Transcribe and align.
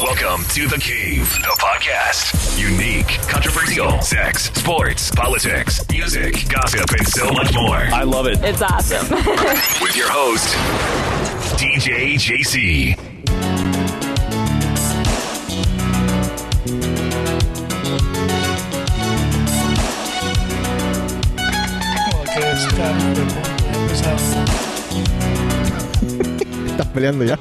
Welcome 0.00 0.44
to 0.50 0.68
The 0.68 0.78
Cave, 0.78 1.28
the 1.42 1.56
podcast. 1.58 2.56
Unique, 2.56 3.08
controversial, 3.28 4.00
sex, 4.00 4.44
sports, 4.52 5.10
politics, 5.10 5.84
music, 5.90 6.48
gossip, 6.48 6.88
and 6.96 7.08
so 7.08 7.32
much 7.32 7.52
more. 7.52 7.74
I 7.74 8.04
love 8.04 8.26
it. 8.28 8.38
It's 8.44 8.62
awesome. 8.62 9.10
With 9.82 9.96
your 9.96 10.08
host, 10.08 10.54
DJ 11.58 12.14
JC. 12.14 12.94
Como 22.06 22.24
está 22.24 22.92
de 22.92 23.02
punto, 23.02 23.34
empezamos. 23.82 24.22
Estás 26.70 26.86
peleando 26.88 27.24
ya. 27.24 27.36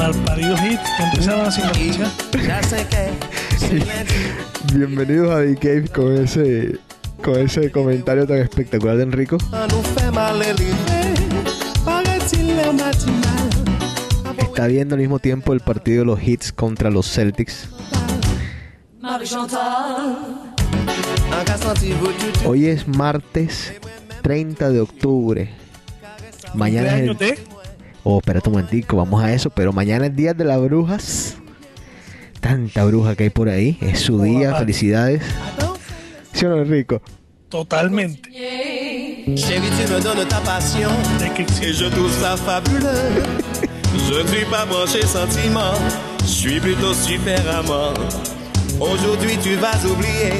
Malparidos 0.00 0.58
hits 0.62 0.80
que 0.96 1.02
empezaban 1.02 1.46
así 1.46 1.60
la 1.60 1.68
música. 1.68 2.10
Bienvenidos 4.74 5.30
a 5.30 5.40
The 5.42 5.56
Cave 5.56 5.88
con 5.88 6.16
ese, 6.16 6.78
con 7.22 7.38
ese 7.38 7.70
comentario 7.70 8.26
tan 8.26 8.38
espectacular 8.38 8.96
de 8.96 9.02
Enrico. 9.02 9.36
Está 14.38 14.66
viendo 14.68 14.94
al 14.94 15.00
mismo 15.02 15.18
tiempo 15.18 15.52
el 15.52 15.60
partido 15.60 15.98
de 15.98 16.06
los 16.06 16.22
Hits 16.22 16.50
contra 16.54 16.88
los 16.88 17.06
Celtics. 17.06 17.68
Hoy 22.46 22.66
es 22.68 22.88
martes 22.88 23.74
30 24.22 24.70
de 24.70 24.80
octubre. 24.80 25.50
Mañana 26.54 26.96
es 26.96 27.10
el... 27.20 27.49
Oh, 28.02 28.18
espérate 28.18 28.48
un 28.48 28.54
momentico, 28.54 28.96
vamos 28.96 29.22
a 29.22 29.32
eso. 29.32 29.50
Pero 29.50 29.72
mañana 29.72 30.06
es 30.06 30.16
Día 30.16 30.34
de 30.34 30.44
las 30.44 30.60
Brujas. 30.60 31.36
Tanta 32.40 32.84
bruja 32.84 33.14
que 33.14 33.24
hay 33.24 33.30
por 33.30 33.48
ahí. 33.48 33.76
Es 33.82 34.00
su 34.00 34.22
día, 34.22 34.54
felicidades. 34.54 35.22
¿Sí 36.32 36.46
o 36.46 36.48
no, 36.48 36.62
Enrico? 36.62 37.02
totalmente. 37.50 38.30
Chérie, 39.34 39.70
tu 39.70 39.92
me 39.92 40.00
donnes 40.00 40.26
ta 40.28 40.40
passion 40.40 40.90
et 41.62 41.72
je 41.72 41.84
trouve 41.86 42.10
ça 42.22 42.36
fabuleux. 42.36 43.22
Je 44.08 44.22
ne 44.22 44.26
suis 44.28 44.44
pas 44.46 44.64
branché 44.64 45.02
sentiment, 45.02 45.74
je 46.22 46.26
suis 46.26 46.60
plutôt 46.60 46.94
super 46.94 47.40
amant. 47.58 47.92
Aujourd'hui, 48.80 49.36
tu 49.42 49.56
vas 49.56 49.76
oublier 49.84 50.32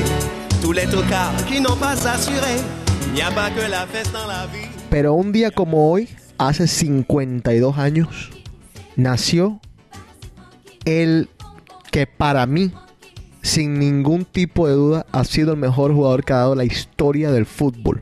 tous 0.62 0.72
les 0.72 0.86
tocards 0.86 1.44
qui 1.46 1.60
n'ont 1.60 1.76
pas 1.76 1.96
assuré. 2.08 2.56
Il 3.08 3.14
n'y 3.14 3.22
a 3.22 3.30
pas 3.32 3.50
que 3.50 3.68
la 3.68 3.86
fête 3.86 4.10
dans 4.12 4.26
la 4.26 4.46
vie. 4.46 4.68
Pero 4.88 5.14
un 5.20 5.32
día 5.32 5.50
como 5.50 5.90
hoy, 5.92 6.08
hace 6.40 6.66
52 6.66 7.76
años, 7.76 8.30
nació 8.96 9.60
el 10.86 11.28
que 11.92 12.06
para 12.06 12.46
mí, 12.46 12.72
sin 13.42 13.78
ningún 13.78 14.24
tipo 14.24 14.66
de 14.66 14.72
duda, 14.72 15.06
ha 15.12 15.24
sido 15.24 15.52
el 15.52 15.58
mejor 15.58 15.92
jugador 15.92 16.24
que 16.24 16.32
ha 16.32 16.36
dado 16.36 16.54
la 16.54 16.64
historia 16.64 17.30
del 17.30 17.44
fútbol. 17.44 18.00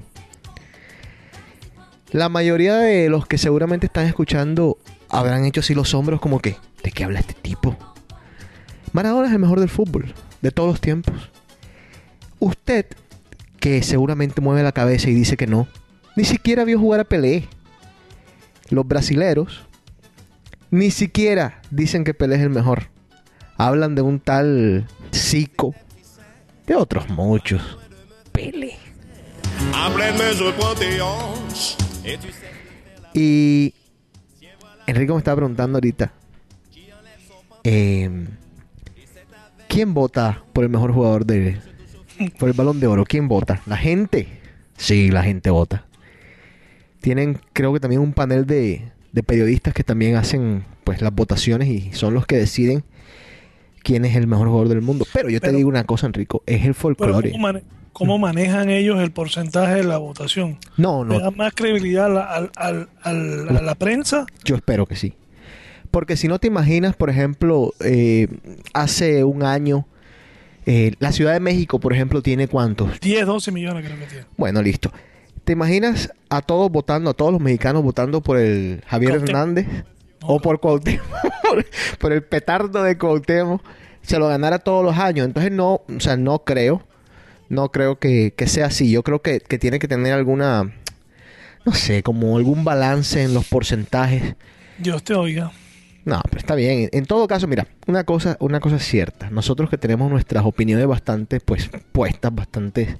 La 2.13 2.29
mayoría 2.29 2.77
de 2.77 3.11
los 3.11 3.27
que 3.27 3.39
seguramente 3.39 3.87
están 3.87 4.07
escuchando 4.07 4.79
habrán 5.09 5.45
hecho 5.45 5.61
así 5.61 5.75
los 5.75 5.93
hombros 5.93 6.21
como 6.21 6.39
que, 6.39 6.57
¿de 6.85 6.93
qué 6.93 7.03
habla 7.03 7.19
este 7.19 7.35
tipo? 7.35 7.77
Maradona 8.93 9.27
es 9.27 9.33
el 9.33 9.41
mejor 9.41 9.59
del 9.59 9.69
fútbol, 9.69 10.15
de 10.43 10.53
todos 10.53 10.69
los 10.71 10.81
tiempos. 10.81 11.31
Usted, 12.39 12.87
que 13.59 13.83
seguramente 13.83 14.41
mueve 14.41 14.63
la 14.63 14.71
cabeza 14.71 15.11
y 15.11 15.15
dice 15.15 15.37
que 15.37 15.49
no, 15.49 15.67
ni 16.15 16.25
siquiera 16.25 16.63
vio 16.63 16.79
jugar 16.79 17.01
a 17.01 17.05
Pelé. 17.05 17.49
Los 18.71 18.87
brasileros 18.87 19.69
ni 20.71 20.91
siquiera 20.91 21.63
dicen 21.71 22.05
que 22.05 22.15
Pelé 22.15 22.37
es 22.37 22.43
el 22.43 22.51
mejor. 22.51 22.89
Hablan 23.57 23.95
de 23.95 24.03
un 24.03 24.21
tal 24.21 24.87
Zico, 25.13 25.75
de 26.67 26.75
otros 26.75 27.09
muchos. 27.09 27.79
Pelé. 28.33 28.77
Y 33.15 33.75
Enrico 34.87 35.15
me 35.15 35.19
estaba 35.19 35.37
preguntando 35.37 35.79
ahorita, 35.79 36.13
eh, 37.65 38.27
¿quién 39.69 39.93
vota 39.93 40.45
por 40.53 40.65
el 40.65 40.71
mejor 40.71 40.93
jugador 40.93 41.27
de, 41.27 41.61
por 42.39 42.49
el 42.49 42.55
balón 42.55 42.79
de 42.81 42.87
oro? 42.87 43.05
¿Quién 43.05 43.27
vota? 43.29 43.61
¿La 43.67 43.77
gente? 43.77 44.29
Sí, 44.77 45.11
la 45.11 45.23
gente 45.23 45.51
vota. 45.51 45.88
Tienen, 47.01 47.39
creo 47.53 47.73
que 47.73 47.81
también 47.81 48.01
un 48.01 48.13
panel 48.13 48.47
de, 48.47 48.91
de 49.13 49.23
periodistas 49.23 49.75
que 49.75 49.85
también 49.85 50.17
hacen 50.17 50.65
pues 50.85 51.01
las 51.03 51.13
votaciones 51.15 51.69
y 51.69 51.93
son 51.93 52.15
los 52.15 52.27
que 52.27 52.37
deciden 52.37 52.83
quién 53.83 54.05
es 54.05 54.17
el 54.17 54.27
mejor 54.27 54.49
jugador 54.49 54.69
del 54.69 54.81
mundo. 54.83 55.07
Pero 55.13 55.29
yo 55.31 55.41
te 55.41 55.53
digo 55.53 55.69
una 55.69 55.85
cosa, 55.85 56.07
Enrico, 56.07 56.43
es 56.47 56.65
el 56.65 56.75
folclore. 56.75 57.31
¿cómo, 57.31 57.43
mane- 57.43 57.63
cómo 57.93 58.19
manejan 58.19 58.69
ellos 58.71 58.99
el 59.01 59.11
porcentaje 59.13 59.77
de 59.77 59.85
la 59.85 59.99
votación? 59.99 60.59
No, 60.77 61.05
¿Le 61.05 61.15
no, 61.15 61.21
dan 61.21 61.37
más 61.37 61.53
credibilidad 61.55 62.17
a 62.17 62.35
al- 62.57 62.89
al- 63.03 63.57
a 63.57 63.63
la 63.63 63.75
prensa? 63.77 64.27
Yo 64.45 64.57
espero 64.57 64.87
que 64.87 64.97
sí. 64.97 65.15
Porque 65.91 66.17
si 66.17 66.29
no 66.29 66.39
te 66.39 66.49
imaginas, 66.49 66.97
por 66.97 67.09
ejemplo, 67.11 67.73
eh, 67.81 68.29
hace 68.75 69.25
un 69.25 69.43
año, 69.43 69.87
eh, 70.67 70.93
la 70.99 71.13
Ciudad 71.13 71.33
de 71.33 71.41
México, 71.41 71.81
por 71.81 71.95
ejemplo, 71.95 72.21
tiene 72.23 72.47
cuántos? 72.47 73.01
10, 73.01 73.25
12 73.25 73.53
millones 73.53 73.87
creo 73.87 73.99
que 73.99 74.05
tiene. 74.07 74.25
Bueno, 74.37 74.61
listo. 74.61 74.93
¿Te 75.49 75.53
imaginas 75.53 76.13
a 76.29 76.43
todos 76.43 76.71
votando, 76.71 77.09
a 77.09 77.15
todos 77.15 77.33
los 77.33 77.41
mexicanos 77.41 77.83
votando 77.83 78.21
por 78.21 78.37
el 78.37 78.83
Javier 78.87 79.13
Cuauhtémoc. 79.13 79.31
Hernández? 79.31 79.67
O 80.21 80.41
por 80.41 80.61
Cuauhtémoc, 80.61 81.07
por, 81.99 82.13
el 82.13 82.23
petardo 82.23 82.83
de 82.83 82.99
Cuauhtémoc, 82.99 83.63
se 84.03 84.19
lo 84.19 84.29
ganara 84.29 84.59
todos 84.59 84.85
los 84.85 84.99
años. 84.99 85.25
Entonces 85.25 85.51
no, 85.51 85.81
o 85.89 86.01
sea, 86.01 86.19
no 86.19 86.41
creo, 86.41 86.83
no 87.49 87.73
creo 87.73 87.99
que, 87.99 88.35
que 88.37 88.47
sea 88.47 88.67
así. 88.67 88.91
Yo 88.91 89.03
creo 89.03 89.23
que, 89.23 89.41
que 89.41 89.59
tiene 89.59 89.79
que 89.79 89.89
tener 89.89 90.13
alguna, 90.13 90.75
no 91.65 91.73
sé, 91.73 92.03
como 92.03 92.37
algún 92.37 92.63
balance 92.63 93.23
en 93.23 93.33
los 93.33 93.47
porcentajes. 93.47 94.35
Dios 94.77 95.03
te 95.03 95.15
oiga. 95.15 95.51
No, 96.05 96.21
pero 96.25 96.41
está 96.41 96.57
bien. 96.57 96.91
En 96.93 97.07
todo 97.07 97.27
caso, 97.27 97.47
mira, 97.47 97.69
una 97.87 98.05
cosa, 98.05 98.37
una 98.41 98.61
cosa 98.61 98.79
cierta. 98.79 99.31
Nosotros 99.31 99.71
que 99.71 99.79
tenemos 99.79 100.11
nuestras 100.11 100.45
opiniones 100.45 100.87
bastante, 100.87 101.41
pues, 101.41 101.71
puestas, 101.93 102.35
bastante 102.35 102.99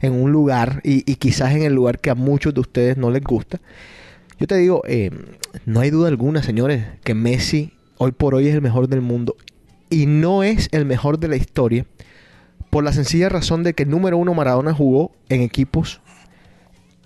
en 0.00 0.12
un 0.12 0.32
lugar 0.32 0.80
y, 0.84 1.02
quizás 1.16 1.54
en 1.54 1.62
el 1.62 1.74
lugar 1.74 1.98
que 1.98 2.10
a 2.10 2.14
muchos 2.14 2.54
de 2.54 2.60
ustedes 2.60 2.96
no 2.96 3.10
les 3.10 3.22
gusta. 3.22 3.60
Yo 4.38 4.46
te 4.46 4.56
digo, 4.56 4.82
eh, 4.86 5.10
no 5.66 5.80
hay 5.80 5.90
duda 5.90 6.08
alguna, 6.08 6.42
señores, 6.42 6.86
que 7.04 7.14
Messi 7.14 7.72
hoy 7.98 8.12
por 8.12 8.34
hoy 8.34 8.48
es 8.48 8.54
el 8.54 8.62
mejor 8.62 8.88
del 8.88 9.02
mundo 9.02 9.36
y 9.90 10.06
no 10.06 10.42
es 10.42 10.68
el 10.72 10.86
mejor 10.86 11.18
de 11.18 11.28
la 11.28 11.36
historia 11.36 11.84
por 12.70 12.84
la 12.84 12.92
sencilla 12.92 13.28
razón 13.28 13.62
de 13.62 13.74
que 13.74 13.84
número 13.84 14.16
uno 14.16 14.32
Maradona 14.32 14.72
jugó 14.72 15.12
en 15.28 15.42
equipos 15.42 16.00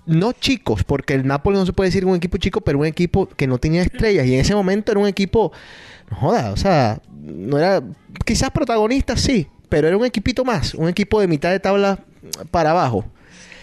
no 0.06 0.32
chicos, 0.32 0.84
porque 0.84 1.14
el 1.14 1.26
Napoli 1.26 1.56
no 1.56 1.66
se 1.66 1.72
puede 1.72 1.88
decir 1.88 2.04
un 2.04 2.14
equipo 2.14 2.36
chico, 2.36 2.60
pero 2.60 2.78
un 2.78 2.86
equipo 2.86 3.26
que 3.26 3.46
no 3.46 3.58
tenía 3.58 3.82
estrellas. 3.82 4.26
Y 4.26 4.34
en 4.34 4.40
ese 4.40 4.54
momento 4.54 4.92
era 4.92 5.00
un 5.00 5.06
equipo, 5.06 5.52
no 6.10 6.16
joda, 6.16 6.52
o 6.52 6.56
sea, 6.56 7.00
no 7.22 7.58
era, 7.58 7.82
quizás 8.24 8.50
protagonista 8.50 9.16
sí, 9.16 9.46
pero 9.68 9.88
era 9.88 9.96
un 9.96 10.04
equipito 10.04 10.44
más, 10.44 10.74
un 10.74 10.88
equipo 10.88 11.20
de 11.20 11.28
mitad 11.28 11.50
de 11.50 11.60
tabla 11.60 12.00
para 12.50 12.70
abajo. 12.70 13.04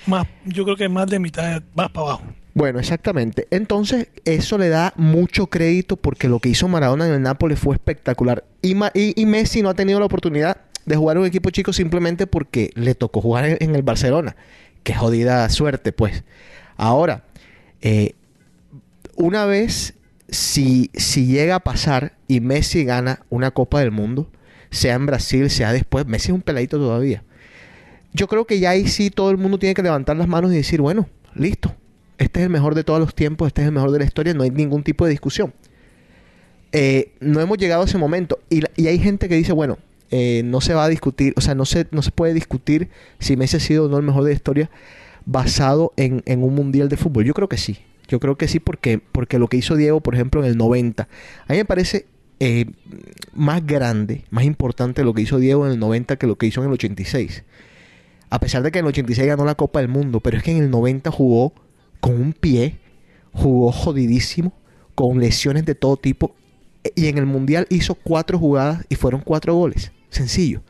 Más, 0.07 0.25
yo 0.45 0.63
creo 0.63 0.75
que 0.75 0.89
más 0.89 1.07
de 1.07 1.19
mitad, 1.19 1.61
más 1.75 1.89
para 1.91 2.07
abajo. 2.07 2.23
Bueno, 2.53 2.79
exactamente. 2.79 3.47
Entonces, 3.51 4.07
eso 4.25 4.57
le 4.57 4.67
da 4.69 4.94
mucho 4.97 5.47
crédito 5.47 5.95
porque 5.95 6.27
lo 6.27 6.39
que 6.39 6.49
hizo 6.49 6.67
Maradona 6.67 7.07
en 7.07 7.13
el 7.13 7.21
Nápoles 7.21 7.59
fue 7.59 7.75
espectacular. 7.75 8.44
Y, 8.61 8.75
Ma- 8.75 8.91
y- 8.94 9.19
y 9.19 9.25
Messi 9.25 9.61
no 9.61 9.69
ha 9.69 9.73
tenido 9.73 10.00
la 10.00 10.05
oportunidad 10.05 10.57
de 10.85 10.95
jugar 10.97 11.16
en 11.17 11.21
un 11.21 11.27
equipo 11.27 11.50
chico 11.51 11.71
simplemente 11.71 12.27
porque 12.27 12.71
le 12.75 12.94
tocó 12.95 13.21
jugar 13.21 13.45
en, 13.45 13.57
en 13.61 13.75
el 13.75 13.83
Barcelona. 13.83 14.35
Qué 14.83 14.94
jodida 14.94 15.47
suerte, 15.50 15.94
pues. 15.94 16.23
Ahora, 16.75 17.23
eh, 17.81 18.16
una 19.16 19.45
vez, 19.45 19.94
si, 20.27 20.89
si 20.94 21.27
llega 21.27 21.55
a 21.55 21.59
pasar 21.61 22.13
y 22.27 22.39
Messi 22.41 22.83
gana 22.83 23.19
una 23.30 23.51
Copa 23.51 23.80
del 23.80 23.91
Mundo, 23.91 24.30
sea 24.71 24.95
en 24.95 25.06
Brasil, 25.06 25.50
sea 25.50 25.71
después, 25.71 26.06
Messi 26.06 26.30
es 26.30 26.33
un 26.33 26.41
peladito 26.41 26.77
todavía. 26.77 27.24
Yo 28.13 28.28
creo 28.28 28.46
que 28.46 28.60
ya 28.60 28.72
ahí 28.72 28.88
sí 28.88 29.10
todo 29.10 29.31
el 29.31 29.38
mundo 29.38 29.58
tiene 29.58 29.74
que 29.74 29.84
levantar 29.84 30.18
las 30.18 30.28
manos 30.28 30.52
y 30.52 30.56
decir, 30.56 30.81
bueno, 30.81 31.08
listo, 31.34 31.74
este 32.18 32.42
es 32.42 32.46
el 32.46 32.52
mejor 32.52 32.75
de 32.75 32.84
todos 32.84 33.00
los 33.00 33.16
tiempos, 33.16 33.48
este 33.48 33.62
es 33.62 33.68
el 33.68 33.74
mejor 33.74 33.92
de 33.92 34.00
la 34.00 34.06
historia, 34.06 34.34
no 34.34 34.44
hay 34.44 34.52
ningún 34.52 34.84
tipo 34.84 35.06
de 35.06 35.12
discusión. 35.12 35.54
Eh, 36.74 37.13
no 37.19 37.42
hemos 37.42 37.58
llegado 37.58 37.81
a 37.81 37.86
ese 37.86 37.98
momento. 37.98 38.40
Y, 38.50 38.62
y 38.75 38.88
hay 38.88 39.00
gente 39.00 39.28
que 39.28 39.36
dice, 39.36 39.54
bueno, 39.54 39.78
eh, 40.10 40.42
no 40.44 40.60
se 40.62 40.74
va 40.74 40.86
a 40.86 40.90
discutir, 40.90 41.34
o 41.38 41.42
sea, 41.42 41.56
no 41.56 41.66
se, 41.66 41.88
no 41.92 42.02
se 42.02 42.12
puede 42.12 42.34
discutir 42.34 42.90
si 43.19 43.38
Messi 43.38 43.58
ha 43.58 43.60
sido 43.62 43.86
o 43.86 43.90
no 43.90 43.98
el 43.98 44.04
mejor 44.04 44.24
de 44.24 44.31
la 44.31 44.36
historia 44.36 44.69
basado 45.25 45.94
en, 45.96 46.22
en 46.25 46.44
un 46.44 46.54
mundial 46.54 46.90
de 46.90 46.98
fútbol. 46.98 47.24
Yo 47.24 47.34
creo 47.34 47.48
que 47.48 47.58
sí. 47.58 47.80
Yo 48.08 48.19
creo 48.19 48.36
que 48.38 48.50
sí 48.50 48.60
porque, 48.60 49.00
porque 49.00 49.40
lo 49.40 49.48
que 49.48 49.56
hizo 49.56 49.75
Diego, 49.78 50.02
por 50.02 50.16
ejemplo, 50.16 50.44
en 50.44 50.50
el 50.50 50.58
90, 50.58 51.08
a 51.48 51.54
mí 51.54 51.58
me 51.58 51.63
parece 51.63 52.08
eh, 52.42 52.66
más 53.34 53.66
grande, 53.66 54.25
más 54.31 54.44
importante 54.44 55.06
lo 55.06 55.13
que 55.13 55.22
hizo 55.22 55.38
Diego 55.38 55.66
en 55.66 55.72
el 55.72 55.80
90 55.80 56.18
que 56.18 56.28
lo 56.28 56.38
que 56.38 56.46
hizo 56.46 56.62
en 56.62 56.68
el 56.68 56.74
86. 56.74 57.44
A 58.31 58.39
pesar 58.39 58.63
de 58.63 58.72
que 58.72 58.80
en 58.80 58.86
el 58.86 58.89
86 58.89 59.28
ganó 59.28 59.45
la 59.45 59.54
Copa 59.56 59.80
del 59.80 59.89
Mundo, 59.89 60.19
pero 60.22 60.38
es 60.38 60.44
que 60.44 60.51
en 60.51 60.63
el 60.63 60.72
90 60.72 61.12
jugó 61.12 61.54
con 62.00 62.13
un 62.19 62.33
pie, 62.33 62.80
jugó 63.33 63.72
jodidísimo, 63.72 64.54
con 64.95 65.19
lesiones 65.19 65.66
de 65.66 65.75
todo 65.75 65.98
tipo 65.98 66.36
Y 66.95 67.07
en 67.07 67.18
el 67.19 67.25
Mundial 67.28 67.68
hizo 67.69 67.94
cuatro 67.94 68.39
jugadas 68.39 68.86
y 68.89 68.95
fueron 68.95 69.22
cuatro 69.22 69.54
goles. 69.54 69.92
Sencillo. 70.10 70.63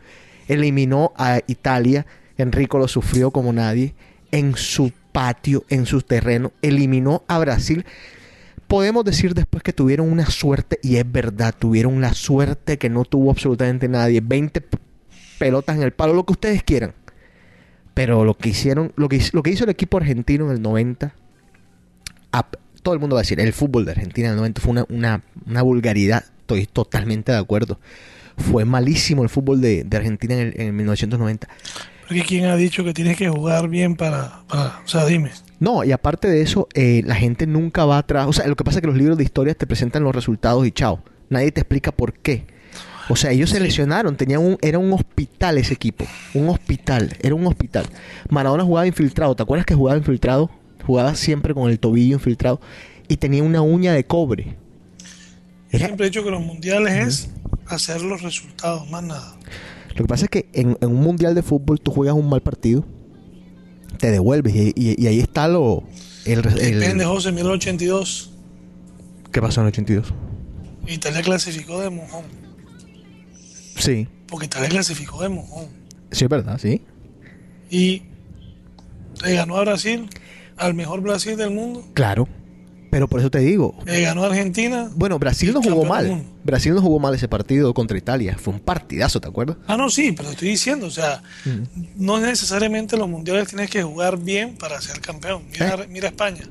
Eliminó 0.49 1.13
a 1.15 1.39
Italia. 1.47 2.05
Enrico 2.37 2.77
lo 2.79 2.87
sufrió 2.89 3.31
como 3.31 3.53
nadie. 3.53 3.95
En 4.31 4.55
su 4.57 4.91
patio, 5.13 5.63
en 5.69 5.85
su 5.85 6.01
terreno. 6.01 6.51
Eliminó 6.61 7.23
a 7.27 7.39
Brasil. 7.39 7.85
Podemos 8.67 9.03
decir 9.05 9.33
después 9.33 9.63
que 9.63 9.73
tuvieron 9.73 10.11
una 10.11 10.25
suerte, 10.27 10.79
y 10.81 10.95
es 10.95 11.09
verdad, 11.11 11.53
tuvieron 11.57 11.99
la 12.01 12.13
suerte 12.13 12.77
que 12.77 12.89
no 12.89 13.03
tuvo 13.05 13.29
absolutamente 13.31 13.87
nadie. 13.89 14.21
20 14.21 14.61
p- 14.61 14.77
pelotas 15.37 15.75
en 15.75 15.83
el 15.83 15.91
palo, 15.91 16.13
lo 16.13 16.25
que 16.25 16.33
ustedes 16.33 16.63
quieran. 16.63 16.93
Pero 17.93 18.23
lo 18.25 18.35
que 18.37 18.49
hicieron, 18.49 18.93
lo 18.95 19.09
que, 19.09 19.17
hizo- 19.17 19.31
lo 19.33 19.43
que 19.43 19.49
hizo 19.51 19.63
el 19.65 19.69
equipo 19.69 19.97
argentino 19.97 20.45
en 20.45 20.51
el 20.51 20.61
90, 20.61 21.13
ap- 22.31 22.55
todo 22.83 22.93
el 22.93 22.99
mundo 22.99 23.15
va 23.15 23.19
a 23.21 23.23
decir, 23.23 23.39
el 23.39 23.53
fútbol 23.53 23.85
de 23.85 23.91
Argentina 23.91 24.27
en 24.27 24.31
el 24.33 24.37
90 24.37 24.61
fue 24.61 24.71
una, 24.71 24.85
una, 24.89 25.21
una 25.45 25.61
vulgaridad. 25.61 26.23
Estoy 26.41 26.65
totalmente 26.65 27.31
de 27.31 27.37
acuerdo. 27.37 27.79
Fue 28.37 28.65
malísimo 28.65 29.23
el 29.23 29.29
fútbol 29.29 29.61
de, 29.61 29.83
de 29.83 29.97
Argentina 29.97 30.33
en 30.35 30.39
el, 30.47 30.53
en 30.59 30.67
el 30.67 30.73
1990. 30.73 31.47
Porque 32.07 32.23
quién 32.23 32.45
ha 32.45 32.55
dicho 32.55 32.83
que 32.83 32.93
tienes 32.93 33.17
que 33.17 33.29
jugar 33.29 33.69
bien 33.69 33.95
para, 33.95 34.41
para 34.47 34.79
o 34.83 34.87
sea, 34.87 35.05
dime. 35.05 35.31
No, 35.59 35.83
y 35.83 35.91
aparte 35.91 36.27
de 36.27 36.41
eso, 36.41 36.67
eh, 36.73 37.03
la 37.05 37.15
gente 37.15 37.45
nunca 37.45 37.85
va 37.85 37.99
atrás. 37.99 38.25
O 38.27 38.33
sea, 38.33 38.47
lo 38.47 38.55
que 38.55 38.63
pasa 38.63 38.79
es 38.79 38.81
que 38.81 38.87
los 38.87 38.97
libros 38.97 39.17
de 39.17 39.23
historia 39.23 39.53
te 39.53 39.67
presentan 39.67 40.03
los 40.03 40.15
resultados 40.15 40.65
y 40.65 40.71
chao. 40.71 41.03
Nadie 41.29 41.51
te 41.51 41.61
explica 41.61 41.91
por 41.91 42.13
qué. 42.13 42.45
O 43.09 43.15
sea, 43.15 43.31
ellos 43.31 43.49
se 43.49 43.59
lesionaron, 43.59 44.15
tenían 44.15 44.41
un, 44.41 44.57
era 44.61 44.77
un 44.79 44.93
hospital 44.93 45.57
ese 45.57 45.73
equipo. 45.73 46.05
Un 46.33 46.49
hospital, 46.49 47.15
era 47.21 47.35
un 47.35 47.45
hospital. 47.47 47.85
Maradona 48.29 48.63
jugaba 48.63 48.87
infiltrado. 48.87 49.35
¿Te 49.35 49.43
acuerdas 49.43 49.65
que 49.65 49.73
jugaba 49.75 49.97
infiltrado? 49.97 50.49
Jugaba 50.85 51.15
siempre 51.15 51.53
con 51.53 51.69
el 51.69 51.79
tobillo 51.79 52.13
infiltrado. 52.15 52.61
Y 53.07 53.17
tenía 53.17 53.43
una 53.43 53.61
uña 53.61 53.93
de 53.93 54.05
cobre. 54.05 54.55
Era- 55.71 55.85
siempre 55.87 56.05
he 56.07 56.09
dicho 56.09 56.23
que 56.23 56.31
los 56.31 56.41
mundiales 56.41 57.07
es 57.07 57.29
hacer 57.67 58.01
los 58.01 58.21
resultados, 58.21 58.89
más 58.89 59.03
nada. 59.03 59.35
Lo 59.89 59.95
que 59.95 60.05
pasa 60.05 60.25
es 60.25 60.29
que 60.29 60.49
en, 60.53 60.77
en 60.79 60.89
un 60.89 61.01
mundial 61.01 61.35
de 61.35 61.41
fútbol 61.43 61.79
tú 61.81 61.91
juegas 61.91 62.15
un 62.15 62.29
mal 62.29 62.41
partido, 62.41 62.85
te 63.97 64.09
devuelves 64.11 64.55
y, 64.55 64.73
y- 64.75 65.01
y 65.01 65.07
ahí 65.07 65.19
está 65.19 65.47
lo... 65.47 65.83
El, 66.25 66.39
el- 66.59 66.79
Depende, 66.79 67.03
José, 67.05 67.31
1982. 67.31 68.31
¿Qué 69.31 69.41
pasó 69.41 69.61
en 69.61 69.67
el 69.67 69.71
82? 69.73 70.13
Italia 70.87 71.21
clasificó 71.21 71.79
de 71.81 71.89
mojón. 71.89 72.23
Sí, 73.81 74.07
Porque 74.27 74.45
Italia 74.45 74.69
clasificó 74.69 75.21
de 75.21 75.29
mojón. 75.29 75.65
sí 76.11 76.23
es 76.25 76.29
verdad, 76.29 76.57
sí. 76.57 76.81
Y 77.69 78.03
le 79.23 79.33
ganó 79.35 79.57
a 79.57 79.61
Brasil, 79.61 80.09
al 80.57 80.73
mejor 80.73 81.01
Brasil 81.01 81.37
del 81.37 81.51
mundo. 81.51 81.83
Claro. 81.93 82.27
Pero 82.91 83.07
por 83.07 83.21
eso 83.21 83.31
te 83.31 83.39
digo. 83.39 83.73
Le 83.85 84.01
ganó 84.01 84.25
a 84.25 84.27
Argentina. 84.27 84.89
Bueno, 84.93 85.17
Brasil 85.17 85.53
no 85.53 85.61
jugó 85.61 85.85
mal. 85.85 86.23
Brasil 86.43 86.73
no 86.75 86.81
jugó 86.81 86.99
mal 86.99 87.15
ese 87.15 87.29
partido 87.29 87.73
contra 87.73 87.97
Italia. 87.97 88.35
Fue 88.37 88.53
un 88.53 88.59
partidazo, 88.59 89.21
¿te 89.21 89.29
acuerdas? 89.29 89.55
Ah, 89.65 89.77
no, 89.77 89.89
sí, 89.89 90.11
pero 90.11 90.29
estoy 90.29 90.49
diciendo, 90.49 90.87
o 90.87 90.91
sea, 90.91 91.23
no 91.95 92.19
necesariamente 92.19 92.97
los 92.97 93.07
mundiales 93.07 93.47
tienes 93.47 93.69
que 93.69 93.81
jugar 93.81 94.17
bien 94.17 94.57
para 94.57 94.81
ser 94.81 94.99
campeón. 94.99 95.43
Mira, 95.53 95.75
¿Eh? 95.75 95.87
mira 95.89 96.09
España. 96.09 96.41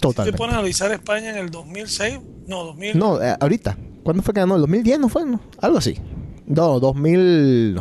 Total. 0.00 0.24
Te 0.24 0.32
pones 0.32 0.54
a 0.54 0.58
analizar 0.60 0.90
España 0.92 1.28
en 1.30 1.36
el 1.36 1.50
2006, 1.50 2.18
no, 2.46 2.64
2000. 2.64 2.98
No, 2.98 3.22
eh, 3.22 3.36
ahorita. 3.38 3.76
¿Cuándo 4.02 4.22
fue 4.22 4.32
que 4.32 4.40
ganó? 4.40 4.54
¿El 4.54 4.62
2010 4.62 4.98
no 4.98 5.08
fue? 5.10 5.26
No, 5.26 5.40
algo 5.60 5.76
así. 5.76 5.98
No, 6.54 6.80
2000... 6.80 7.74
no, 7.74 7.80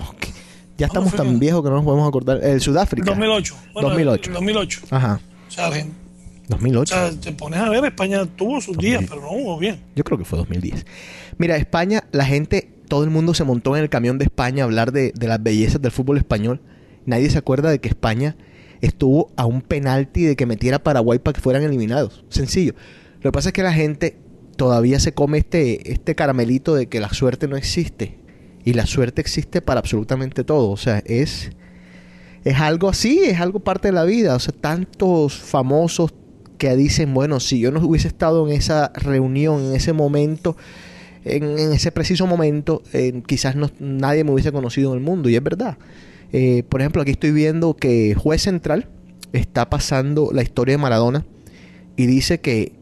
ya 0.77 0.87
¿Cuándo 0.87 1.09
estamos 1.09 1.13
tan 1.13 1.39
viejos 1.39 1.61
que 1.63 1.69
no 1.69 1.75
nos 1.75 1.85
podemos 1.85 2.07
acordar. 2.07 2.43
El 2.43 2.59
Sudáfrica. 2.61 3.05
2008. 3.11 3.55
Bueno, 3.73 3.89
2008. 3.89 4.29
el 4.29 4.33
2008. 4.33 4.81
Ajá. 4.89 5.19
O 5.47 5.51
sea, 5.51 5.69
Argen- 5.69 5.89
o 5.89 6.49
2008. 6.49 6.93
sea, 6.95 7.11
te 7.11 7.31
pones 7.33 7.59
a 7.59 7.69
ver, 7.69 7.85
España 7.85 8.25
tuvo 8.25 8.59
sus 8.61 8.77
días, 8.77 9.03
pero 9.07 9.21
no 9.21 9.27
jugó 9.29 9.57
bien. 9.59 9.79
Yo 9.95 10.03
creo 10.03 10.17
que 10.17 10.25
fue 10.25 10.39
2010. 10.39 10.85
Mira, 11.37 11.55
España, 11.57 12.03
la 12.11 12.25
gente, 12.25 12.71
todo 12.87 13.03
el 13.03 13.09
mundo 13.09 13.33
se 13.33 13.43
montó 13.43 13.75
en 13.77 13.83
el 13.83 13.89
camión 13.89 14.17
de 14.17 14.25
España 14.25 14.63
a 14.63 14.65
hablar 14.65 14.91
de, 14.91 15.11
de 15.15 15.27
las 15.27 15.41
bellezas 15.41 15.81
del 15.81 15.91
fútbol 15.91 16.17
español. 16.17 16.61
Nadie 17.05 17.29
se 17.29 17.37
acuerda 17.37 17.69
de 17.69 17.79
que 17.79 17.87
España 17.89 18.35
estuvo 18.81 19.31
a 19.37 19.45
un 19.45 19.61
penalti 19.61 20.23
de 20.23 20.35
que 20.35 20.45
metiera 20.45 20.79
Paraguay 20.83 21.19
para 21.19 21.33
que 21.35 21.41
fueran 21.41 21.63
eliminados. 21.63 22.23
Sencillo. 22.29 22.73
Lo 23.21 23.31
que 23.31 23.35
pasa 23.35 23.49
es 23.49 23.53
que 23.53 23.63
la 23.63 23.73
gente 23.73 24.17
todavía 24.55 24.99
se 24.99 25.13
come 25.13 25.37
este, 25.37 25.91
este 25.91 26.15
caramelito 26.15 26.75
de 26.75 26.87
que 26.87 26.99
la 26.99 27.09
suerte 27.13 27.47
no 27.47 27.55
existe. 27.55 28.17
Y 28.63 28.73
la 28.73 28.85
suerte 28.85 29.21
existe 29.21 29.61
para 29.61 29.79
absolutamente 29.79 30.43
todo. 30.43 30.69
O 30.69 30.77
sea, 30.77 31.01
es, 31.05 31.51
es 32.43 32.59
algo 32.59 32.89
así, 32.89 33.19
es 33.23 33.39
algo 33.39 33.59
parte 33.59 33.89
de 33.89 33.93
la 33.93 34.03
vida. 34.03 34.35
O 34.35 34.39
sea, 34.39 34.53
tantos 34.53 35.35
famosos 35.35 36.13
que 36.57 36.75
dicen, 36.75 37.13
bueno, 37.13 37.39
si 37.39 37.59
yo 37.59 37.71
no 37.71 37.79
hubiese 37.85 38.07
estado 38.07 38.47
en 38.47 38.53
esa 38.53 38.91
reunión, 38.93 39.65
en 39.65 39.75
ese 39.75 39.93
momento, 39.93 40.57
en, 41.23 41.57
ese 41.73 41.91
preciso 41.91 42.27
momento, 42.27 42.83
eh, 42.93 43.23
quizás 43.25 43.55
nadie 43.79 44.23
me 44.23 44.31
hubiese 44.31 44.51
conocido 44.51 44.91
en 44.91 44.99
el 44.99 45.03
mundo. 45.03 45.29
Y 45.29 45.35
es 45.35 45.43
verdad. 45.43 45.77
Eh, 46.33 46.63
por 46.69 46.81
ejemplo, 46.81 47.01
aquí 47.01 47.11
estoy 47.11 47.31
viendo 47.31 47.75
que 47.75 48.15
Juez 48.15 48.43
Central 48.43 48.87
está 49.33 49.69
pasando 49.69 50.29
la 50.33 50.43
historia 50.43 50.73
de 50.73 50.77
Maradona 50.77 51.25
y 51.95 52.05
dice 52.05 52.39
que, 52.39 52.73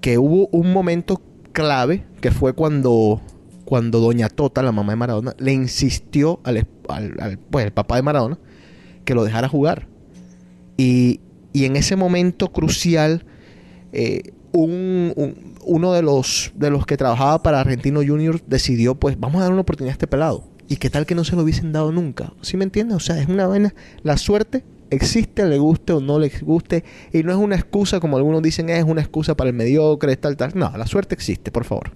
que 0.00 0.18
hubo 0.18 0.48
un 0.48 0.72
momento 0.72 1.20
clave 1.52 2.04
que 2.20 2.30
fue 2.30 2.52
cuando, 2.52 3.20
cuando 3.66 4.00
Doña 4.00 4.30
Tota, 4.30 4.62
la 4.62 4.72
mamá 4.72 4.92
de 4.92 4.96
Maradona, 4.96 5.34
le 5.38 5.52
insistió 5.52 6.40
al, 6.44 6.66
al, 6.88 7.14
al- 7.20 7.38
pues, 7.38 7.66
el 7.66 7.72
papá 7.72 7.96
de 7.96 8.02
Maradona 8.02 8.38
que 9.04 9.14
lo 9.14 9.22
dejara 9.24 9.48
jugar. 9.48 9.86
Y, 10.78 11.20
y 11.52 11.64
en 11.66 11.76
ese 11.76 11.96
momento 11.96 12.52
crucial, 12.52 13.26
eh, 13.92 14.32
un, 14.52 15.12
un- 15.16 15.54
uno 15.64 15.92
de 15.92 16.02
los, 16.02 16.52
de 16.54 16.70
los 16.70 16.86
que 16.86 16.96
trabajaba 16.96 17.42
para 17.42 17.60
Argentino 17.60 18.00
Junior 18.06 18.40
decidió, 18.46 18.94
pues, 18.94 19.18
vamos 19.20 19.40
a 19.40 19.44
dar 19.44 19.52
una 19.52 19.60
oportunidad 19.62 19.90
a 19.90 19.94
este 19.94 20.06
pelado. 20.06 20.48
Y 20.68 20.76
qué 20.76 20.88
tal 20.90 21.06
que 21.06 21.14
no 21.14 21.24
se 21.24 21.36
lo 21.36 21.42
hubiesen 21.42 21.72
dado 21.72 21.92
nunca. 21.92 22.32
¿Sí 22.40 22.56
me 22.56 22.64
entiendes? 22.64 22.96
O 22.96 23.00
sea, 23.00 23.20
es 23.20 23.28
una 23.28 23.46
vaina. 23.46 23.74
La 24.02 24.16
suerte 24.16 24.64
existe, 24.90 25.44
le 25.46 25.58
guste 25.58 25.92
o 25.92 26.00
no 26.00 26.18
le 26.18 26.30
guste. 26.42 26.82
Y 27.12 27.22
no 27.22 27.30
es 27.32 27.38
una 27.38 27.54
excusa, 27.56 28.00
como 28.00 28.16
algunos 28.16 28.42
dicen, 28.42 28.68
es 28.70 28.84
una 28.84 29.00
excusa 29.00 29.36
para 29.36 29.50
el 29.50 29.54
mediocre, 29.56 30.16
tal, 30.16 30.36
tal. 30.36 30.52
No, 30.56 30.72
la 30.76 30.86
suerte 30.86 31.14
existe, 31.14 31.50
por 31.52 31.64
favor. 31.64 31.92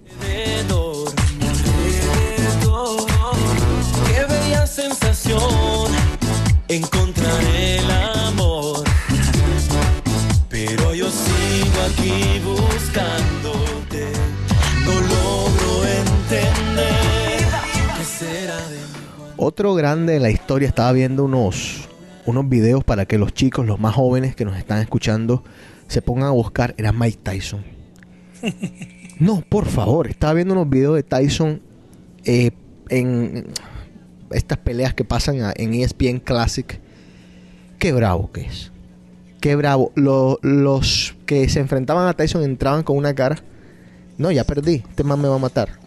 Encontrar 6.67 7.43
el 7.55 7.91
amor. 7.91 8.83
Pero 10.49 10.93
yo 10.93 11.09
sigo 11.09 11.81
aquí 11.89 12.39
buscándote. 12.43 14.11
No 14.85 14.93
logro 14.93 15.85
entender 15.85 17.47
qué 17.97 18.03
será 18.03 18.57
de 18.69 18.75
mí. 18.77 19.33
Otro 19.37 19.73
grande 19.73 20.15
en 20.15 20.21
la 20.21 20.29
historia, 20.29 20.67
estaba 20.67 20.91
viendo 20.91 21.25
unos, 21.25 21.89
unos 22.25 22.47
videos 22.47 22.83
para 22.83 23.05
que 23.05 23.17
los 23.17 23.33
chicos, 23.33 23.65
los 23.65 23.79
más 23.79 23.95
jóvenes 23.95 24.35
que 24.35 24.45
nos 24.45 24.57
están 24.57 24.79
escuchando, 24.79 25.43
se 25.87 26.01
pongan 26.01 26.27
a 26.27 26.31
buscar, 26.31 26.73
era 26.77 26.91
Mike 26.91 27.19
Tyson. 27.23 27.63
No, 29.19 29.43
por 29.47 29.67
favor, 29.67 30.07
estaba 30.07 30.33
viendo 30.33 30.55
unos 30.55 30.67
videos 30.67 30.95
de 30.95 31.03
Tyson 31.03 31.61
eh, 32.25 32.49
en 32.89 33.45
estas 34.33 34.57
peleas 34.59 34.93
que 34.93 35.03
pasan 35.05 35.37
en 35.55 35.73
ESPN 35.73 36.19
Classic. 36.19 36.79
Qué 37.79 37.93
bravo 37.93 38.31
que 38.31 38.41
es. 38.41 38.71
Qué 39.39 39.55
bravo. 39.55 39.91
Lo- 39.95 40.39
los 40.41 41.15
que 41.25 41.49
se 41.49 41.59
enfrentaban 41.59 42.07
a 42.07 42.13
Tyson 42.13 42.43
entraban 42.43 42.83
con 42.83 42.97
una 42.97 43.13
cara. 43.15 43.37
No, 44.17 44.31
ya 44.31 44.43
perdí. 44.43 44.83
Este 44.89 45.03
man 45.03 45.19
me 45.21 45.27
va 45.27 45.35
a 45.35 45.39
matar. 45.39 45.79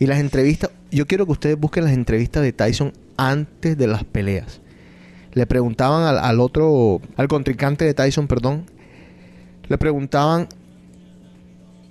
Y 0.00 0.06
las 0.06 0.18
entrevistas, 0.18 0.70
yo 0.90 1.06
quiero 1.06 1.26
que 1.26 1.32
ustedes 1.32 1.58
busquen 1.58 1.84
las 1.84 1.92
entrevistas 1.92 2.42
de 2.42 2.52
Tyson 2.52 2.92
antes 3.16 3.76
de 3.78 3.86
las 3.86 4.04
peleas. 4.04 4.60
Le 5.32 5.46
preguntaban 5.46 6.02
al, 6.04 6.18
al 6.18 6.40
otro, 6.40 7.00
al 7.16 7.28
contrincante 7.28 7.84
de 7.84 7.94
Tyson, 7.94 8.26
perdón, 8.26 8.64
le 9.68 9.78
preguntaban, 9.78 10.48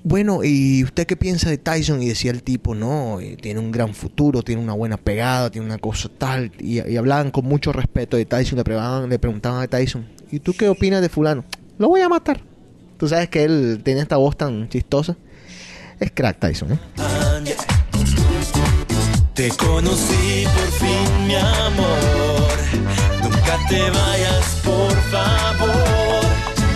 bueno, 0.08 0.42
¿y 0.42 0.86
usted 0.86 1.06
qué 1.06 1.18
piensa 1.18 1.50
de 1.50 1.58
Tyson? 1.58 2.02
Y 2.02 2.08
decía 2.08 2.32
el 2.32 2.42
tipo, 2.42 2.74
no, 2.74 3.20
eh, 3.20 3.36
tiene 3.36 3.60
un 3.60 3.72
gran 3.72 3.94
futuro, 3.94 4.42
tiene 4.42 4.62
una 4.62 4.72
buena 4.72 4.96
pegada, 4.96 5.50
tiene 5.50 5.68
una 5.68 5.80
cosa 5.80 6.10
tal. 6.18 6.50
Y, 6.60 6.80
hablaban 6.96 7.30
con 7.30 7.44
mucho 7.44 7.74
respeto 7.74 8.16
de 8.16 8.26
Tyson, 8.26 8.58
le 8.58 8.64
preguntaban, 8.64 9.10
le 9.10 9.20
preguntaban 9.20 9.62
a 9.62 9.68
Tyson, 9.68 10.08
¿y 10.32 10.40
tú 10.40 10.54
qué 10.54 10.70
opinas 10.70 11.02
de 11.02 11.10
fulano? 11.10 11.44
Lo 11.78 11.90
voy 11.90 12.00
a 12.00 12.08
matar. 12.08 12.42
Tú 12.98 13.10
sabes 13.10 13.28
que 13.28 13.44
él 13.44 13.82
tiene 13.84 14.00
esta 14.00 14.16
voz 14.16 14.38
tan 14.38 14.70
chistosa. 14.70 15.18
Es 16.00 16.12
crack 16.14 16.40
Tyson, 16.40 16.72
¿eh? 16.72 16.80
Te 19.34 19.50
conocí 19.50 20.46
por 20.46 20.72
fin, 20.72 21.28
mi 21.28 21.36
amor. 21.36 22.58
Nunca 23.22 23.60
te 23.68 23.82
vayas, 23.82 24.62
por 24.64 24.96
favor. 25.12 26.26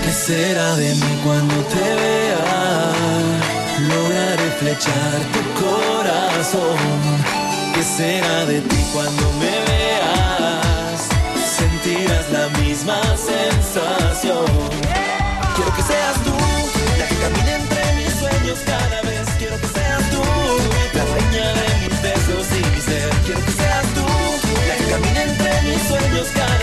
¿Qué 0.04 0.12
será 0.12 0.76
de 0.76 0.96
mí 0.96 1.20
cuando 1.24 1.56
te 1.56 1.80
vea? 1.80 2.11
echar 4.72 5.20
tu 5.34 5.42
corazón. 5.63 6.78
¿Qué 7.74 7.84
será 7.84 8.46
de 8.46 8.62
ti 8.62 8.86
cuando 8.94 9.32
me 9.34 9.51
veas? 9.68 11.00
Sentirás 11.58 12.30
la 12.32 12.48
misma 12.60 13.00
sensación. 13.18 14.46
Quiero 15.56 15.75
que 15.75 15.82
seas 15.82 16.16
tú 16.24 16.34
la 16.98 17.06
que 17.08 17.16
camina 17.16 17.56
entre 17.56 17.84
mis 17.98 18.13
sueños 18.13 18.60
cada 18.66 19.01
vez. 19.01 19.28
Quiero 19.38 19.60
que 19.60 19.68
seas 19.68 20.04
tú 20.13 20.24
la 20.94 21.06
dueña 21.06 21.48
de 21.60 21.68
mis 21.82 22.01
besos 22.01 22.48
y 22.60 22.62
mi 22.74 22.82
ser. 22.82 23.10
Quiero 23.25 23.42
que 23.46 23.51
seas 23.51 23.86
tú 23.96 24.06
la 24.68 24.75
que 24.78 24.86
camina 24.94 25.24
entre 25.24 25.62
mis 25.63 25.82
sueños 25.84 26.28
cada 26.34 26.56
vez. 26.56 26.61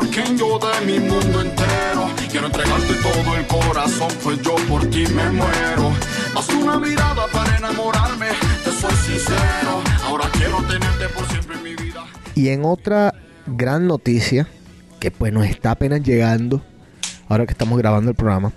Quien 0.00 0.36
yo 0.36 0.58
de 0.58 0.86
mi 0.86 0.98
mundo 0.98 1.40
entero. 1.40 2.10
Quiero 2.30 2.46
entregarte 2.46 2.94
todo 2.94 3.36
el 3.36 3.46
corazón, 3.46 4.08
pues 4.22 4.42
yo 4.42 4.56
por 4.68 4.84
ti 4.90 5.06
me 5.06 5.30
muero. 5.30 5.92
Basta 6.34 6.56
una 6.56 6.78
mirada 6.78 7.26
para 7.32 7.56
enamorarme, 7.56 8.28
te 8.64 8.70
soy 8.72 8.94
sincero. 8.94 9.82
Ahora 10.04 10.28
quiero 10.32 10.58
tenerte 10.62 11.08
por 11.14 11.26
siempre 11.28 11.56
en 11.56 11.62
mi 11.62 11.76
vida. 11.76 12.04
Y 12.34 12.48
en 12.48 12.64
otra 12.64 13.14
gran 13.46 13.86
noticia, 13.86 14.48
que 14.98 15.10
pues 15.10 15.32
nos 15.32 15.46
está 15.46 15.72
apenas 15.72 16.02
llegando, 16.02 16.62
ahora 17.28 17.46
que 17.46 17.52
estamos 17.52 17.78
grabando 17.78 18.10
el 18.10 18.16
programa, 18.16 18.52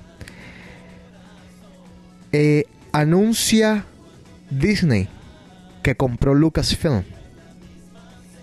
eh, 2.32 2.65
anuncia 2.91 3.86
Disney 4.50 5.08
que 5.84 5.96
compró 5.96 6.34
Lucasfilm 6.34 7.03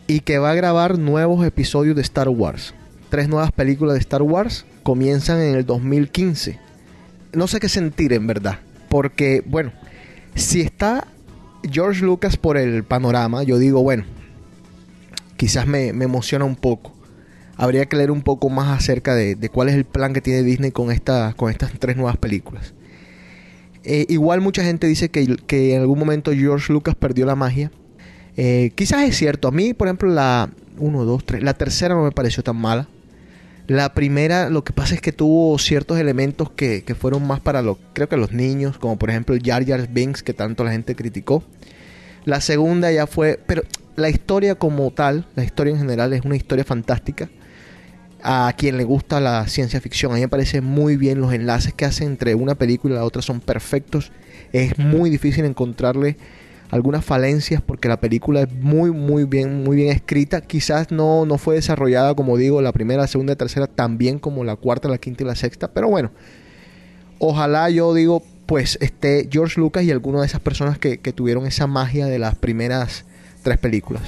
y 0.07 0.21
que 0.21 0.39
va 0.39 0.53
a 0.53 0.55
grabar 0.55 0.99
nuevos 0.99 1.45
episodios 1.45 1.97
de 1.97 2.03
Star 2.03 2.29
Wars. 2.29 2.75
Tres 3.15 3.29
nuevas 3.29 3.53
películas 3.53 3.95
de 3.95 4.01
Star 4.01 4.23
Wars 4.23 4.67
comienzan 4.83 5.41
en 5.41 5.55
el 5.55 5.65
2015. 5.65 6.59
No 7.33 7.47
sé 7.47 7.61
qué 7.61 7.69
sentir 7.69 8.13
en 8.13 8.27
verdad, 8.27 8.59
porque 8.89 9.41
bueno, 9.47 9.71
si 10.35 10.63
está 10.63 11.07
George 11.63 12.05
Lucas 12.05 12.37
por 12.37 12.57
el 12.57 12.83
panorama, 12.83 13.45
yo 13.45 13.59
digo, 13.59 13.85
bueno, 13.85 14.03
quizás 15.37 15.69
me, 15.69 15.93
me 15.93 16.07
emociona 16.07 16.45
un 16.45 16.57
poco. 16.57 16.93
Habría 17.57 17.87
que 17.87 17.95
leer 17.97 18.11
un 18.11 18.23
poco 18.23 18.49
más 18.49 18.77
acerca 18.77 19.15
de, 19.15 19.37
de 19.37 19.49
cuál 19.49 19.69
es 19.69 19.77
el 19.77 19.85
plan 19.85 20.13
que 20.13 20.21
tiene 20.21 20.43
Disney 20.43 20.73
con, 20.73 20.91
esta, 20.91 21.35
con 21.37 21.53
estas 21.53 21.71
tres 21.79 21.97
nuevas 21.97 22.17
películas. 22.17 22.75
Eh, 23.85 24.07
igual 24.09 24.41
mucha 24.41 24.65
gente 24.65 24.89
dice 24.89 25.11
que, 25.11 25.37
que 25.47 25.77
en 25.77 25.83
algún 25.83 26.01
momento 26.01 26.33
George 26.33 26.73
Lucas 26.73 26.97
perdió 26.97 27.27
la 27.27 27.37
magia. 27.37 27.71
Eh, 28.37 28.73
quizás 28.75 29.05
es 29.05 29.17
cierto. 29.17 29.47
A 29.47 29.53
mí, 29.53 29.73
por 29.73 29.87
ejemplo, 29.87 30.11
la 30.11 30.51
1, 30.79 31.05
2, 31.05 31.25
3, 31.25 31.43
la 31.45 31.55
tercera 31.55 31.95
no 31.95 32.03
me 32.03 32.11
pareció 32.11 32.43
tan 32.43 32.57
mala. 32.57 32.89
La 33.67 33.95
primera, 33.95 34.51
lo 34.51 34.63
que 34.63 34.75
pasa 34.75 34.95
es 34.95 35.01
que 35.01 35.13
tuvo 35.13 35.59
ciertos 35.59 35.99
elementos 35.99 36.51
que, 36.51 36.85
que 36.85 36.95
fueron 36.95 37.27
más 37.27 37.41
para 37.41 37.63
los, 37.63 37.79
creo 37.95 38.09
que 38.09 38.19
los 38.19 38.33
niños, 38.33 38.77
como 38.79 38.99
por 38.99 39.09
ejemplo 39.09 39.35
Jar 39.43 39.65
Jar 39.65 39.89
Binks 39.89 40.23
que 40.23 40.35
tanto 40.35 40.65
la 40.65 40.73
gente 40.73 40.95
criticó. 40.95 41.43
La 42.27 42.41
segunda 42.43 42.93
ya 42.93 43.07
fue, 43.07 43.41
pero 43.47 43.63
la 43.97 44.11
historia 44.11 44.55
como 44.57 44.91
tal, 44.91 45.27
la 45.35 45.45
historia 45.45 45.73
en 45.73 45.79
general 45.79 46.13
es 46.13 46.25
una 46.25 46.37
historia 46.37 46.65
fantástica. 46.65 47.31
A 48.23 48.55
quien 48.57 48.79
le 48.79 48.85
gusta 48.85 49.21
la 49.21 49.47
ciencia 49.49 49.81
ficción, 49.81 50.13
a 50.13 50.15
mí 50.15 50.23
me 50.23 50.29
parece 50.29 50.61
muy 50.63 50.97
bien 50.97 51.21
los 51.21 51.33
enlaces 51.33 51.75
que 51.75 51.85
hacen 51.85 52.09
entre 52.09 52.35
una 52.35 52.55
película 52.55 52.95
y 52.95 52.99
la 52.99 53.05
otra 53.05 53.23
son 53.23 53.41
perfectos. 53.41 54.13
Es 54.53 54.79
muy 54.79 55.11
difícil 55.11 55.45
encontrarle 55.45 56.17
algunas 56.75 57.05
falencias 57.05 57.63
porque 57.63 57.87
la 57.87 58.01
película 58.01 58.41
es 58.41 58.53
muy 58.53 58.91
muy 58.91 59.23
bien 59.27 59.63
muy 59.63 59.77
bien 59.77 59.93
escrita 59.93 60.41
quizás 60.41 60.91
no, 60.91 61.25
no 61.25 61.39
fue 61.39 61.55
desarrollada 61.55 62.17
como 62.17 62.37
digo 62.37 62.61
la 62.63 62.73
primera 62.73 63.03
la 63.03 63.07
segunda 63.07 63.35
y 63.35 63.37
tercera 63.37 63.69
tan 63.69 63.97
bien 63.97 64.19
como 64.19 64.43
la 64.43 64.57
cuarta 64.57 64.89
la 64.89 64.99
quinta 64.99 65.23
y 65.23 65.27
la 65.29 65.37
sexta 65.37 65.69
pero 65.69 65.89
bueno 65.89 66.11
ojalá 67.21 67.71
yo 67.71 67.95
digo 67.95 68.25
pues 68.47 68.77
esté 68.81 69.29
George 69.31 69.61
Lucas 69.61 69.85
y 69.85 69.93
alguna 69.93 70.19
de 70.19 70.27
esas 70.27 70.41
personas 70.41 70.77
que, 70.77 70.99
que 70.99 71.13
tuvieron 71.13 71.47
esa 71.47 71.69
magia 71.69 72.07
de 72.07 72.19
las 72.19 72.35
primeras 72.35 73.05
tres 73.45 73.57
películas. 73.57 74.03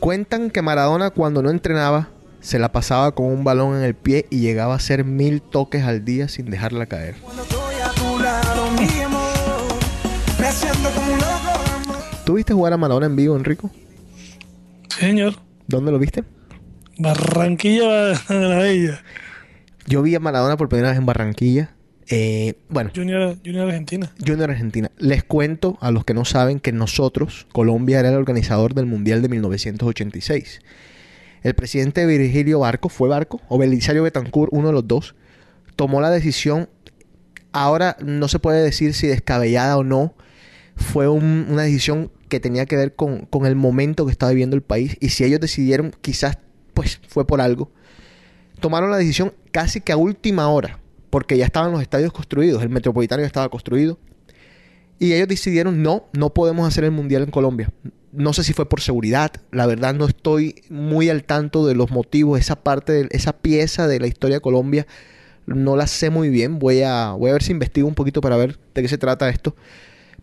Cuentan 0.00 0.50
que 0.50 0.60
Maradona 0.60 1.10
cuando 1.10 1.40
no 1.40 1.50
entrenaba 1.50 2.08
se 2.44 2.58
la 2.58 2.70
pasaba 2.72 3.12
con 3.14 3.26
un 3.26 3.42
balón 3.42 3.74
en 3.78 3.82
el 3.84 3.94
pie 3.94 4.26
y 4.28 4.40
llegaba 4.40 4.74
a 4.74 4.76
hacer 4.76 5.02
mil 5.02 5.40
toques 5.40 5.82
al 5.82 6.04
día 6.04 6.28
sin 6.28 6.50
dejarla 6.50 6.84
caer. 6.84 7.14
Cuando 7.22 7.42
estoy 7.42 7.74
a 7.82 7.88
tu 7.90 8.18
lado, 8.22 8.70
mi 8.72 9.02
amor, 9.02 9.22
me 10.38 10.52
siento 10.52 10.90
como 10.90 11.14
un 11.14 11.18
loco. 11.18 11.64
amor. 11.74 11.96
¿Tú 12.26 12.34
viste 12.34 12.52
jugar 12.52 12.74
a 12.74 12.76
Maradona 12.76 13.06
en 13.06 13.16
vivo, 13.16 13.34
Enrico? 13.34 13.70
Señor, 14.90 15.36
¿Dónde 15.66 15.90
lo 15.90 15.98
viste? 15.98 16.22
Barranquilla 16.98 18.08
de 18.28 18.48
la 18.48 18.58
Bella. 18.58 19.02
Yo 19.86 20.02
vi 20.02 20.14
a 20.14 20.20
Maradona 20.20 20.58
por 20.58 20.68
primera 20.68 20.90
vez 20.90 20.98
en 20.98 21.06
Barranquilla. 21.06 21.74
Eh, 22.10 22.58
bueno, 22.68 22.90
Junior, 22.94 23.38
Junior 23.42 23.68
Argentina. 23.68 24.12
Junior 24.24 24.50
Argentina. 24.50 24.90
Les 24.98 25.24
cuento 25.24 25.78
a 25.80 25.90
los 25.90 26.04
que 26.04 26.12
no 26.12 26.26
saben 26.26 26.60
que 26.60 26.72
nosotros, 26.72 27.46
Colombia 27.54 28.00
era 28.00 28.10
el 28.10 28.16
organizador 28.16 28.74
del 28.74 28.84
Mundial 28.84 29.22
de 29.22 29.30
1986. 29.30 30.60
El 31.44 31.54
presidente 31.54 32.04
Virgilio 32.06 32.58
Barco, 32.60 32.88
fue 32.88 33.08
Barco, 33.08 33.40
o 33.48 33.58
Belisario 33.58 34.02
Betancourt, 34.02 34.50
uno 34.52 34.68
de 34.68 34.72
los 34.72 34.88
dos, 34.88 35.14
tomó 35.76 36.00
la 36.00 36.10
decisión, 36.10 36.68
ahora 37.52 37.96
no 38.02 38.26
se 38.28 38.38
puede 38.40 38.62
decir 38.62 38.94
si 38.94 39.06
descabellada 39.06 39.76
o 39.76 39.84
no, 39.84 40.14
fue 40.74 41.06
un- 41.06 41.46
una 41.50 41.62
decisión 41.62 42.10
que 42.28 42.40
tenía 42.40 42.66
que 42.66 42.76
ver 42.76 42.94
con, 42.96 43.26
con 43.26 43.46
el 43.46 43.54
momento 43.56 44.06
que 44.06 44.10
estaba 44.12 44.30
viviendo 44.30 44.56
el 44.56 44.62
país, 44.62 44.96
y 45.00 45.10
si 45.10 45.22
ellos 45.22 45.38
decidieron, 45.38 45.94
quizás 46.00 46.38
pues 46.72 47.00
fue 47.06 47.26
por 47.26 47.40
algo, 47.40 47.70
tomaron 48.58 48.90
la 48.90 48.96
decisión 48.96 49.32
casi 49.52 49.80
que 49.80 49.92
a 49.92 49.96
última 49.96 50.48
hora, 50.48 50.80
porque 51.10 51.36
ya 51.36 51.44
estaban 51.44 51.70
los 51.70 51.82
estadios 51.82 52.12
construidos, 52.12 52.62
el 52.62 52.70
metropolitano 52.70 53.20
ya 53.20 53.26
estaba 53.26 53.48
construido, 53.50 53.98
y 54.98 55.12
ellos 55.12 55.28
decidieron, 55.28 55.82
no, 55.82 56.06
no 56.14 56.32
podemos 56.32 56.66
hacer 56.66 56.84
el 56.84 56.90
mundial 56.90 57.22
en 57.24 57.30
Colombia. 57.30 57.70
No 58.16 58.32
sé 58.32 58.44
si 58.44 58.52
fue 58.52 58.68
por 58.68 58.80
seguridad, 58.80 59.32
la 59.50 59.66
verdad 59.66 59.94
no 59.94 60.06
estoy 60.06 60.62
muy 60.68 61.10
al 61.10 61.24
tanto 61.24 61.66
de 61.66 61.74
los 61.74 61.90
motivos, 61.90 62.38
esa 62.38 62.62
parte, 62.62 62.92
de, 62.92 63.08
esa 63.10 63.38
pieza 63.38 63.88
de 63.88 63.98
la 63.98 64.06
historia 64.06 64.36
de 64.36 64.40
Colombia, 64.40 64.86
no 65.46 65.76
la 65.76 65.86
sé 65.86 66.10
muy 66.10 66.30
bien, 66.30 66.58
voy 66.58 66.82
a, 66.82 67.12
voy 67.12 67.30
a 67.30 67.34
ver 67.34 67.42
si 67.42 67.52
investigo 67.52 67.88
un 67.88 67.94
poquito 67.94 68.20
para 68.20 68.36
ver 68.36 68.58
de 68.74 68.82
qué 68.82 68.88
se 68.88 68.98
trata 68.98 69.28
esto. 69.28 69.56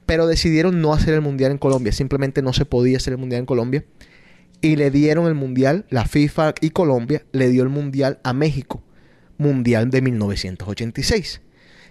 Pero 0.05 0.25
decidieron 0.25 0.81
no 0.81 0.93
hacer 0.93 1.13
el 1.13 1.21
mundial 1.21 1.51
en 1.51 1.57
Colombia, 1.57 1.91
simplemente 1.91 2.41
no 2.41 2.53
se 2.53 2.65
podía 2.65 2.97
hacer 2.97 3.13
el 3.13 3.19
mundial 3.19 3.41
en 3.41 3.45
Colombia. 3.45 3.85
Y 4.61 4.75
le 4.75 4.91
dieron 4.91 5.27
el 5.27 5.35
mundial, 5.35 5.85
la 5.89 6.05
FIFA 6.05 6.53
y 6.61 6.69
Colombia 6.69 7.23
le 7.31 7.49
dio 7.49 7.63
el 7.63 7.69
mundial 7.69 8.19
a 8.23 8.33
México, 8.33 8.83
mundial 9.37 9.89
de 9.89 10.01
1986. 10.01 11.41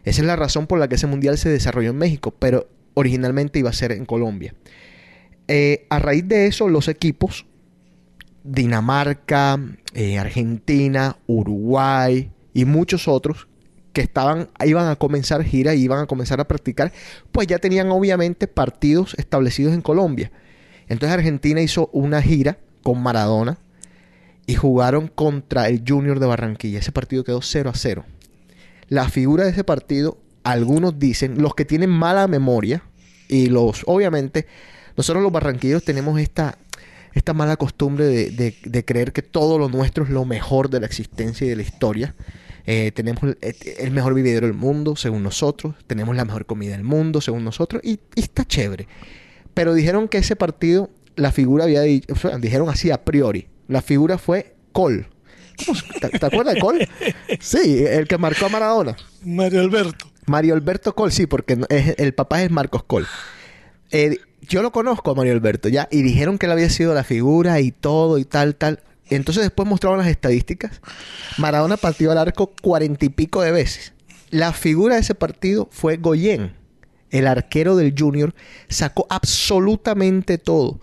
Esa 0.04 0.20
es 0.20 0.26
la 0.26 0.36
razón 0.36 0.66
por 0.66 0.78
la 0.78 0.88
que 0.88 0.94
ese 0.94 1.06
mundial 1.06 1.36
se 1.36 1.48
desarrolló 1.48 1.90
en 1.90 1.98
México, 1.98 2.34
pero 2.38 2.68
originalmente 2.94 3.58
iba 3.58 3.70
a 3.70 3.74
ser 3.74 3.92
en 3.92 4.06
Colombia. 4.06 4.54
Eh, 5.52 5.86
a 5.90 5.98
raíz 5.98 6.28
de 6.28 6.46
eso, 6.46 6.68
los 6.68 6.86
equipos, 6.86 7.44
Dinamarca, 8.44 9.58
eh, 9.94 10.16
Argentina, 10.16 11.16
Uruguay 11.26 12.30
y 12.54 12.64
muchos 12.64 13.08
otros 13.08 13.48
que 13.92 14.00
estaban, 14.00 14.48
iban 14.64 14.86
a 14.86 14.94
comenzar 14.94 15.42
gira 15.42 15.74
y 15.74 15.82
iban 15.82 15.98
a 15.98 16.06
comenzar 16.06 16.40
a 16.40 16.46
practicar, 16.46 16.92
pues 17.32 17.48
ya 17.48 17.58
tenían 17.58 17.90
obviamente 17.90 18.46
partidos 18.46 19.14
establecidos 19.18 19.74
en 19.74 19.82
Colombia. 19.82 20.30
Entonces 20.86 21.18
Argentina 21.18 21.60
hizo 21.60 21.90
una 21.92 22.22
gira 22.22 22.58
con 22.84 23.02
Maradona 23.02 23.58
y 24.46 24.54
jugaron 24.54 25.08
contra 25.08 25.66
el 25.66 25.82
Junior 25.84 26.20
de 26.20 26.26
Barranquilla. 26.26 26.78
Ese 26.78 26.92
partido 26.92 27.24
quedó 27.24 27.42
0 27.42 27.70
a 27.70 27.74
0 27.74 28.04
la 28.90 29.08
figura 29.08 29.44
de 29.44 29.50
ese 29.50 29.64
partido, 29.64 30.18
algunos 30.42 30.98
dicen, 30.98 31.40
los 31.40 31.54
que 31.54 31.64
tienen 31.64 31.90
mala 31.90 32.26
memoria, 32.26 32.82
y 33.28 33.46
los, 33.46 33.84
obviamente, 33.86 34.46
nosotros 35.00 35.22
los 35.22 35.32
barranquilleros 35.32 35.82
tenemos 35.84 36.20
esta, 36.20 36.58
esta 37.14 37.32
mala 37.34 37.56
costumbre 37.56 38.04
de, 38.06 38.30
de- 38.30 38.56
de 38.64 38.84
creer 38.84 39.12
que 39.12 39.22
todo 39.22 39.58
lo 39.58 39.68
nuestro 39.68 40.04
es 40.04 40.10
lo 40.10 40.24
mejor 40.24 40.70
de 40.70 40.80
la 40.80 40.86
existencia 40.86 41.46
y 41.46 41.50
de 41.50 41.56
la 41.56 41.62
historia. 41.62 42.14
Eh, 42.66 42.92
tenemos 42.94 43.22
el, 43.22 43.38
el 43.78 43.90
mejor 43.90 44.14
vividero 44.14 44.46
del 44.46 44.54
mundo, 44.56 44.94
según 44.94 45.22
nosotros, 45.22 45.74
tenemos 45.86 46.14
la 46.14 46.24
mejor 46.24 46.44
comida 46.46 46.72
del 46.72 46.84
mundo, 46.84 47.20
según 47.20 47.42
nosotros, 47.44 47.82
y, 47.84 47.98
y 48.14 48.20
está 48.20 48.44
chévere. 48.44 48.86
Pero 49.54 49.72
dijeron 49.74 50.06
que 50.08 50.18
ese 50.18 50.36
partido, 50.36 50.90
la 51.16 51.32
figura 51.32 51.64
había 51.64 51.80
dicho, 51.82 52.12
o 52.12 52.16
sea, 52.16 52.38
dijeron 52.38 52.68
así 52.68 52.90
a 52.90 53.04
priori, 53.04 53.48
la 53.68 53.80
figura 53.82 54.18
fue 54.18 54.54
Col. 54.72 55.08
¿Cómo 55.64 55.74
se- 55.78 55.98
¿Te, 56.00 56.18
te 56.18 56.26
acuerdas 56.26 56.54
de 56.54 56.60
Col? 56.60 56.86
Sí, 57.40 57.82
el 57.84 58.06
que 58.06 58.18
marcó 58.18 58.46
a 58.46 58.48
Maradona. 58.50 58.96
Mario 59.24 59.60
Alberto. 59.62 60.06
Mario 60.26 60.54
Alberto 60.54 60.94
Col, 60.94 61.10
sí, 61.10 61.26
porque 61.26 61.58
es- 61.70 61.94
el 61.98 62.12
papá 62.14 62.42
es 62.42 62.50
Marcos 62.50 62.84
Col. 62.84 63.06
Eh, 63.90 64.18
yo 64.50 64.60
lo 64.62 64.70
conozco 64.72 65.10
a 65.10 65.14
Mario 65.14 65.32
Alberto, 65.32 65.70
ya, 65.70 65.88
y 65.90 66.02
dijeron 66.02 66.36
que 66.36 66.44
él 66.44 66.52
había 66.52 66.68
sido 66.68 66.92
la 66.92 67.04
figura 67.04 67.60
y 67.60 67.70
todo 67.72 68.18
y 68.18 68.24
tal, 68.26 68.54
tal. 68.56 68.80
Entonces 69.08 69.42
después 69.44 69.66
mostraron 69.68 69.98
las 69.98 70.08
estadísticas. 70.08 70.80
Maradona 71.38 71.76
partió 71.78 72.12
al 72.12 72.18
arco 72.18 72.52
cuarenta 72.60 73.06
y 73.06 73.08
pico 73.08 73.40
de 73.42 73.52
veces. 73.52 73.92
La 74.30 74.52
figura 74.52 74.96
de 74.96 75.00
ese 75.00 75.14
partido 75.14 75.68
fue 75.72 75.96
Goyen, 75.96 76.52
el 77.10 77.26
arquero 77.26 77.74
del 77.76 77.94
Junior, 77.98 78.34
sacó 78.68 79.06
absolutamente 79.08 80.38
todo. 80.38 80.78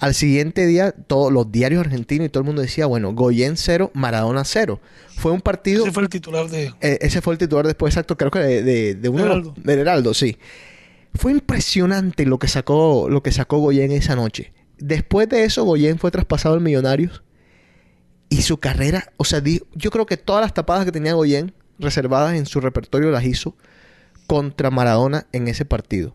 Al 0.00 0.14
siguiente 0.14 0.64
día, 0.66 0.92
todos 0.92 1.32
los 1.32 1.50
diarios 1.50 1.80
argentinos 1.80 2.26
y 2.26 2.28
todo 2.30 2.42
el 2.42 2.46
mundo 2.46 2.62
decía, 2.62 2.86
bueno, 2.86 3.12
Goyen 3.14 3.56
cero, 3.56 3.90
Maradona 3.94 4.44
cero. 4.44 4.80
Fue 5.16 5.32
un 5.32 5.40
partido... 5.40 5.82
Ese 5.84 5.92
fue 5.92 6.04
el 6.04 6.08
titular 6.08 6.48
de. 6.48 6.72
Eh, 6.80 6.98
ese 7.00 7.20
fue 7.20 7.34
el 7.34 7.38
titular 7.38 7.66
después, 7.66 7.92
exacto, 7.92 8.16
creo 8.16 8.30
que 8.30 8.38
de, 8.38 8.62
de, 8.62 8.94
de 8.94 9.08
uno 9.08 9.22
de 9.24 9.28
los- 9.28 9.36
Heraldo. 9.38 9.54
del 9.56 9.78
Heraldo, 9.80 10.14
sí. 10.14 10.38
Fue 11.18 11.32
impresionante 11.32 12.26
lo 12.26 12.38
que 12.38 12.46
sacó, 12.46 13.08
lo 13.10 13.24
que 13.24 13.32
sacó 13.32 13.58
Goyen 13.58 13.90
esa 13.90 14.14
noche. 14.14 14.52
Después 14.78 15.28
de 15.28 15.42
eso, 15.42 15.64
Goyen 15.64 15.98
fue 15.98 16.12
traspasado 16.12 16.54
al 16.54 16.60
Millonarios. 16.60 17.24
Y 18.28 18.42
su 18.42 18.58
carrera, 18.58 19.12
o 19.16 19.24
sea, 19.24 19.42
yo 19.42 19.90
creo 19.90 20.06
que 20.06 20.16
todas 20.16 20.42
las 20.42 20.54
tapadas 20.54 20.84
que 20.84 20.92
tenía 20.92 21.14
Goyen 21.14 21.54
reservadas 21.80 22.36
en 22.36 22.46
su 22.46 22.60
repertorio 22.60 23.10
las 23.10 23.24
hizo 23.24 23.56
contra 24.28 24.70
Maradona 24.70 25.26
en 25.32 25.48
ese 25.48 25.64
partido. 25.64 26.14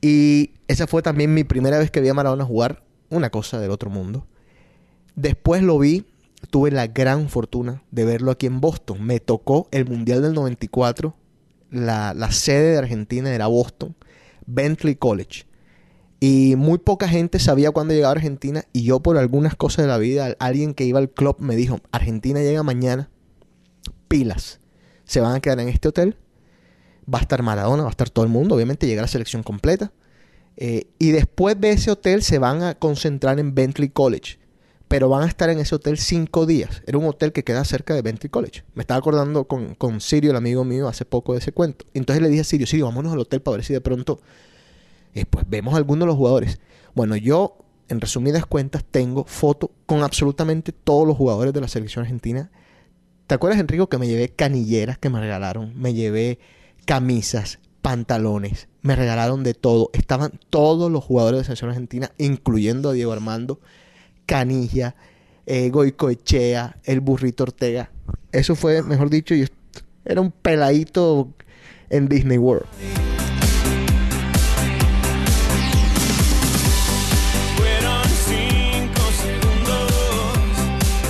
Y 0.00 0.54
esa 0.66 0.88
fue 0.88 1.02
también 1.02 1.32
mi 1.32 1.44
primera 1.44 1.78
vez 1.78 1.92
que 1.92 2.00
vi 2.00 2.08
a 2.08 2.14
Maradona 2.14 2.44
jugar. 2.44 2.82
Una 3.10 3.30
cosa 3.30 3.60
del 3.60 3.70
otro 3.70 3.90
mundo. 3.90 4.26
Después 5.14 5.62
lo 5.62 5.78
vi, 5.78 6.04
tuve 6.50 6.72
la 6.72 6.88
gran 6.88 7.28
fortuna 7.28 7.84
de 7.92 8.04
verlo 8.04 8.32
aquí 8.32 8.46
en 8.46 8.60
Boston. 8.60 9.04
Me 9.04 9.20
tocó 9.20 9.68
el 9.70 9.86
Mundial 9.86 10.22
del 10.22 10.34
94. 10.34 11.14
La, 11.70 12.12
la 12.12 12.32
sede 12.32 12.72
de 12.72 12.78
Argentina 12.78 13.32
era 13.32 13.46
Boston, 13.46 13.94
Bentley 14.46 14.96
College. 14.96 15.46
Y 16.18 16.54
muy 16.56 16.78
poca 16.78 17.08
gente 17.08 17.38
sabía 17.38 17.70
cuándo 17.70 17.92
llegaba 17.92 18.12
a 18.12 18.16
Argentina. 18.16 18.64
Y 18.72 18.84
yo, 18.84 19.00
por 19.00 19.18
algunas 19.18 19.54
cosas 19.54 19.84
de 19.84 19.88
la 19.88 19.98
vida, 19.98 20.34
alguien 20.38 20.74
que 20.74 20.84
iba 20.84 20.98
al 20.98 21.10
club 21.10 21.36
me 21.40 21.56
dijo: 21.56 21.80
Argentina 21.92 22.40
llega 22.40 22.62
mañana, 22.62 23.10
pilas. 24.08 24.60
Se 25.04 25.20
van 25.20 25.34
a 25.34 25.40
quedar 25.40 25.60
en 25.60 25.68
este 25.68 25.88
hotel. 25.88 26.16
Va 27.12 27.18
a 27.18 27.22
estar 27.22 27.42
Maradona, 27.42 27.82
va 27.82 27.88
a 27.88 27.90
estar 27.90 28.10
todo 28.10 28.24
el 28.24 28.30
mundo. 28.30 28.54
Obviamente 28.54 28.86
llega 28.86 29.02
la 29.02 29.08
selección 29.08 29.42
completa. 29.42 29.92
Eh, 30.56 30.86
y 30.98 31.10
después 31.10 31.60
de 31.60 31.70
ese 31.70 31.90
hotel 31.90 32.22
se 32.22 32.38
van 32.38 32.62
a 32.62 32.74
concentrar 32.74 33.38
en 33.38 33.54
Bentley 33.54 33.90
College. 33.90 34.38
Pero 34.88 35.08
van 35.08 35.24
a 35.24 35.26
estar 35.26 35.50
en 35.50 35.58
ese 35.58 35.74
hotel 35.74 35.98
cinco 35.98 36.46
días. 36.46 36.82
Era 36.86 36.98
un 36.98 37.06
hotel 37.06 37.32
que 37.32 37.42
queda 37.42 37.64
cerca 37.64 37.94
de 37.94 38.02
Bentley 38.02 38.30
College. 38.30 38.62
Me 38.74 38.82
estaba 38.82 38.98
acordando 38.98 39.46
con, 39.46 39.74
con 39.74 40.00
Sirio, 40.00 40.30
el 40.30 40.36
amigo 40.36 40.64
mío, 40.64 40.86
hace 40.86 41.04
poco 41.04 41.32
de 41.32 41.40
ese 41.40 41.52
cuento. 41.52 41.86
Entonces 41.92 42.22
le 42.22 42.28
dije 42.28 42.42
a 42.42 42.44
Sirio, 42.44 42.66
Sirio, 42.66 42.86
vámonos 42.86 43.12
al 43.12 43.18
hotel 43.18 43.42
para 43.42 43.56
ver 43.56 43.64
si 43.64 43.72
de 43.72 43.80
pronto 43.80 44.20
eh, 45.16 45.24
pues 45.24 45.48
vemos 45.48 45.74
a 45.74 45.78
algunos 45.78 46.00
de 46.00 46.06
los 46.06 46.16
jugadores. 46.16 46.60
Bueno, 46.94 47.16
yo, 47.16 47.56
en 47.88 48.00
resumidas 48.00 48.44
cuentas, 48.44 48.84
tengo 48.84 49.24
foto 49.24 49.70
con 49.86 50.02
absolutamente 50.02 50.72
todos 50.72 51.06
los 51.06 51.16
jugadores 51.16 51.54
de 51.54 51.60
la 51.62 51.68
selección 51.68 52.04
argentina. 52.04 52.50
¿Te 53.26 53.34
acuerdas, 53.34 53.58
Enrico, 53.58 53.88
que 53.88 53.98
me 53.98 54.06
llevé 54.06 54.28
canilleras 54.28 54.98
que 54.98 55.10
me 55.10 55.18
regalaron? 55.18 55.72
Me 55.80 55.94
llevé 55.94 56.38
camisas, 56.84 57.58
pantalones, 57.80 58.68
me 58.82 58.94
regalaron 58.94 59.42
de 59.42 59.54
todo. 59.54 59.90
Estaban 59.94 60.38
todos 60.50 60.92
los 60.92 61.02
jugadores 61.02 61.38
de 61.38 61.40
la 61.40 61.44
selección 61.44 61.70
argentina, 61.70 62.12
incluyendo 62.18 62.90
a 62.90 62.92
Diego 62.92 63.12
Armando, 63.12 63.58
Canilla, 64.26 64.94
eh, 65.46 65.70
Goicoechea, 65.70 66.76
el 66.84 67.00
burrito 67.00 67.44
Ortega. 67.44 67.90
Eso 68.32 68.54
fue, 68.56 68.82
mejor 68.82 69.08
dicho, 69.08 69.34
yo 69.34 69.46
era 70.04 70.20
un 70.20 70.30
peladito 70.30 71.32
en 71.88 72.08
Disney 72.08 72.38
World. 72.38 72.66
Fueron 77.56 78.02
cinco 78.04 79.00
segundos 79.22 79.92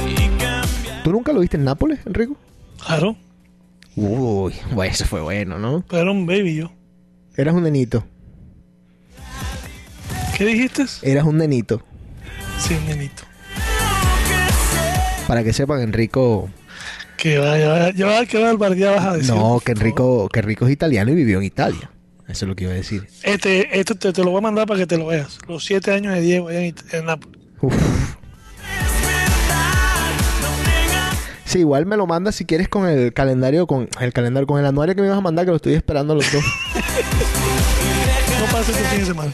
y 0.08 0.28
cambiaron. 0.38 1.02
¿Tú 1.02 1.12
nunca 1.12 1.32
lo 1.32 1.40
viste 1.40 1.56
en 1.56 1.64
Nápoles, 1.64 2.00
Enrico? 2.06 2.36
Claro, 2.84 3.16
Uy, 3.98 4.52
bueno, 4.74 4.92
eso 4.92 5.06
fue 5.06 5.22
bueno, 5.22 5.58
¿no? 5.58 5.82
pero 5.88 6.02
era 6.02 6.10
un 6.10 6.26
baby 6.26 6.56
yo. 6.56 6.70
Eras 7.34 7.54
un 7.54 7.62
nenito. 7.62 8.04
¿Qué 10.36 10.44
dijiste? 10.44 10.84
Eras 11.02 11.24
un 11.24 11.38
nenito. 11.38 11.82
Sí, 12.58 12.74
un 12.74 12.86
nenito. 12.86 13.22
Para 15.26 15.42
que 15.42 15.52
sepan, 15.52 15.80
Enrico. 15.80 16.48
Que 17.16 17.38
va, 17.38 17.58
ya 17.92 18.06
va, 18.06 18.26
que 18.26 18.38
barbaridad 18.38 18.96
vas 18.96 19.04
a 19.06 19.16
decir. 19.16 19.34
No, 19.34 19.60
que. 19.64 19.72
Enrico, 19.72 20.28
que 20.28 20.40
Enrico 20.40 20.66
es 20.66 20.72
italiano 20.72 21.10
y 21.10 21.14
vivió 21.14 21.38
en 21.38 21.44
Italia. 21.44 21.90
Eso 22.28 22.44
es 22.44 22.48
lo 22.48 22.56
que 22.56 22.64
iba 22.64 22.72
a 22.72 22.76
decir. 22.76 23.06
Este, 23.22 23.78
esto 23.78 23.94
te, 23.94 24.12
te 24.12 24.24
lo 24.24 24.30
voy 24.30 24.38
a 24.38 24.42
mandar 24.42 24.66
para 24.66 24.80
que 24.80 24.86
te 24.86 24.98
lo 24.98 25.06
veas. 25.06 25.38
Los 25.48 25.64
siete 25.64 25.92
años 25.92 26.14
de 26.14 26.20
Diego 26.20 26.48
allá 26.48 26.60
en, 26.60 26.74
en 26.92 27.04
Nápoles. 27.04 27.38
Uf. 27.60 27.74
Sí, 31.44 31.60
igual 31.60 31.86
me 31.86 31.96
lo 31.96 32.06
mandas 32.08 32.34
si 32.34 32.44
quieres 32.44 32.68
con 32.68 32.88
el 32.88 33.12
calendario, 33.12 33.68
con 33.68 33.88
el 34.00 34.12
calendario, 34.12 34.46
con 34.48 34.58
el 34.58 34.66
anuario 34.66 34.96
que 34.96 35.02
me 35.02 35.08
vas 35.08 35.18
a 35.18 35.20
mandar, 35.20 35.44
que 35.44 35.50
lo 35.52 35.56
estoy 35.56 35.74
esperando 35.74 36.12
a 36.12 36.16
los 36.16 36.32
dos. 36.32 36.44
No 38.38 38.44
pasa 38.52 38.70
este 38.70 38.84
fin 38.84 38.98
de 39.00 39.06
semana. 39.06 39.32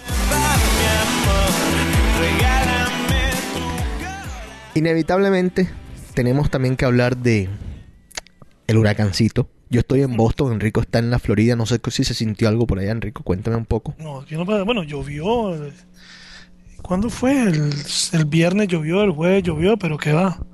Inevitablemente 4.75 5.69
tenemos 6.15 6.51
también 6.51 6.77
que 6.77 6.85
hablar 6.85 7.17
de 7.17 7.49
el 8.67 8.77
huracancito. 8.79 9.49
Yo 9.69 9.81
estoy 9.81 10.03
en 10.03 10.17
Boston, 10.17 10.53
Enrico 10.53 10.81
está 10.81 10.99
en 10.99 11.11
la 11.11 11.19
Florida, 11.19 11.57
no 11.57 11.67
sé 11.67 11.81
si 11.91 12.05
se 12.05 12.15
sintió 12.15 12.49
algo 12.49 12.67
por 12.67 12.79
allá, 12.79 12.93
Enrico, 12.93 13.23
cuéntame 13.23 13.57
un 13.57 13.67
poco. 13.67 13.95
No, 13.99 14.21
aquí 14.21 14.35
no. 14.35 14.45
Bueno, 14.45 14.83
llovió. 14.83 15.57
¿Cuándo 16.83 17.11
fue? 17.11 17.43
El, 17.43 17.73
el 18.13 18.25
viernes 18.27 18.69
llovió, 18.69 19.03
el 19.03 19.13
jueves 19.13 19.43
llovió, 19.45 19.77
pero 19.77 19.97
¿qué 19.99 20.13
va? 20.13 20.45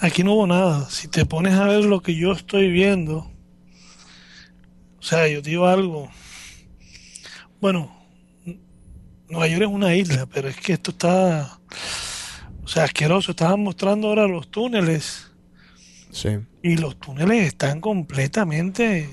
Aquí 0.00 0.22
no 0.22 0.34
hubo 0.34 0.46
nada. 0.46 0.88
Si 0.88 1.08
te 1.08 1.26
pones 1.26 1.54
a 1.54 1.64
ver 1.64 1.84
lo 1.84 2.00
que 2.00 2.14
yo 2.14 2.32
estoy 2.32 2.70
viendo, 2.70 3.30
o 4.98 5.02
sea, 5.02 5.28
yo 5.28 5.42
digo 5.42 5.66
algo. 5.66 6.08
Bueno, 7.60 7.94
Nueva 9.28 9.48
York 9.48 9.62
es 9.62 9.68
una 9.68 9.94
isla, 9.94 10.26
pero 10.26 10.48
es 10.48 10.56
que 10.56 10.74
esto 10.74 10.90
está, 10.92 11.58
o 12.68 12.70
sea, 12.70 12.84
asqueroso. 12.84 13.30
Estaban 13.30 13.60
mostrando 13.62 14.08
ahora 14.08 14.28
los 14.28 14.50
túneles 14.50 15.30
Sí. 16.10 16.28
y 16.62 16.76
los 16.76 17.00
túneles 17.00 17.46
están 17.46 17.80
completamente, 17.80 19.08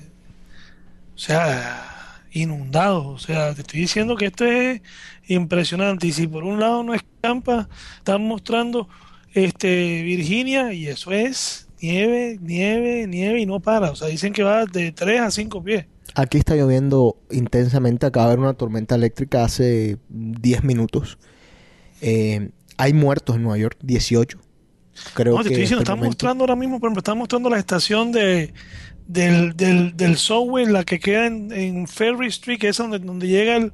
o 1.16 1.18
sea, 1.18 2.22
inundados. 2.34 3.06
O 3.06 3.18
sea, 3.18 3.54
te 3.54 3.62
estoy 3.62 3.80
diciendo 3.80 4.18
que 4.18 4.26
esto 4.26 4.44
es 4.44 4.82
impresionante. 5.28 6.06
Y 6.08 6.12
si 6.12 6.28
por 6.28 6.44
un 6.44 6.60
lado 6.60 6.84
no 6.84 6.94
escampa, 6.94 7.70
están 7.98 8.28
mostrando 8.28 8.90
este 9.34 10.02
Virginia 10.04 10.74
y 10.74 10.88
eso 10.88 11.14
es 11.14 11.70
nieve, 11.82 12.38
nieve, 12.42 13.08
nieve 13.08 13.40
y 13.40 13.46
no 13.46 13.62
para. 13.62 13.92
O 13.92 13.96
sea, 13.96 14.10
dicen 14.10 14.34
que 14.34 14.44
va 14.44 14.66
de 14.66 14.92
3 14.92 15.22
a 15.22 15.32
5 15.32 15.64
pies. 15.64 15.86
Aquí 16.14 16.38
está 16.38 16.56
lloviendo 16.58 17.18
intensamente. 17.32 18.06
Acaba 18.06 18.26
de 18.28 18.34
haber 18.34 18.40
una 18.44 18.54
tormenta 18.54 18.96
eléctrica 18.96 19.46
hace 19.46 19.98
10 20.10 20.66
minutos. 20.66 21.18
Eh, 22.02 22.50
hay 22.78 22.94
muertos 22.94 23.36
en 23.36 23.44
Nueva 23.44 23.58
York, 23.58 23.78
18. 23.82 24.40
Creo 25.14 25.34
No, 25.36 25.40
te 25.40 25.50
que 25.50 25.50
estoy 25.50 25.62
diciendo, 25.62 25.82
hasta 25.82 25.92
están 25.92 25.98
momento- 26.00 26.10
mostrando 26.16 26.44
ahora 26.44 26.56
mismo, 26.56 26.80
por 26.80 26.88
ejemplo, 26.88 27.00
están 27.00 27.18
mostrando 27.18 27.50
la 27.50 27.58
estación 27.60 28.12
de 28.12 28.54
del, 29.08 29.56
del, 29.56 29.96
del 29.96 30.18
subway, 30.18 30.66
la 30.66 30.84
que 30.84 31.00
queda 31.00 31.28
en, 31.28 31.52
en 31.52 31.88
Ferry 31.88 32.28
Street, 32.28 32.58
que 32.60 32.70
es 32.70 32.78
donde, 32.78 32.98
donde 33.00 33.28
llega 33.28 33.56
el, 33.58 33.72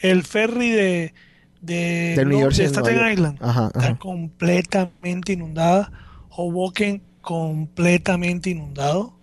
el 0.00 0.24
ferry 0.24 0.70
de, 0.70 1.14
de, 1.60 2.14
De 2.16 2.24
New 2.24 2.40
Jersey 2.40 2.66
de 2.66 2.72
Nueva 2.72 2.88
Staten 2.90 2.98
York. 3.06 3.12
Island. 3.12 3.38
Ajá, 3.40 3.66
Está 3.68 3.78
ajá. 3.80 3.98
completamente 3.98 5.32
inundada. 5.34 5.92
Hoboken 6.30 7.00
completamente 7.20 8.50
inundado. 8.50 9.14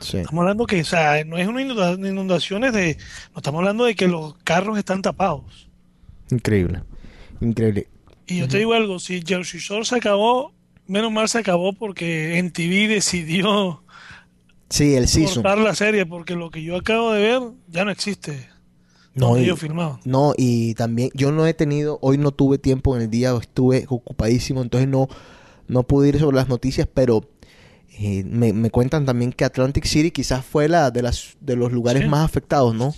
Sí. 0.00 0.16
Estamos 0.18 0.42
hablando 0.42 0.66
que, 0.66 0.80
o 0.80 0.84
sea, 0.84 1.22
no 1.24 1.38
es 1.38 1.46
una 1.46 1.62
inunda- 1.62 1.94
inundaciones 2.08 2.72
de, 2.72 2.96
no 3.32 3.36
estamos 3.38 3.60
hablando 3.60 3.84
de 3.84 3.94
que 3.94 4.08
los 4.08 4.34
carros 4.42 4.76
están 4.78 5.00
tapados. 5.00 5.68
Increíble. 6.30 6.82
Increíble. 7.40 7.86
Y 8.26 8.38
yo 8.38 8.48
te 8.48 8.58
digo 8.58 8.72
algo, 8.74 8.98
si 8.98 9.22
Jersey 9.24 9.60
Shore 9.60 9.84
se 9.84 9.96
acabó, 9.96 10.52
menos 10.86 11.12
mal 11.12 11.28
se 11.28 11.38
acabó 11.38 11.72
porque 11.72 12.38
NTV 12.38 12.88
decidió 12.88 13.82
Sí, 14.70 14.94
el 14.94 15.08
season. 15.08 15.42
cortar 15.42 15.58
la 15.58 15.74
serie 15.74 16.06
porque 16.06 16.34
lo 16.34 16.50
que 16.50 16.62
yo 16.62 16.76
acabo 16.76 17.12
de 17.12 17.22
ver 17.22 17.42
ya 17.68 17.84
no 17.84 17.90
existe. 17.90 18.48
No, 19.14 19.36
y- 19.38 19.42
ellos 19.44 19.60
filmaban. 19.60 20.00
No, 20.04 20.32
y 20.36 20.74
también 20.74 21.10
yo 21.14 21.30
no 21.32 21.46
he 21.46 21.54
tenido, 21.54 21.98
hoy 22.02 22.18
no 22.18 22.32
tuve 22.32 22.58
tiempo 22.58 22.96
en 22.96 23.02
el 23.02 23.10
día, 23.10 23.32
estuve 23.40 23.84
ocupadísimo, 23.88 24.60
entonces 24.62 24.88
no, 24.88 25.06
no 25.68 25.84
pude 25.84 26.08
ir 26.08 26.18
sobre 26.18 26.36
las 26.36 26.48
noticias, 26.48 26.88
pero 26.92 27.28
eh, 27.96 28.24
me, 28.26 28.52
me 28.52 28.70
cuentan 28.70 29.04
también 29.06 29.32
que 29.32 29.44
Atlantic 29.44 29.84
City 29.84 30.10
quizás 30.10 30.44
fue 30.44 30.68
la 30.68 30.90
de 30.90 31.02
las 31.02 31.36
de 31.40 31.54
los 31.54 31.70
lugares 31.70 32.02
Sí. 32.02 32.08
más 32.08 32.24
afectados, 32.24 32.74
¿no? 32.74 32.92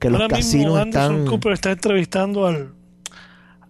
Que 0.00 0.10
los 0.10 0.18
mismo 0.22 0.34
casinos 0.36 0.78
Anderson 0.80 1.12
están 1.14 1.26
Cooper 1.26 1.52
está 1.52 1.70
entrevistando 1.70 2.46
al, 2.48 2.72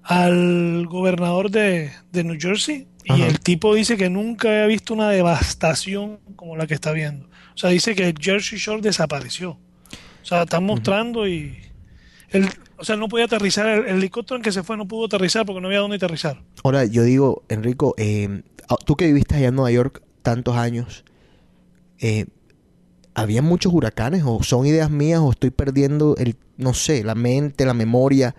al 0.03 0.87
gobernador 0.87 1.51
de, 1.51 1.93
de 2.11 2.25
New 2.25 2.37
Jersey 2.41 2.88
y 3.05 3.12
Ajá. 3.12 3.27
el 3.27 3.41
tipo 3.41 3.75
dice 3.75 3.97
que 3.97 4.11
nunca 4.11 4.49
había 4.49 4.67
visto 4.67 4.95
una 4.95 5.11
devastación 5.11 6.19
como 6.37 6.57
la 6.57 6.67
que 6.67 6.75
está 6.75 6.93
viendo. 6.93 7.27
O 7.55 7.59
sea, 7.59 7.71
dice 7.71 7.95
que 7.95 8.15
Jersey 8.19 8.59
Shore 8.59 8.81
desapareció. 8.81 9.51
O 9.51 10.25
sea, 10.25 10.43
están 10.43 10.65
mostrando 10.65 11.27
y... 11.27 11.57
Él, 12.31 12.49
o 12.79 12.85
sea, 12.85 12.97
no 12.97 13.09
podía 13.09 13.27
aterrizar. 13.27 13.67
El, 13.67 13.87
el 13.87 13.97
helicóptero 13.97 14.37
en 14.37 14.43
que 14.43 14.53
se 14.53 14.62
fue 14.62 14.77
no 14.77 14.87
pudo 14.88 15.07
aterrizar 15.07 15.45
porque 15.45 15.61
no 15.61 15.67
había 15.69 15.81
dónde 15.81 15.97
aterrizar. 15.97 16.43
Ahora, 16.65 16.85
yo 16.85 17.03
digo, 17.03 17.43
Enrico, 17.49 17.95
eh, 17.99 18.43
tú 18.87 18.97
que 18.97 19.07
viviste 19.07 19.35
allá 19.35 19.49
en 19.49 19.57
Nueva 19.57 19.71
York 19.71 20.03
tantos 20.23 20.57
años, 20.57 21.05
eh, 21.99 22.27
¿había 23.15 23.43
muchos 23.43 23.73
huracanes 23.73 24.23
o 24.25 24.43
son 24.43 24.67
ideas 24.67 24.91
mías 24.91 25.21
o 25.21 25.31
estoy 25.33 25.51
perdiendo 25.51 26.17
el, 26.17 26.37
no 26.57 26.73
sé, 26.73 27.05
la 27.05 27.15
mente, 27.15 27.65
la 27.67 27.75
memoria? 27.75 28.35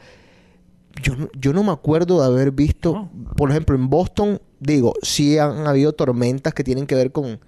Yo, 1.02 1.16
no- 1.16 1.30
yo 1.34 1.54
no 1.54 1.64
me 1.64 1.72
acuerdo 1.72 2.20
de 2.22 2.28
haber 2.28 2.52
visto, 2.52 2.94
No. 2.94 3.12
por 3.36 3.50
ejemplo, 3.52 3.76
en 3.76 3.90
Boston, 3.90 4.40
digo, 4.60 4.94
sí 5.02 5.38
han 5.40 5.66
habido 5.68 5.94
tormentas 5.94 6.54
que 6.54 6.64
tienen 6.64 6.86
que 6.86 6.96
ver 6.96 7.12
con... 7.12 7.40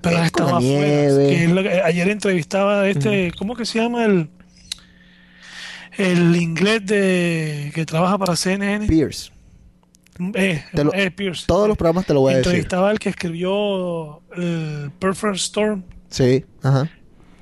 Pero 0.00 0.22
Eh, 0.24 0.30
con 0.30 0.46
la 0.46 0.58
nieve. 0.60 1.28
Que 1.28 1.44
es 1.44 1.50
lo 1.50 1.62
que- 1.62 1.80
ayer 1.82 2.08
entrevistaba 2.08 2.82
a 2.82 2.88
este, 2.88 3.32
¿cómo 3.38 3.56
que 3.56 3.64
se 3.66 3.78
llama 3.80 4.04
el 4.04 4.30
el 5.98 6.36
inglés 6.36 6.84
de 6.84 7.72
que 7.74 7.86
trabaja 7.86 8.18
para 8.18 8.36
CNN? 8.36 8.86
Pierce. 8.86 9.30
Eh, 10.34 10.62
Te 10.74 10.84
lo- 10.84 10.92
eh, 10.94 11.10
Pierce. 11.10 11.44
Todos 11.46 11.68
los 11.68 11.76
programas 11.76 12.06
te 12.06 12.14
lo 12.14 12.20
voy 12.20 12.34
a 12.34 12.36
decir. 12.38 12.50
Entrevistaba 12.52 12.90
al 12.90 12.98
que 12.98 13.08
escribió 13.10 14.22
el 14.36 14.90
Perfect 14.98 15.36
Storm. 15.36 15.82
Sí, 16.10 16.44
ajá. 16.62 16.90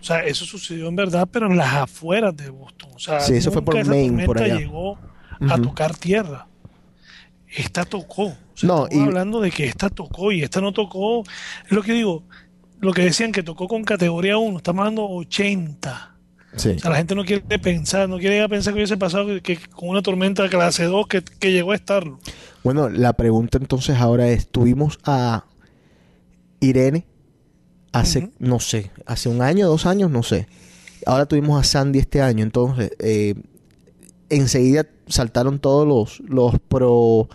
O 0.01 0.05
sea, 0.05 0.25
eso 0.25 0.45
sucedió 0.45 0.89
en 0.89 0.97
verdad, 0.97 1.29
pero 1.31 1.47
en 1.47 1.57
las 1.57 1.73
afueras 1.75 2.37
de 2.37 2.51
Boston. 2.51 2.91
O 2.95 2.99
sea, 2.99 3.21
Sí, 3.21 3.35
eso 3.35 3.51
fue 3.51 3.63
por 3.65 3.85
Maine, 3.87 4.25
por 4.27 4.41
allá. 4.41 4.57
llegó 4.59 4.99
a 5.41 5.59
tocar 5.59 5.97
tierra. 5.97 6.47
Esta 7.57 7.85
tocó. 7.85 8.25
O 8.27 8.37
sea, 8.55 8.67
No, 8.69 8.85
estamos 8.85 9.05
y- 9.05 9.09
hablando 9.09 9.41
de 9.41 9.51
que 9.51 9.67
esta 9.67 9.89
tocó 9.91 10.33
y 10.33 10.43
esta 10.43 10.61
no 10.61 10.73
tocó. 10.73 11.23
Es 11.67 11.71
lo 11.71 11.83
que 11.83 11.93
digo. 11.93 12.25
Lo 12.81 12.93
que 12.93 13.03
decían 13.03 13.33
que 13.33 13.43
tocó 13.43 13.67
con 13.69 13.85
categoría 13.85 14.37
1, 14.37 14.59
estamos 14.59 14.81
hablando 14.81 15.09
80. 15.09 16.17
Sí. 16.57 16.71
O 16.71 16.79
sea, 16.79 16.91
la 16.91 16.97
gente 16.99 17.15
no 17.15 17.25
quiere 17.25 17.59
pensar, 17.59 18.09
no 18.09 18.19
quiere 18.19 18.47
pensar 18.49 18.73
que 18.75 18.79
hubiese 18.79 18.97
pasado 18.97 19.27
que, 19.27 19.41
que 19.41 19.57
con 19.71 19.89
una 19.89 20.03
tormenta 20.03 20.49
clase 20.49 20.85
2 20.85 21.07
que, 21.09 21.23
que 21.23 21.51
llegó 21.53 21.73
a 21.73 21.77
estarlo. 21.77 22.19
Bueno, 22.63 22.89
la 22.89 23.13
pregunta 23.15 23.59
entonces 23.59 23.97
ahora 23.97 24.29
es, 24.29 24.49
tuvimos 24.49 24.99
a 25.05 25.45
Irene 26.61 27.07
hace, 27.93 28.31
no 28.39 28.61
sé, 28.61 28.91
hace 29.07 29.29
un 29.29 29.43
año, 29.43 29.67
dos 29.69 29.87
años, 29.87 30.11
no 30.11 30.23
sé. 30.23 30.47
Ahora 31.07 31.27
tuvimos 31.27 31.61
a 31.61 31.65
Sandy 31.65 31.99
este 32.01 32.23
año, 32.23 32.43
entonces 32.43 32.93
eh, 32.99 33.35
enseguida 34.31 34.87
saltaron 35.09 35.59
todos 35.59 35.87
los, 35.87 36.21
los 36.29 36.59
pro 36.69 37.29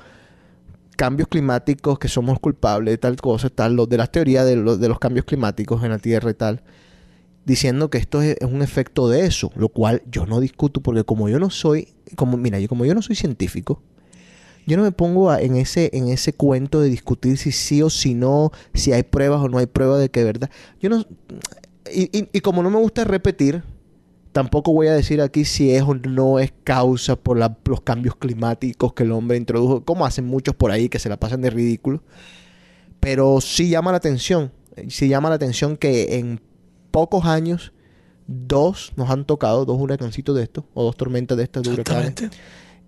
cambios 0.95 1.29
climáticos 1.29 1.97
que 1.97 2.09
somos 2.09 2.39
culpables 2.39 2.91
de 2.93 2.97
tal 2.97 3.15
cosa, 3.17 3.49
tal, 3.49 3.75
los 3.75 3.87
de 3.87 3.97
las 3.97 4.11
teorías 4.11 4.45
de, 4.45 4.57
los- 4.57 4.79
de 4.79 4.89
los 4.89 4.99
cambios 4.99 5.25
climáticos 5.25 5.81
en 5.83 5.91
la 5.91 5.99
Tierra 5.99 6.29
y 6.29 6.33
tal, 6.33 6.61
diciendo 7.45 7.89
que 7.89 7.97
esto 7.97 8.21
es, 8.21 8.35
un 8.41 8.61
efecto 8.61 9.07
de 9.07 9.25
eso, 9.25 9.51
lo 9.55 9.69
cual 9.69 10.01
yo 10.11 10.25
no 10.25 10.39
discuto 10.41 10.81
porque 10.81 11.03
como 11.05 11.29
yo 11.29 11.39
no 11.39 11.49
soy, 11.49 11.87
como 12.15 12.37
mira, 12.37 12.59
yo 12.59 12.67
como 12.67 12.85
yo 12.85 12.93
no 12.93 13.01
soy 13.01 13.15
científico, 13.15 13.81
yo 14.67 14.77
no 14.77 14.83
me 14.83 14.91
pongo 14.91 15.33
en 15.33 15.55
ese 15.55 15.89
en 15.93 16.09
ese 16.09 16.33
cuento 16.33 16.81
de 16.81 16.89
discutir 16.89 17.37
si 17.37 17.51
sí 17.51 17.81
o 17.81 17.89
si 17.89 18.13
no, 18.13 18.51
si 18.73 18.91
hay 18.91 19.03
pruebas 19.03 19.41
o 19.41 19.47
no 19.49 19.57
hay 19.57 19.65
pruebas 19.65 19.99
de 19.99 20.09
que 20.09 20.19
es 20.19 20.25
verdad. 20.25 20.49
Yo 20.81 20.89
no 20.89 21.05
y 21.91 22.41
como 22.41 22.61
no 22.61 22.69
me 22.69 22.77
gusta 22.77 23.03
repetir, 23.03 23.63
tampoco 24.31 24.73
voy 24.73 24.87
a 24.87 24.93
decir 24.93 25.21
aquí 25.21 25.45
si 25.45 25.71
es 25.71 25.81
o 25.83 25.93
no 25.95 26.39
es 26.39 26.53
causa 26.63 27.15
por 27.15 27.37
la- 27.37 27.57
los 27.65 27.81
cambios 27.81 28.15
climáticos 28.15 28.93
que 28.93 29.03
el 29.03 29.11
hombre 29.11 29.37
introdujo, 29.37 29.83
como 29.83 30.05
hacen 30.05 30.25
muchos 30.25 30.55
por 30.55 30.71
ahí 30.71 30.89
que 30.89 30.99
se 30.99 31.09
la 31.09 31.17
pasan 31.17 31.41
de 31.41 31.49
ridículo. 31.49 32.03
Pero 32.99 33.39
sí 33.41 33.69
llama 33.69 33.91
la 33.91 33.97
atención, 33.97 34.51
sí 34.89 35.07
llama 35.07 35.29
la 35.29 35.35
atención 35.35 35.77
que 35.77 36.17
en 36.17 36.41
pocos 36.91 37.25
años 37.25 37.71
dos 38.27 38.91
nos 38.95 39.09
han 39.09 39.25
tocado, 39.25 39.65
dos 39.65 39.79
huracancitos 39.81 40.35
de 40.35 40.43
estos, 40.43 40.63
o 40.73 40.83
dos 40.83 40.95
tormentas 40.97 41.37
de 41.37 41.43
estas 41.45 41.63
de 41.63 41.69
huracanes. 41.71 42.03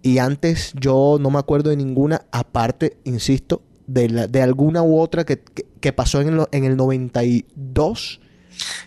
Y 0.04 0.18
antes 0.18 0.74
yo 0.80 1.18
no 1.20 1.30
me 1.32 1.40
acuerdo 1.40 1.70
de 1.70 1.78
ninguna, 1.78 2.26
aparte, 2.32 2.98
insisto, 3.04 3.62
de, 3.88 4.10
la- 4.10 4.28
de 4.28 4.42
alguna 4.42 4.84
u 4.84 5.00
otra 5.00 5.24
que, 5.26 5.40
que- 5.40 5.66
que 5.80 5.94
pasó 5.94 6.22
en 6.22 6.30
el, 6.30 6.46
en 6.52 6.64
el 6.66 6.76
92. 6.78 8.20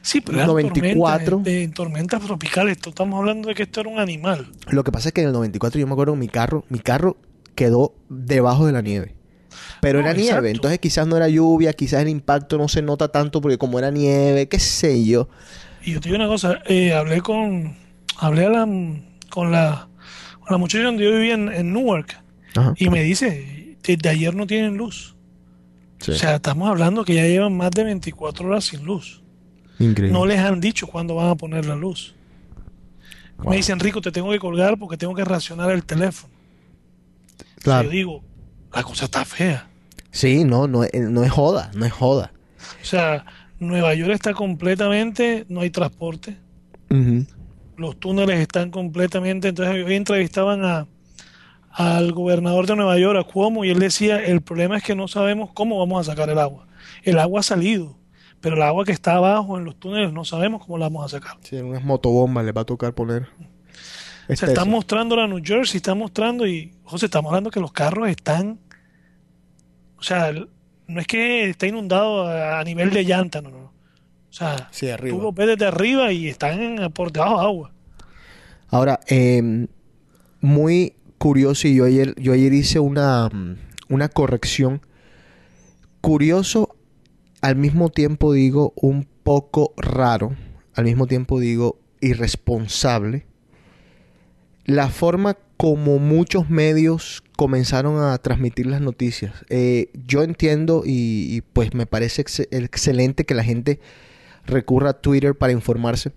Sí, 0.02 0.20
pero 0.20 0.38
eran 0.38 0.48
94. 0.48 1.26
tormentas, 1.26 1.44
de, 1.44 1.68
tormentas 1.68 2.20
tropicales. 2.22 2.76
Esto- 2.76 2.90
Estamos 2.90 3.18
hablando 3.18 3.48
de 3.48 3.54
que 3.54 3.62
esto 3.64 3.80
era 3.80 3.88
un 3.88 3.98
animal. 3.98 4.46
Lo 4.68 4.84
que 4.84 4.92
pasa 4.92 5.08
es 5.08 5.12
que 5.14 5.22
en 5.22 5.28
el 5.28 5.32
94 5.32 5.80
yo 5.80 5.86
me 5.86 5.92
acuerdo 5.92 6.14
mi 6.16 6.28
carro, 6.28 6.64
mi 6.68 6.78
carro 6.78 7.16
quedó 7.54 7.94
debajo 8.08 8.66
de 8.66 8.72
la 8.72 8.82
nieve. 8.82 9.14
Pero 9.80 10.00
No, 10.00 10.06
era 10.06 10.14
nieve, 10.14 10.30
exacto. 10.30 10.48
entonces 10.48 10.78
quizás 10.80 11.06
no 11.06 11.16
era 11.16 11.28
lluvia, 11.28 11.72
quizás 11.72 12.02
el 12.02 12.08
impacto 12.08 12.58
no 12.58 12.68
se 12.68 12.82
nota 12.82 13.08
tanto 13.08 13.40
porque 13.40 13.58
como 13.58 13.78
era 13.78 13.90
nieve, 13.90 14.48
qué 14.48 14.58
sé 14.58 15.04
yo. 15.04 15.28
Y 15.82 15.92
yo 15.92 16.00
te 16.00 16.08
digo 16.08 16.16
una 16.16 16.28
cosa, 16.28 16.60
eh, 16.66 16.92
hablé 16.92 17.20
con 17.20 17.76
hablé 18.18 18.46
a 18.46 18.50
la, 18.50 18.66
con 19.30 19.50
la 19.52 19.88
con 20.40 20.48
la 20.52 20.58
muchacha 20.58 20.84
donde 20.84 21.04
yo 21.04 21.12
vivía 21.12 21.34
en, 21.34 21.50
en 21.52 21.72
Newark 21.72 22.20
Ajá. 22.56 22.74
y 22.76 22.88
me 22.90 23.02
dice, 23.02 23.76
desde 23.82 24.08
ayer 24.08 24.34
no 24.34 24.46
tienen 24.46 24.76
luz. 24.76 25.14
Sí. 26.00 26.10
O 26.12 26.14
sea, 26.14 26.34
estamos 26.36 26.68
hablando 26.68 27.04
que 27.04 27.14
ya 27.14 27.22
llevan 27.26 27.56
más 27.56 27.70
de 27.70 27.84
24 27.84 28.46
horas 28.46 28.64
sin 28.64 28.84
luz. 28.84 29.22
Increíble. 29.78 30.12
No 30.18 30.26
les 30.26 30.38
han 30.38 30.60
dicho 30.60 30.86
cuándo 30.86 31.14
van 31.16 31.28
a 31.30 31.34
poner 31.34 31.66
la 31.66 31.74
luz. 31.76 32.14
Wow. 33.38 33.50
Me 33.50 33.56
dicen, 33.56 33.80
Rico, 33.80 34.00
te 34.00 34.12
tengo 34.12 34.30
que 34.30 34.38
colgar 34.38 34.78
porque 34.78 34.96
tengo 34.96 35.14
que 35.14 35.24
racionar 35.24 35.70
el 35.72 35.84
teléfono. 35.84 36.32
Claro. 37.62 37.84
Yo 37.84 37.90
digo, 37.90 38.22
la 38.72 38.82
cosa 38.82 39.06
está 39.06 39.24
fea. 39.24 39.68
Sí, 40.10 40.44
no, 40.44 40.68
no, 40.68 40.84
es- 40.84 40.92
no 40.94 41.24
es 41.24 41.30
joda, 41.30 41.70
no 41.74 41.84
es 41.84 41.92
joda. 41.92 42.32
O 42.80 42.84
sea, 42.84 43.24
Nueva 43.58 43.94
York 43.94 44.12
está 44.12 44.32
completamente, 44.34 45.44
no 45.48 45.60
hay 45.60 45.70
transporte. 45.70 46.36
Los 47.76 47.98
túneles 47.98 48.38
están 48.38 48.70
completamente. 48.70 49.48
Entonces, 49.48 49.84
hoy 49.84 49.94
entrevistaban 49.94 50.64
a, 50.64 50.86
al 51.72 52.12
gobernador 52.12 52.66
de 52.68 52.76
Nueva 52.76 52.96
York, 52.98 53.18
a 53.18 53.24
Cuomo, 53.24 53.64
y 53.64 53.70
él 53.70 53.80
decía: 53.80 54.24
el 54.24 54.40
problema 54.42 54.76
es 54.76 54.84
que 54.84 54.94
no 54.94 55.08
sabemos 55.08 55.50
cómo 55.52 55.80
vamos 55.80 56.06
a 56.06 56.12
sacar 56.12 56.30
el 56.30 56.38
agua. 56.38 56.68
El 57.02 57.18
agua 57.18 57.40
ha 57.40 57.42
salido, 57.42 57.96
pero 58.44 58.56
el 58.56 58.62
agua 58.62 58.84
que 58.84 58.92
está 58.92 59.14
abajo 59.14 59.56
en 59.58 59.64
los 59.64 59.74
túneles 59.80 60.12
no 60.12 60.24
sabemos 60.24 60.62
cómo 60.64 60.76
la 60.78 60.86
vamos 60.86 61.06
a 61.06 61.18
sacar. 61.18 61.38
Sí, 61.42 61.56
unas 61.56 61.82
motobombas 61.82 62.44
les 62.44 62.54
va 62.54 62.60
a 62.60 62.64
tocar 62.64 62.94
poner. 62.94 63.22
O 64.28 64.32
Es 64.32 64.38
sea, 64.38 64.48
están 64.50 64.64
teso. 64.66 64.76
mostrando 64.76 65.16
la 65.16 65.26
New 65.26 65.40
Jersey, 65.42 65.78
están 65.78 65.98
mostrando, 65.98 66.46
y 66.46 66.72
José, 66.84 67.06
estamos 67.06 67.30
hablando 67.30 67.50
que 67.50 67.58
los 67.60 67.72
carros 67.72 68.08
están. 68.08 68.60
O 69.98 70.02
sea, 70.02 70.30
no 70.86 71.00
es 71.00 71.06
que 71.06 71.48
está 71.48 71.66
inundado 71.66 72.28
a, 72.28 72.62
nivel 72.64 72.90
de 72.90 73.04
llanta, 73.04 73.40
no, 73.40 73.48
no. 73.50 73.58
O 74.28 74.36
sea, 74.36 74.68
Sí, 74.72 74.88
tú 75.08 75.20
los 75.22 75.34
ves 75.34 75.46
desde 75.46 75.66
arriba 75.66 76.12
y 76.12 76.28
están 76.28 76.60
en- 76.60 76.92
por 76.92 77.12
debajo 77.12 77.40
de 77.40 77.46
agua. 77.46 77.72
Ahora, 78.68 79.00
eh, 79.08 79.66
muy 80.40 80.96
curioso, 81.16 81.66
y 81.68 81.76
yo 81.76 81.84
ayer, 81.86 82.14
yo 82.20 82.34
ayer 82.34 82.52
hice 82.52 82.78
una, 82.78 83.28
mm, 83.32 83.56
una 83.88 84.08
corrección. 84.10 84.82
Curioso, 86.00 86.73
al 87.44 87.56
mismo 87.56 87.90
tiempo 87.90 88.32
digo 88.32 88.72
un 88.74 89.06
poco 89.22 89.74
raro, 89.76 90.34
al 90.72 90.84
mismo 90.86 91.06
tiempo 91.06 91.38
digo 91.38 91.78
irresponsable. 92.00 93.26
La 94.64 94.88
forma 94.88 95.36
como 95.58 95.98
muchos 95.98 96.48
medios 96.48 97.22
comenzaron 97.36 98.02
a 98.02 98.16
transmitir 98.16 98.64
las 98.64 98.80
noticias. 98.80 99.44
Eh, 99.50 99.90
yo 100.06 100.22
entiendo 100.22 100.84
y, 100.86 101.42
pues 101.52 101.74
me 101.74 101.84
parece 101.84 102.22
ex- 102.22 102.48
excelente 102.50 103.26
que 103.26 103.34
la 103.34 103.44
gente 103.44 103.78
recurra 104.46 104.90
a 104.90 105.00
Twitter 105.02 105.34
para 105.36 105.52
informarse. 105.52 106.12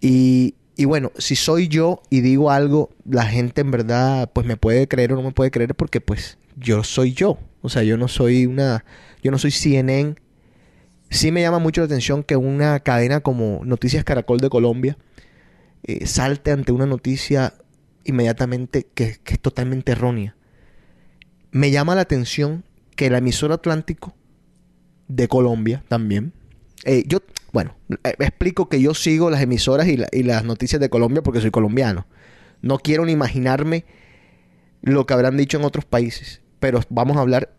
Y, 0.00 0.54
y 0.74 0.86
bueno, 0.86 1.12
si 1.18 1.36
soy 1.36 1.68
yo 1.68 2.00
y 2.08 2.22
digo 2.22 2.50
algo, 2.50 2.88
la 3.04 3.26
gente 3.26 3.60
en 3.60 3.70
verdad 3.70 4.30
pues 4.32 4.46
me 4.46 4.56
puede 4.56 4.88
creer 4.88 5.12
o 5.12 5.16
no 5.16 5.22
me 5.22 5.32
puede 5.32 5.50
creer 5.50 5.74
porque 5.74 6.00
pues 6.00 6.38
yo 6.56 6.84
soy 6.84 7.12
yo. 7.12 7.38
O 7.62 7.68
sea, 7.68 7.82
yo 7.82 7.96
no 7.96 8.08
soy 8.08 8.46
una, 8.46 8.84
yo 9.22 9.30
no 9.30 9.38
soy 9.38 9.50
CNN. 9.50 10.16
Sí 11.10 11.32
me 11.32 11.40
llama 11.40 11.58
mucho 11.58 11.80
la 11.80 11.86
atención 11.86 12.22
que 12.22 12.36
una 12.36 12.80
cadena 12.80 13.20
como 13.20 13.60
Noticias 13.64 14.04
Caracol 14.04 14.38
de 14.38 14.50
Colombia 14.50 14.98
eh, 15.84 16.06
salte 16.06 16.50
ante 16.50 16.72
una 16.72 16.86
noticia 16.86 17.54
inmediatamente 18.04 18.86
que, 18.94 19.18
es 19.24 19.40
totalmente 19.40 19.92
errónea. 19.92 20.36
Me 21.50 21.70
llama 21.70 21.94
la 21.94 22.02
atención 22.02 22.64
que 22.96 23.10
la 23.10 23.18
emisora 23.18 23.54
Atlántico 23.54 24.14
de 25.08 25.28
Colombia 25.28 25.84
también. 25.88 26.32
eh, 26.84 27.04
yo, 27.06 27.20
bueno, 27.52 27.76
eh, 28.02 28.14
explico 28.18 28.68
que 28.68 28.80
yo 28.80 28.94
sigo 28.94 29.30
las 29.30 29.40
emisoras 29.40 29.86
y, 29.86 29.98
y 30.12 30.22
las 30.22 30.44
noticias 30.44 30.80
de 30.80 30.90
Colombia 30.90 31.22
porque 31.22 31.40
soy 31.40 31.50
colombiano. 31.50 32.06
No 32.60 32.78
quiero 32.78 33.04
ni 33.04 33.12
imaginarme 33.12 33.84
lo 34.84 35.06
que 35.06 35.14
habrán 35.14 35.36
dicho 35.36 35.58
en 35.58 35.64
otros 35.64 35.84
países, 35.84 36.42
pero 36.64 36.80
vamos 36.88 37.18
a 37.18 37.20
hablar 37.20 37.50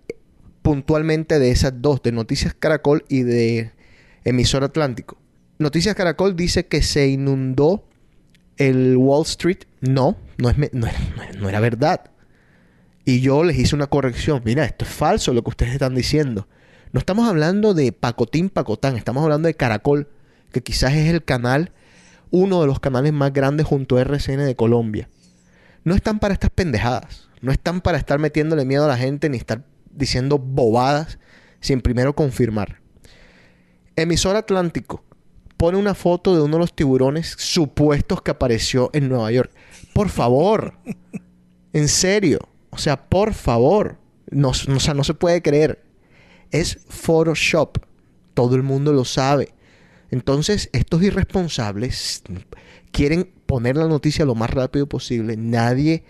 puntualmente 0.63 1.37
de 1.37 1.51
esas 1.51 1.79
dos, 1.79 2.01
de 2.01 2.11
Noticias 2.11 2.55
Caracol 2.55 3.05
y 3.07 3.21
de 3.21 3.71
Emisora 4.23 4.65
Atlántico. 4.65 5.19
Noticias 5.59 5.93
Caracol 5.93 6.35
dice 6.35 6.65
que 6.65 6.81
se 6.81 7.07
inundó 7.09 7.87
el 8.57 8.97
Wall 8.97 9.21
Street. 9.25 9.59
No, 9.79 10.17
no, 10.39 10.49
es, 10.49 10.57
no, 10.73 10.87
era, 10.87 10.97
era 11.49 11.59
verdad. 11.59 12.09
Y 13.05 13.21
yo 13.21 13.43
les 13.43 13.59
hice 13.59 13.75
una 13.75 13.85
corrección. 13.85 14.41
Mira, 14.43 14.65
esto 14.65 14.85
es 14.85 14.91
falso 14.91 15.35
lo 15.35 15.43
que 15.43 15.51
ustedes 15.51 15.73
están 15.73 15.93
diciendo. 15.93 16.47
No 16.91 16.97
estamos 16.97 17.29
hablando 17.29 17.75
de 17.75 17.91
Pacotín 17.91 18.49
Pacotán, 18.49 18.95
estamos 18.95 19.21
hablando 19.21 19.45
de 19.45 19.53
Caracol, 19.53 20.09
que 20.51 20.63
quizás 20.63 20.93
es 20.93 21.13
el 21.13 21.23
canal, 21.23 21.73
uno 22.31 22.59
de 22.59 22.65
los 22.65 22.79
canales 22.79 23.13
más 23.13 23.31
grandes 23.31 23.67
junto 23.67 23.97
a 23.97 24.01
RCN 24.01 24.47
de 24.47 24.55
Colombia. 24.55 25.09
No 25.83 25.93
están 25.93 26.17
para 26.17 26.33
estas 26.33 26.49
pendejadas. 26.49 27.24
No 27.41 27.51
están 27.51 27.81
para 27.81 27.97
estar 27.97 28.19
metiéndole 28.19 28.65
miedo 28.65 28.85
a 28.85 28.87
la 28.89 28.97
gente 28.97 29.29
ni 29.29 29.37
estar 29.37 29.63
diciendo 29.91 30.37
bobadas 30.39 31.19
sin 31.59 31.81
primero 31.81 32.15
confirmar. 32.15 32.81
Emisor 33.95 34.35
Atlántico 34.35 35.03
pone 35.57 35.77
una 35.77 35.93
foto 35.95 36.35
de 36.35 36.41
uno 36.41 36.57
de 36.57 36.59
los 36.59 36.75
tiburones 36.75 37.35
supuestos 37.37 38.21
que 38.21 38.31
apareció 38.31 38.89
en 38.93 39.07
Nueva 39.09 39.31
York. 39.31 39.51
Por 39.93 40.09
favor. 40.09 40.73
en 41.73 41.87
serio. 41.87 42.39
O 42.71 42.77
sea, 42.77 43.07
por 43.09 43.33
favor. 43.33 43.97
No, 44.29 44.51
no- 44.67 44.77
o 44.77 44.79
sea, 44.79 44.93
no 44.93 45.03
se 45.03 45.13
puede 45.13 45.41
creer. 45.41 45.83
Es 46.51 46.79
Photoshop. 46.89 47.77
Todo 48.33 48.55
el 48.55 48.63
mundo 48.63 48.91
lo 48.91 49.05
sabe. 49.05 49.53
Entonces, 50.11 50.69
estos 50.73 51.01
irresponsables 51.03 52.21
quieren 52.91 53.31
poner 53.45 53.77
la 53.77 53.87
noticia 53.87 54.25
lo 54.25 54.35
más 54.35 54.49
rápido 54.49 54.87
posible. 54.87 55.37
Nadie 55.37 56.03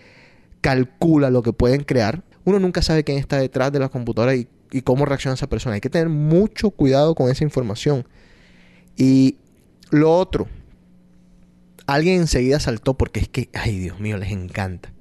calcula 0.66 1.30
lo 1.30 1.44
que 1.44 1.52
pueden 1.52 1.84
crear. 1.84 2.24
Uno 2.44 2.58
nunca 2.58 2.82
sabe 2.82 3.04
quién 3.04 3.18
está 3.18 3.38
detrás 3.38 3.70
de 3.70 3.78
la 3.78 3.88
computadora 3.88 4.34
y, 4.34 4.48
y 4.72 4.82
cómo 4.82 5.04
reacciona 5.04 5.36
esa 5.36 5.48
persona. 5.48 5.76
Hay 5.76 5.80
que 5.80 5.90
tener 5.90 6.08
mucho 6.08 6.70
cuidado 6.70 7.14
con 7.14 7.30
esa 7.30 7.44
información. 7.44 8.04
Y 8.96 9.36
Lo 9.90 10.12
otro, 10.12 10.48
alguien 11.86 12.22
enseguida 12.22 12.58
saltó 12.58 12.94
porque 12.94 13.20
es 13.20 13.28
que, 13.28 13.48
ay 13.54 13.78
Dios 13.78 14.00
mío, 14.00 14.16
les 14.16 14.32
encanta. 14.32 14.92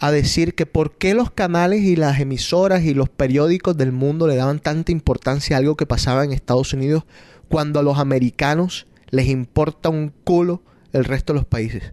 A 0.00 0.10
decir 0.10 0.56
que 0.56 0.66
por 0.66 0.98
qué 0.98 1.14
los 1.14 1.30
canales 1.30 1.82
y 1.82 1.94
las 1.94 2.18
emisoras 2.18 2.82
y 2.82 2.92
los 2.92 3.08
periódicos 3.08 3.76
del 3.76 3.92
mundo 3.92 4.26
le 4.26 4.34
daban 4.34 4.58
tanta 4.58 4.90
importancia 4.90 5.54
a 5.54 5.60
algo 5.60 5.76
que 5.76 5.86
pasaba 5.86 6.24
en 6.24 6.32
Estados 6.32 6.72
Unidos 6.72 7.04
cuando 7.48 7.78
a 7.78 7.84
los 7.84 8.00
americanos 8.00 8.88
les 9.10 9.28
importa 9.28 9.90
un 9.90 10.12
culo 10.24 10.60
el 10.92 11.04
resto 11.04 11.34
de 11.34 11.38
los 11.38 11.46
países. 11.46 11.92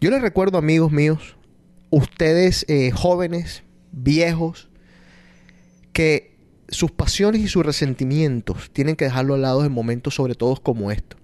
Yo 0.00 0.10
les 0.10 0.22
recuerdo, 0.22 0.56
amigos 0.56 0.90
míos, 0.90 1.33
ustedes 1.94 2.64
eh, 2.68 2.90
jóvenes, 2.90 3.62
viejos, 3.92 4.68
que 5.92 6.34
sus 6.68 6.90
pasiones 6.90 7.40
y 7.42 7.48
sus 7.48 7.64
resentimientos 7.64 8.70
tienen 8.72 8.96
que 8.96 9.04
dejarlo 9.04 9.34
al 9.34 9.42
lado 9.42 9.64
en 9.64 9.72
momentos 9.72 10.14
sobre 10.14 10.34
todo 10.34 10.56
como 10.56 10.90
esto. 10.90 11.16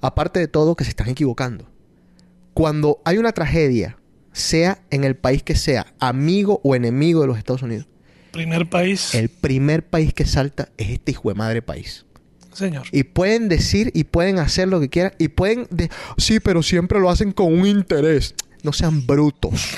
Aparte 0.00 0.40
de 0.40 0.48
todo, 0.48 0.76
que 0.76 0.84
se 0.84 0.90
están 0.90 1.08
equivocando. 1.08 1.68
Cuando 2.54 3.00
hay 3.04 3.18
una 3.18 3.32
tragedia, 3.32 3.98
sea 4.32 4.82
en 4.90 5.04
el 5.04 5.16
país 5.16 5.42
que 5.42 5.54
sea, 5.56 5.92
amigo 5.98 6.60
o 6.64 6.74
enemigo 6.74 7.20
de 7.20 7.26
los 7.26 7.38
Estados 7.38 7.62
Unidos, 7.62 7.86
Primer 8.32 8.70
país. 8.70 9.14
el 9.14 9.28
primer 9.28 9.84
país 9.88 10.14
que 10.14 10.24
salta 10.24 10.68
es 10.78 10.88
este 10.90 11.12
hijo 11.12 11.28
de 11.28 11.34
madre 11.34 11.62
país. 11.62 12.06
Señor. 12.52 12.84
Y 12.92 13.02
pueden 13.04 13.48
decir 13.48 13.90
y 13.94 14.04
pueden 14.04 14.38
hacer 14.38 14.68
lo 14.68 14.80
que 14.80 14.88
quieran 14.88 15.12
y 15.18 15.28
pueden... 15.28 15.66
de- 15.70 15.90
sí, 16.16 16.40
pero 16.40 16.62
siempre 16.62 17.00
lo 17.00 17.10
hacen 17.10 17.32
con 17.32 17.52
un 17.52 17.66
interés. 17.66 18.34
No 18.64 18.72
sean 18.72 19.06
brutos. 19.06 19.76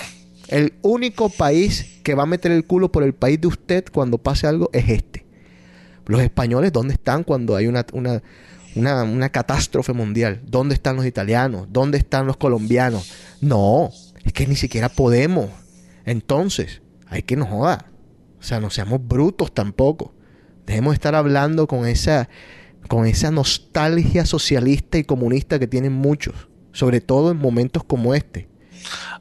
El 0.49 0.75
único 0.83 1.29
país 1.31 2.01
que 2.03 2.15
va 2.15 2.25
a 2.25 2.27
meter 2.27 2.53
el 2.53 2.67
culo 2.67 2.93
por 2.93 3.03
el 3.03 3.15
país 3.15 3.41
de 3.41 3.47
usted 3.49 3.85
cuando 3.93 4.19
pase 4.19 4.47
algo 4.47 4.69
es 4.73 4.89
este. 4.89 5.25
Los 6.07 6.21
españoles, 6.21 6.73
¿dónde 6.73 6.95
están 6.95 7.25
cuando 7.25 7.57
hay 7.57 7.69
una, 7.69 7.87
una, 7.93 8.23
una, 8.75 9.03
una 9.05 9.29
catástrofe 9.31 9.93
mundial? 9.93 10.43
¿Dónde 10.45 10.75
están 10.75 10.97
los 10.97 11.07
italianos? 11.07 11.69
¿Dónde 11.71 11.99
están 11.99 12.27
los 12.27 12.37
colombianos? 12.37 13.11
No, 13.41 13.91
es 14.25 14.33
que 14.33 14.47
ni 14.47 14.57
siquiera 14.57 14.89
podemos. 14.89 15.49
Entonces, 16.05 16.83
hay 17.07 17.23
que 17.23 17.37
nos 17.37 17.49
joda. 17.49 17.87
O 18.41 18.43
sea, 18.43 18.61
no 18.61 18.71
seamos 18.71 19.01
brutos 19.07 19.53
tampoco. 19.53 20.13
Debemos 20.67 20.95
estar 20.95 21.15
hablando 21.15 21.67
con 21.67 21.87
esa, 21.87 22.29
con 22.89 23.07
esa 23.07 23.31
nostalgia 23.31 24.27
socialista 24.27 24.99
y 24.99 25.05
comunista 25.05 25.59
que 25.59 25.67
tienen 25.67 25.93
muchos. 25.93 26.49
Sobre 26.73 27.01
todo 27.01 27.31
en 27.31 27.37
momentos 27.37 27.85
como 27.85 28.15
este. 28.15 28.49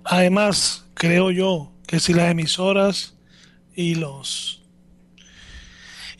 Además, 0.03 0.85
creo 0.93 1.31
yo 1.31 1.71
que 1.87 1.99
si 1.99 2.13
las 2.13 2.31
emisoras 2.31 3.15
y 3.75 3.95
los 3.95 4.57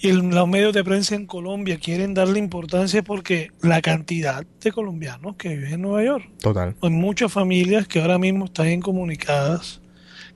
y 0.03 0.09
el- 0.09 0.29
los 0.29 0.47
medios 0.47 0.73
de 0.73 0.83
prensa 0.83 1.13
en 1.13 1.27
Colombia 1.27 1.77
quieren 1.79 2.15
darle 2.15 2.39
importancia 2.39 3.03
porque 3.03 3.51
la 3.61 3.81
cantidad 3.83 4.43
de 4.59 4.71
colombianos 4.71 5.35
que 5.35 5.49
viven 5.49 5.73
en 5.73 5.81
Nueva 5.83 6.03
York, 6.03 6.27
Total. 6.39 6.75
hay 6.81 6.89
muchas 6.89 7.31
familias 7.31 7.87
que 7.87 8.01
ahora 8.01 8.17
mismo 8.17 8.45
están 8.45 8.71
incomunicadas, 8.71 9.79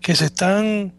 que 0.01 0.13
se 0.15 0.25
están 0.25 0.93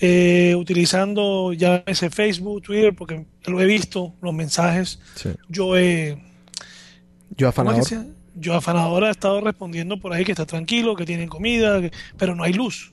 eh, 0.00 0.54
utilizando 0.56 1.52
ya 1.52 1.82
ese 1.86 2.10
Facebook, 2.10 2.60
Twitter, 2.62 2.94
porque 2.94 3.24
lo 3.46 3.60
he 3.62 3.66
visto, 3.66 4.14
los 4.20 4.34
mensajes. 4.34 5.00
Sí. 5.14 5.30
Yo 5.48 5.76
he 5.78 6.22
Yo 7.36 7.50
¿Cómo 7.52 7.70
es 7.72 7.88
que 7.88 7.94
afanador. 7.94 8.15
Yo 8.38 8.54
afanadora 8.54 9.08
ha 9.08 9.10
estado 9.10 9.40
respondiendo 9.40 9.98
por 9.98 10.12
ahí 10.12 10.24
que 10.24 10.32
está 10.32 10.46
tranquilo, 10.46 10.94
que 10.94 11.04
tienen 11.06 11.28
comida, 11.28 11.80
que- 11.80 11.90
pero 12.18 12.34
no 12.34 12.44
hay 12.44 12.52
luz. 12.52 12.92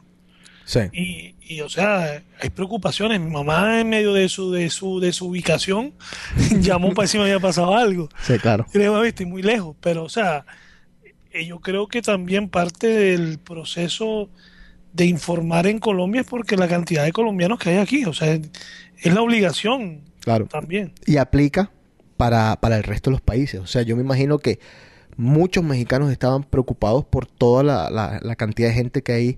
Sí. 0.65 0.79
Y, 0.93 1.36
y, 1.41 1.60
o 1.62 1.67
sea, 1.69 2.23
hay 2.39 2.49
preocupaciones. 2.49 3.19
Mi 3.19 3.29
mamá 3.29 3.82
en 3.82 3.89
medio 3.89 4.13
de 4.13 4.29
su, 4.29 4.51
de 4.51 4.69
su, 4.69 5.01
de 5.01 5.12
su 5.12 5.27
ubicación 5.27 5.93
llamó 6.62 6.93
para 6.93 7.08
si 7.08 7.17
me 7.17 7.23
había 7.25 7.39
pasado 7.41 7.75
algo. 7.75 8.08
Sí, 8.21 8.39
claro. 8.39 8.65
Y 8.73 8.77
le 8.77 8.86
digo, 8.86 8.95
"Mami, 8.95 9.10
estoy 9.10 9.25
muy 9.25 9.41
lejos. 9.41 9.75
Pero, 9.82 10.03
o 10.06 10.10
sea, 10.10 10.45
eh, 11.34 11.45
yo 11.45 11.60
creo 11.60 11.88
que 11.88 12.01
también 12.01 12.47
parte 12.47 12.88
del 12.88 13.39
proceso 13.39 14.29
de 14.93 15.06
informar 15.06 15.67
en 15.67 15.79
Colombia 15.79 16.21
es 16.21 16.27
porque 16.27 16.56
la 16.56 16.67
cantidad 16.69 17.03
de 17.03 17.12
colombianos 17.12 17.60
que 17.60 17.71
hay 17.71 17.77
aquí. 17.77 18.06
O 18.06 18.13
sea, 18.13 18.32
es, 18.32 18.41
es 19.01 19.13
la 19.13 19.21
obligación 19.21 20.01
Claro. 20.21 20.45
también. 20.45 20.93
y 21.06 21.17
aplica 21.17 21.71
para, 22.15 22.56
para 22.62 22.77
el 22.77 22.84
resto 22.84 23.10
de 23.10 23.15
los 23.15 23.21
países. 23.21 23.60
O 23.60 23.67
sea, 23.67 23.82
yo 23.82 23.97
me 23.97 24.03
imagino 24.03 24.39
que 24.39 24.60
muchos 25.17 25.63
mexicanos 25.63 26.12
estaban 26.12 26.43
preocupados 26.43 27.06
por 27.06 27.26
toda 27.26 27.63
la, 27.63 28.19
la- 28.21 28.36
cantidad 28.36 28.69
de 28.69 28.73
gente 28.73 29.04
que 29.04 29.12
hay, 29.13 29.38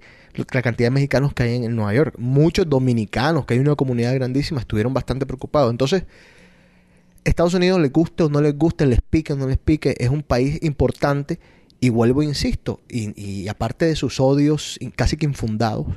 la 0.52 0.62
cantidad 0.62 0.88
de 0.88 0.92
mexicanos 0.92 1.34
que 1.34 1.44
hay 1.44 1.64
en, 1.64 1.76
Nueva 1.76 1.94
York. 1.94 2.16
Muchos 2.18 2.70
dominicanos, 2.70 3.46
que 3.46 3.56
hay 3.56 3.60
una 3.60 3.76
comunidad 3.76 4.14
grandísima, 4.14 4.60
estuvieron 4.60 4.94
bastante 4.94 5.26
preocupados. 5.26 5.72
Entonces, 5.72 6.04
Estados 7.24 7.54
Unidos 7.54 7.80
les 7.82 7.92
guste 7.92 8.24
o 8.24 8.30
no 8.30 8.42
les 8.42 8.58
guste, 8.58 8.86
les 8.86 9.02
pique 9.02 9.34
o 9.34 9.36
no 9.36 9.48
les 9.48 9.58
pique, 9.58 9.96
es 9.98 10.10
un 10.10 10.22
país 10.22 10.60
importante 10.62 11.40
y 11.80 11.90
vuelvo, 11.90 12.22
e 12.22 12.26
insisto, 12.26 12.80
y, 12.90 13.48
aparte 13.48 13.86
de 13.86 13.96
sus 13.96 14.20
odios 14.20 14.80
casi 14.96 15.18
que 15.18 15.26
infundados, 15.26 15.88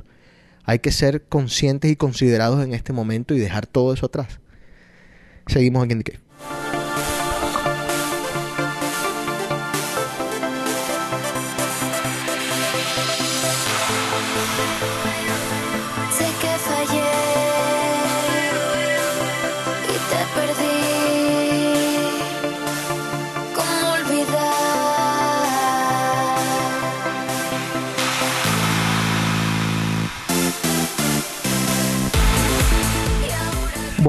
hay 0.63 0.79
que 0.79 0.91
ser 0.91 1.23
conscientes 1.23 1.89
y 1.89 1.95
considerados 1.95 2.63
en 2.63 2.73
este 2.73 2.93
momento 2.93 3.33
y 3.33 3.39
dejar 3.39 3.65
todo 3.65 3.93
eso 3.93 4.07
atrás. 4.07 4.39
Seguimos 5.47 5.83
aquí 5.83 5.93
en 5.93 6.03
The. 6.03 6.28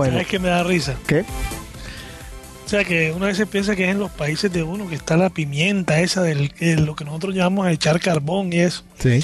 Bueno, 0.00 0.14
¿Sabes 0.14 0.28
qué 0.28 0.38
me 0.38 0.48
da 0.48 0.62
risa? 0.62 0.96
¿qué? 1.06 1.20
O 2.64 2.68
sea, 2.70 2.84
que 2.84 3.12
una 3.12 3.26
vez 3.26 3.36
se 3.36 3.44
piensa 3.46 3.76
que 3.76 3.84
es 3.84 3.90
en 3.90 3.98
los 3.98 4.10
países 4.10 4.50
de 4.50 4.62
uno 4.62 4.88
que 4.88 4.94
está 4.94 5.18
la 5.18 5.28
pimienta 5.28 6.00
esa 6.00 6.22
del 6.22 6.54
que 6.54 6.76
lo 6.76 6.96
que 6.96 7.04
nosotros 7.04 7.34
llamamos 7.34 7.68
echar 7.68 8.00
carbón 8.00 8.50
y 8.50 8.60
eso. 8.60 8.82
Sí. 8.98 9.22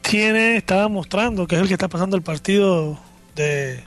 Tiene, 0.00 0.56
estaba 0.56 0.88
mostrando 0.88 1.46
que 1.46 1.56
es 1.56 1.60
el 1.60 1.68
que 1.68 1.74
está 1.74 1.88
pasando 1.88 2.16
el 2.16 2.22
partido 2.22 2.98
de 3.36 3.84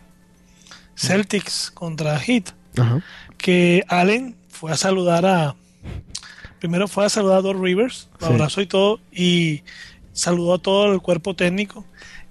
Celtics 0.95 1.71
contra 1.73 2.19
Heat, 2.19 2.51
Ajá. 2.77 3.03
que 3.37 3.83
Allen 3.87 4.35
fue 4.49 4.71
a 4.71 4.77
saludar 4.77 5.25
a 5.25 5.55
primero 6.59 6.87
fue 6.87 7.05
a 7.05 7.09
saludar 7.09 7.39
a 7.39 7.41
Doc 7.41 7.59
Rivers, 7.59 8.07
lo 8.19 8.27
Sí. 8.27 8.33
abrazó 8.33 8.61
y 8.61 8.67
todo 8.67 8.99
y 9.11 9.63
saludó 10.11 10.53
a 10.53 10.59
todo 10.59 10.93
el 10.93 11.01
cuerpo 11.01 11.35
técnico 11.35 11.85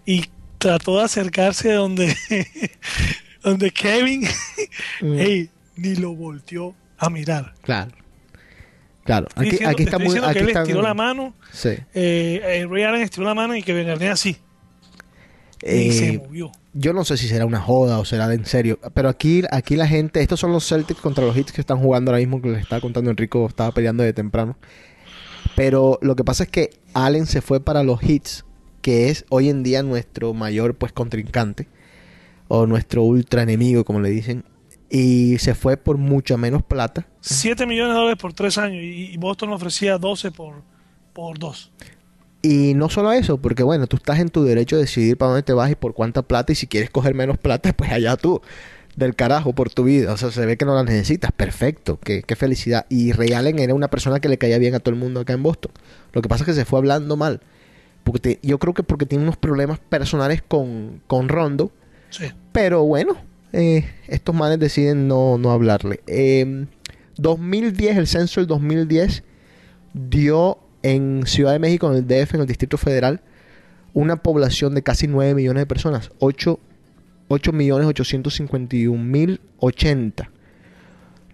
y 0.06 0.26
trató 0.58 0.98
de 0.98 1.04
acercarse 1.04 1.72
donde 1.72 2.16
donde 3.42 3.70
Kevin 3.70 4.22
Mm. 5.00 5.14
hey, 5.18 5.50
ni 5.76 5.94
lo 5.96 6.14
volteó 6.14 6.74
a 6.98 7.10
mirar. 7.10 7.54
Claro. 7.62 7.90
Claro. 9.04 9.26
Aquí, 9.34 9.50
diciendo- 9.50 9.70
aquí 9.70 9.82
está 9.82 9.98
muy. 9.98 10.16
Aquí 10.18 10.32
que 10.34 10.38
él 10.40 10.48
estiró 10.56 10.82
la 10.82 10.94
mano, 10.94 11.34
Sí. 11.52 11.70
eh, 11.70 12.40
eh, 12.44 12.66
Ray 12.70 12.84
Allen 12.84 13.02
estiró 13.02 13.26
la 13.26 13.34
mano 13.34 13.56
y 13.56 13.62
que 13.62 13.82
Garnett 13.82 14.12
así. 14.12 14.36
y 15.60 15.88
Eh, 15.88 15.92
se 15.92 16.18
movió. 16.18 16.52
yo 16.72 16.92
no 16.92 17.04
sé 17.04 17.16
si 17.16 17.26
será 17.28 17.44
una 17.46 17.60
joda 17.60 17.98
o 17.98 18.04
será 18.04 18.28
de 18.28 18.34
en 18.36 18.44
serio. 18.46 18.78
Pero 18.94 19.08
aquí, 19.08 19.42
aquí 19.50 19.74
la 19.76 19.86
gente. 19.88 20.20
Estos 20.20 20.38
son 20.40 20.52
los 20.52 20.66
Celtics 20.68 21.00
contra 21.00 21.24
los 21.24 21.36
Hits 21.36 21.50
que 21.52 21.60
están 21.60 21.78
jugando 21.78 22.10
ahora 22.10 22.18
mismo. 22.20 22.40
Que 22.40 22.50
les 22.50 22.62
estaba 22.62 22.80
contando 22.80 23.10
Enrico. 23.10 23.46
Estaba 23.48 23.72
peleando 23.72 24.02
de 24.04 24.12
temprano. 24.12 24.56
Pero 25.56 25.98
lo 26.02 26.14
que 26.16 26.24
pasa 26.24 26.44
es 26.44 26.50
que 26.50 26.70
Allen 26.94 27.26
se 27.26 27.42
fue 27.42 27.60
para 27.60 27.82
los 27.82 28.02
Hits. 28.02 28.44
Que 28.82 29.08
es 29.10 29.24
hoy 29.28 29.48
en 29.48 29.62
día 29.62 29.82
nuestro 29.82 30.32
mayor 30.34 30.74
pues 30.76 30.92
contrincante. 30.92 31.68
O 32.48 32.66
nuestro 32.66 33.02
ultra 33.02 33.42
enemigo, 33.42 33.84
como 33.84 34.00
le 34.00 34.10
dicen. 34.10 34.44
Y 34.90 35.38
se 35.38 35.54
fue 35.54 35.76
por 35.78 35.96
mucha 35.96 36.36
menos 36.36 36.62
plata. 36.62 37.06
7 37.20 37.64
millones 37.66 37.94
de 37.94 37.98
dólares 38.00 38.18
por 38.20 38.34
3 38.34 38.58
años 38.58 38.82
y, 38.82 39.16
Boston 39.16 39.52
ofrecía 39.52 39.96
12 39.96 40.32
por, 40.32 40.62
por 41.14 41.38
2. 41.38 41.72
Y 42.42 42.74
no 42.74 42.90
solo 42.90 43.12
eso, 43.12 43.38
porque 43.38 43.62
bueno, 43.62 43.86
tú 43.86 43.96
estás 43.96 44.18
en 44.18 44.28
tu 44.28 44.42
derecho 44.42 44.76
de 44.76 44.82
decidir 44.82 45.16
para 45.16 45.30
dónde 45.30 45.44
te 45.44 45.52
vas 45.52 45.70
y 45.70 45.76
por 45.76 45.94
cuánta 45.94 46.22
plata. 46.22 46.52
Y 46.52 46.56
si 46.56 46.66
quieres 46.66 46.90
coger 46.90 47.14
menos 47.14 47.38
plata, 47.38 47.72
pues 47.72 47.90
allá 47.92 48.16
tú. 48.16 48.42
Del 48.96 49.14
carajo 49.14 49.54
por 49.54 49.70
tu 49.70 49.84
vida. 49.84 50.12
O 50.12 50.18
sea, 50.18 50.30
se 50.30 50.44
ve 50.44 50.58
que 50.58 50.66
no 50.66 50.74
la 50.74 50.82
necesitas. 50.84 51.32
Perfecto. 51.32 51.98
Qué, 52.04 52.22
qué 52.22 52.36
felicidad. 52.36 52.84
Y 52.90 53.12
Ray 53.12 53.32
Allen 53.32 53.58
era 53.60 53.72
una 53.74 53.88
persona 53.88 54.20
que 54.20 54.28
le 54.28 54.36
caía 54.36 54.58
bien 54.58 54.74
a 54.74 54.80
todo 54.80 54.92
el 54.92 55.00
mundo 55.00 55.20
acá 55.20 55.32
en 55.32 55.42
Boston. 55.42 55.72
Lo 56.12 56.20
que 56.20 56.28
pasa 56.28 56.42
es 56.42 56.46
que 56.46 56.52
se 56.52 56.66
fue 56.66 56.78
hablando 56.80 57.16
mal. 57.16 57.40
Porque 58.04 58.18
te- 58.20 58.38
yo 58.46 58.58
creo 58.58 58.74
que 58.74 58.82
porque 58.82 59.06
tiene 59.06 59.24
unos 59.24 59.38
problemas 59.38 59.78
personales 59.78 60.42
con, 60.42 61.00
con 61.06 61.28
Rondo. 61.30 61.72
Sí. 62.12 62.26
Pero 62.52 62.84
bueno, 62.84 63.16
eh, 63.52 63.84
estos 64.06 64.34
manes 64.34 64.60
deciden 64.60 65.08
no, 65.08 65.38
no 65.38 65.50
hablarle. 65.50 66.00
Eh, 66.06 66.66
2010, 67.16 67.96
el 67.96 68.06
censo 68.06 68.40
del 68.40 68.46
2010 68.46 69.24
dio 69.94 70.58
en 70.82 71.26
Ciudad 71.26 71.52
de 71.52 71.58
México, 71.58 71.90
en 71.90 71.98
el 71.98 72.06
DF, 72.06 72.34
en 72.34 72.40
el 72.42 72.46
Distrito 72.46 72.78
Federal, 72.78 73.20
una 73.94 74.16
población 74.16 74.74
de 74.74 74.82
casi 74.82 75.06
9 75.06 75.34
millones 75.34 75.62
de 75.62 75.66
personas. 75.66 76.10
8, 76.18 76.58
8 77.28 77.52
millones 77.52 77.86
851 77.86 79.02
mil 79.02 79.40
80. 79.58 80.30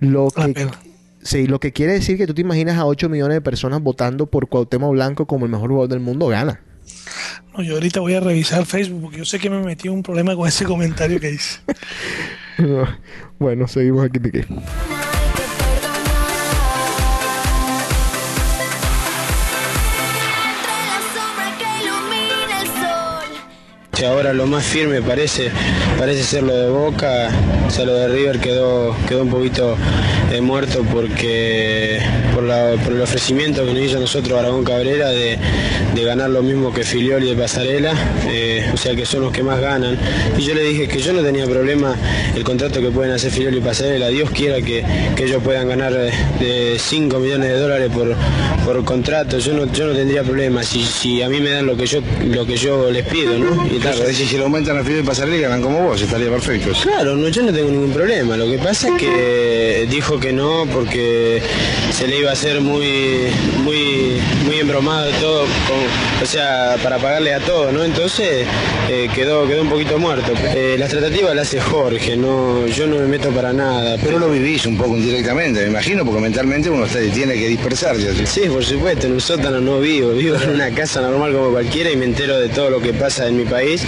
Lo 0.00 0.28
La 0.36 0.52
que. 0.52 0.68
Sí, 1.20 1.46
lo 1.46 1.58
que 1.58 1.72
quiere 1.72 1.92
decir 1.92 2.16
que 2.16 2.26
tú 2.26 2.34
te 2.34 2.40
imaginas 2.40 2.78
a 2.78 2.86
8 2.86 3.08
millones 3.08 3.34
de 3.34 3.40
personas 3.40 3.82
votando 3.82 4.26
por 4.26 4.48
Cuauhtémoc 4.48 4.92
Blanco 4.92 5.26
como 5.26 5.44
el 5.46 5.50
mejor 5.50 5.70
jugador 5.70 5.90
del 5.90 6.00
mundo, 6.00 6.28
gana. 6.28 6.60
No, 7.56 7.62
yo 7.62 7.74
ahorita 7.74 8.00
voy 8.00 8.14
a 8.14 8.20
revisar 8.20 8.64
Facebook 8.66 9.02
porque 9.02 9.18
yo 9.18 9.24
sé 9.24 9.38
que 9.38 9.50
me 9.50 9.60
metí 9.60 9.88
en 9.88 9.94
un 9.94 10.02
problema 10.02 10.34
con 10.36 10.46
ese 10.48 10.64
comentario 10.64 11.18
que 11.20 11.30
hice. 11.32 11.58
bueno, 13.38 13.66
seguimos 13.68 14.04
aquí. 14.04 14.18
Si 23.94 24.04
ahora 24.04 24.32
lo 24.32 24.46
más 24.46 24.64
firme 24.64 25.02
parece, 25.02 25.50
parece 25.98 26.22
ser 26.22 26.44
lo 26.44 26.54
de 26.54 26.70
Boca, 26.70 27.30
o 27.66 27.70
sea, 27.70 27.84
lo 27.84 27.94
de 27.94 28.06
River 28.08 28.38
quedó, 28.38 28.94
quedó 29.08 29.22
un 29.24 29.30
poquito 29.30 29.76
eh, 30.32 30.40
muerto 30.40 30.84
porque 30.92 31.98
por, 32.32 32.44
la- 32.44 32.76
por 32.84 32.92
el 32.92 33.02
ofrecimiento 33.02 33.66
que 33.66 33.72
nos 33.74 33.82
hizo 33.82 33.96
a 33.96 34.00
nosotros 34.00 34.38
Aragón 34.38 34.62
Cabrera 34.62 35.08
de, 35.08 35.36
de 35.94 36.04
ganar 36.04 36.30
lo 36.30 36.42
mismo 36.42 36.72
que 36.72 36.84
Filioli 36.84 37.30
de 37.30 37.36
Pasarela, 37.36 37.92
eh, 38.28 38.70
o 38.72 38.76
sea 38.76 38.94
que 38.94 39.06
son 39.06 39.22
los 39.22 39.32
que 39.32 39.42
más 39.42 39.60
ganan. 39.60 39.98
Y 40.36 40.42
yo 40.42 40.54
le 40.54 40.62
dije 40.62 40.88
que 40.88 41.00
yo 41.00 41.12
no 41.12 41.22
tenía 41.22 41.46
problema 41.46 41.96
el 42.34 42.44
contrato 42.44 42.80
que 42.80 42.90
pueden 42.90 43.12
hacer 43.12 43.30
Filioli 43.30 43.58
y 43.58 43.60
Pasarela, 43.60 44.08
Dios 44.08 44.30
quiera 44.30 44.60
que, 44.60 44.84
que 45.16 45.24
ellos 45.24 45.42
puedan 45.42 45.68
ganar 45.68 45.92
eh, 45.96 46.10
de 46.38 46.76
5 46.78 47.18
millones 47.18 47.48
de 47.48 47.58
dólares 47.58 47.90
por, 47.92 48.14
por 48.64 48.84
contrato, 48.84 49.38
yo 49.38 49.54
no, 49.54 49.72
yo 49.72 49.86
no 49.86 49.94
tendría 49.94 50.22
problema 50.22 50.62
si, 50.62 50.82
si 50.84 51.22
a 51.22 51.28
mí 51.28 51.40
me 51.40 51.50
dan 51.50 51.66
lo 51.66 51.76
que 51.76 51.86
yo, 51.86 52.00
lo 52.26 52.46
que 52.46 52.56
yo 52.56 52.90
les 52.90 53.06
pido, 53.06 53.38
¿no? 53.38 53.66
Y 53.66 53.78
Claro, 53.78 53.98
si 54.12 54.26
se 54.26 54.36
lo 54.36 54.44
aumentan 54.44 54.76
a 54.76 54.84
Fidel 54.84 55.04
Pasarelli 55.04 55.40
ganan 55.40 55.62
como 55.62 55.80
vos, 55.82 56.02
estaría 56.02 56.28
perfecto. 56.28 56.72
Claro, 56.82 57.16
no, 57.16 57.28
yo 57.28 57.42
no 57.42 57.52
tengo 57.52 57.70
ningún 57.70 57.92
problema. 57.92 58.36
Lo 58.36 58.50
que 58.50 58.58
pasa 58.58 58.88
es 58.88 58.94
que 58.94 59.86
dijo 59.90 60.18
que 60.18 60.32
no 60.32 60.66
porque 60.72 61.40
se 61.92 62.06
le 62.06 62.18
iba 62.18 62.30
a 62.30 62.32
hacer 62.32 62.60
muy, 62.60 63.28
muy, 63.62 64.20
muy 64.58 64.62
embromado 64.62 65.08
todo, 65.20 65.42
con- 65.42 66.22
o 66.22 66.26
sea, 66.26 66.76
para 66.82 66.98
pagarle 66.98 67.32
a 67.32 67.38
todo, 67.38 67.70
¿no? 67.70 67.84
Entonces 67.84 68.44
eh, 68.90 69.08
quedó, 69.14 69.46
quedó 69.46 69.62
un 69.62 69.68
poquito 69.70 69.98
muerto. 69.98 70.32
Eh, 70.54 70.74
las 70.78 70.90
tratativas 70.90 71.34
las 71.36 71.46
hace 71.48 71.60
Jorge, 71.60 72.16
no, 72.16 72.66
yo 72.66 72.86
no 72.88 72.96
me 72.96 73.06
meto 73.06 73.30
para 73.30 73.52
nada. 73.52 73.96
Pero 74.02 74.18
lo 74.18 74.28
vivís 74.30 74.66
un 74.66 74.76
poco 74.76 74.96
indirectamente, 74.96 75.60
me 75.62 75.68
imagino, 75.68 76.04
porque 76.04 76.20
mentalmente 76.20 76.68
uno 76.70 76.86
está- 76.86 76.98
tiene 77.12 77.34
que 77.34 77.48
dispersarse. 77.48 78.08
así. 78.10 78.26
Sí, 78.26 78.48
por 78.48 78.64
supuesto, 78.64 79.06
en 79.06 79.12
un 79.12 79.20
sótano 79.20 79.60
no 79.60 79.78
vivo, 79.78 80.10
vivo 80.10 80.36
en 80.42 80.50
una 80.50 80.70
casa 80.72 81.00
normal 81.02 81.32
como 81.32 81.50
cualquiera 81.50 81.90
y 81.92 81.96
me 81.96 82.06
entero 82.06 82.40
de 82.40 82.48
todo 82.48 82.68
lo 82.70 82.80
que 82.80 82.92
pasa 82.92 83.28
en 83.28 83.36
mi 83.36 83.44
país 83.44 83.82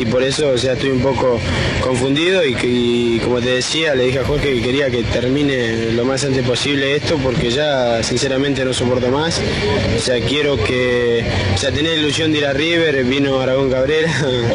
y 0.00 0.04
por 0.06 0.22
eso 0.24 0.48
o 0.48 0.58
sea, 0.58 0.72
estoy 0.72 0.90
un 0.90 1.00
poco 1.00 1.38
confundido 1.82 2.44
y, 2.44 2.56
y 2.62 3.20
como 3.22 3.40
te 3.40 3.50
decía, 3.50 3.94
le 3.94 4.04
dije 4.06 4.18
a 4.20 4.24
Jorge 4.24 4.54
que 4.54 4.62
quería 4.62 4.90
que 4.90 5.02
termine 5.04 5.92
lo 5.92 6.04
más 6.04 6.24
antes 6.24 6.44
posible 6.44 6.96
esto 6.96 7.16
porque 7.22 7.50
ya 7.50 8.02
sinceramente 8.02 8.64
no 8.64 8.72
soporto 8.74 9.08
más. 9.08 9.40
O 10.00 10.02
sea, 10.02 10.18
quiero 10.18 10.56
que, 10.56 11.22
o 11.54 11.58
sea, 11.58 11.70
tenía 11.70 11.90
la 11.90 11.98
ilusión 11.98 12.32
de 12.32 12.38
ir 12.38 12.46
a 12.46 12.54
River, 12.54 13.04
vino 13.04 13.38
Aragón 13.38 13.70
Cabrera, 13.70 14.10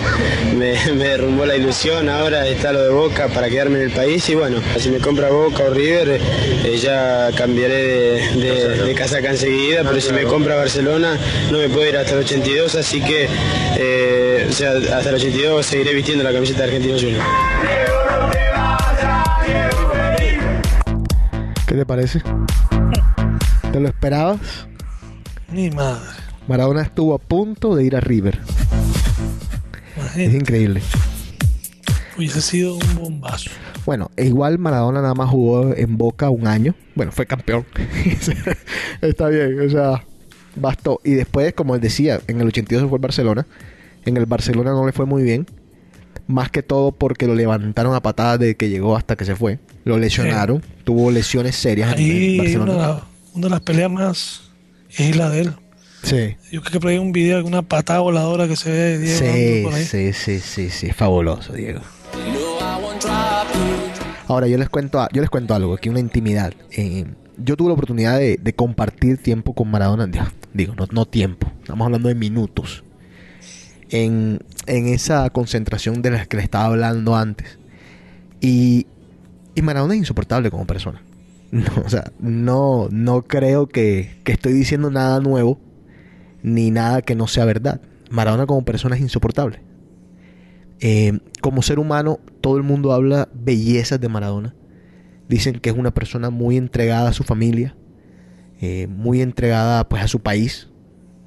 me, 0.57 0.73
me 0.93 1.07
derrumbó 1.07 1.45
la 1.45 1.55
ilusión, 1.55 2.09
ahora 2.09 2.47
está 2.47 2.73
lo 2.73 2.81
de 2.81 2.89
Boca 2.89 3.27
para 3.27 3.47
quedarme 3.47 3.77
en 3.77 3.83
el 3.83 3.91
país 3.91 4.27
y 4.27 4.33
bueno, 4.33 4.59
si 4.79 4.89
me 4.89 4.97
compra 4.97 5.29
Boca 5.29 5.65
o 5.65 5.69
River 5.69 6.19
eh, 6.19 6.77
ya 6.81 7.29
cambiaré 7.37 7.75
de, 7.75 8.37
de, 8.37 8.85
de 8.85 8.95
casaca 8.95 9.29
enseguida, 9.29 9.83
pero 9.83 10.01
si 10.01 10.11
me 10.13 10.23
compra 10.23 10.55
Barcelona 10.55 11.15
no 11.51 11.59
me 11.59 11.69
puedo 11.69 11.87
ir 11.87 11.95
hasta 11.95 12.13
el 12.13 12.21
82, 12.21 12.73
así 12.73 12.99
que 13.01 13.27
eh, 13.77 14.47
o 14.49 14.51
sea, 14.51 14.71
hasta 14.71 15.09
el 15.09 15.15
82 15.15 15.63
seguiré 15.63 15.93
vistiendo 15.93 16.23
la 16.23 16.33
camiseta 16.33 16.63
de 16.63 16.69
Argentino 16.69 16.97
Junior. 16.97 17.23
¿Qué 21.67 21.75
te 21.75 21.85
parece? 21.85 22.23
¿Te 23.71 23.79
lo 23.79 23.89
esperabas? 23.89 24.39
Ni 25.55 25.71
madre. 25.71 26.01
Maradona 26.49 26.81
estuvo 26.81 27.13
a 27.15 27.17
punto 27.17 27.75
de 27.75 27.85
ir 27.85 27.95
a 27.95 28.01
River. 28.01 28.39
Es 30.17 30.33
increíble. 30.33 30.81
Hubiese 32.17 32.41
sido 32.41 32.75
un 32.75 32.95
bombazo. 32.95 33.49
Bueno, 33.85 34.11
e 34.17 34.25
igual 34.25 34.59
Maradona 34.59 35.01
nada 35.01 35.13
más 35.13 35.29
jugó 35.29 35.73
en 35.73 35.97
Boca 35.97 36.29
un 36.29 36.45
año. 36.47 36.75
Bueno, 36.95 37.11
fue 37.13 37.25
campeón. 37.25 37.65
Está 39.01 39.29
bien, 39.29 39.59
o 39.65 39.69
sea, 39.69 40.03
bastó. 40.57 40.99
Y 41.05 41.11
después, 41.11 41.53
como 41.53 41.75
él 41.75 41.81
decía, 41.81 42.19
en 42.27 42.41
el 42.41 42.47
82 42.47 42.83
se 42.83 42.89
fue 42.89 42.97
al 42.97 43.01
Barcelona. 43.01 43.47
En 44.05 44.17
el 44.17 44.25
Barcelona 44.25 44.71
no 44.71 44.85
le 44.85 44.91
fue 44.91 45.05
muy 45.05 45.23
bien. 45.23 45.45
Más 46.27 46.49
que 46.49 46.63
todo 46.63 46.91
porque 46.91 47.27
lo 47.27 47.35
levantaron 47.35 47.93
a 47.95 48.01
patadas 48.01 48.39
de 48.39 48.55
que 48.55 48.69
llegó 48.69 48.97
hasta 48.97 49.15
que 49.15 49.25
se 49.25 49.35
fue. 49.37 49.59
Lo 49.85 49.97
lesionaron. 49.97 50.61
Tuvo 50.83 51.11
lesiones 51.11 51.55
serias 51.55 51.93
en- 51.93 51.99
en 51.99 52.11
Ahí 52.11 52.35
una, 52.35 52.43
Barcelona. 52.43 52.87
las- 52.87 53.01
una 53.35 53.43
de 53.47 53.49
las 53.51 53.61
peleas 53.61 53.91
más 53.91 54.44
es 54.97 55.15
la 55.15 55.29
de 55.29 55.41
él. 55.41 55.53
Sí. 56.03 56.35
Yo 56.51 56.61
creo 56.61 56.73
que 56.73 56.79
por 56.79 56.89
ahí 56.91 56.97
un 56.99 57.11
video 57.11 57.37
de 57.37 57.43
una 57.43 57.63
patada 57.63 57.99
voladora 57.99 58.47
que 58.47 58.55
se 58.55 58.69
ve 58.69 58.77
de 58.77 58.99
Diego 58.99 59.71
Sí, 59.71 59.83
sí, 59.83 60.13
sí, 60.13 60.39
sí, 60.39 60.69
sí, 60.69 60.87
es 60.87 60.95
fabuloso, 60.95 61.53
Diego. 61.53 61.81
Ahora 64.27 64.47
yo 64.47 64.57
les 64.57 64.69
cuento, 64.69 65.07
yo 65.11 65.21
les 65.21 65.29
cuento 65.29 65.55
algo, 65.55 65.73
aquí 65.73 65.89
una 65.89 65.99
intimidad. 65.99 66.53
Eh, 66.71 67.05
yo 67.37 67.57
tuve 67.57 67.69
la 67.69 67.73
oportunidad 67.73 68.17
de, 68.17 68.37
de 68.41 68.53
compartir 68.53 69.17
tiempo 69.17 69.53
con 69.53 69.69
Maradona, 69.69 70.09
digo, 70.53 70.73
no, 70.75 70.87
no 70.91 71.05
tiempo, 71.05 71.51
estamos 71.61 71.85
hablando 71.85 72.07
de 72.09 72.15
minutos. 72.15 72.83
En, 73.89 74.39
en 74.65 74.87
esa 74.87 75.29
concentración 75.29 76.01
de 76.01 76.11
la 76.11 76.25
que 76.25 76.37
le 76.37 76.43
estaba 76.43 76.65
hablando 76.65 77.15
antes. 77.15 77.59
Y, 78.41 78.87
y 79.53 79.61
Maradona 79.61 79.93
es 79.93 79.99
insoportable 79.99 80.49
como 80.49 80.65
persona. 80.65 81.01
No, 81.75 81.83
o 81.85 81.89
sea, 81.89 82.11
no, 82.19 82.89
no 82.91 83.21
creo 83.21 83.67
que, 83.67 84.19
que 84.25 84.33
estoy 84.33 84.51
diciendo 84.51 84.91
nada 84.91 85.21
nuevo 85.21 85.57
ni 86.43 86.69
nada 86.69 87.01
que 87.01 87.15
no 87.15 87.27
sea 87.27 87.45
verdad. 87.45 87.79
Maradona 88.09 88.45
como 88.45 88.65
persona 88.65 88.95
es 88.97 89.01
insoportable. 89.01 89.61
Eh, 90.81 91.17
como 91.41 91.61
ser 91.61 91.79
humano, 91.79 92.19
todo 92.41 92.57
el 92.57 92.63
mundo 92.63 92.91
habla 92.91 93.29
bellezas 93.33 94.01
de 94.01 94.09
Maradona. 94.09 94.53
Dicen 95.29 95.59
que 95.59 95.69
es 95.69 95.77
una 95.77 95.93
persona 95.93 96.29
muy 96.29 96.57
entregada 96.57 97.09
a 97.09 97.13
su 97.13 97.23
familia, 97.23 97.75
eh, 98.61 98.87
muy 98.87 99.21
entregada 99.21 99.87
pues 99.87 100.03
a 100.03 100.09
su 100.09 100.19
país, 100.19 100.67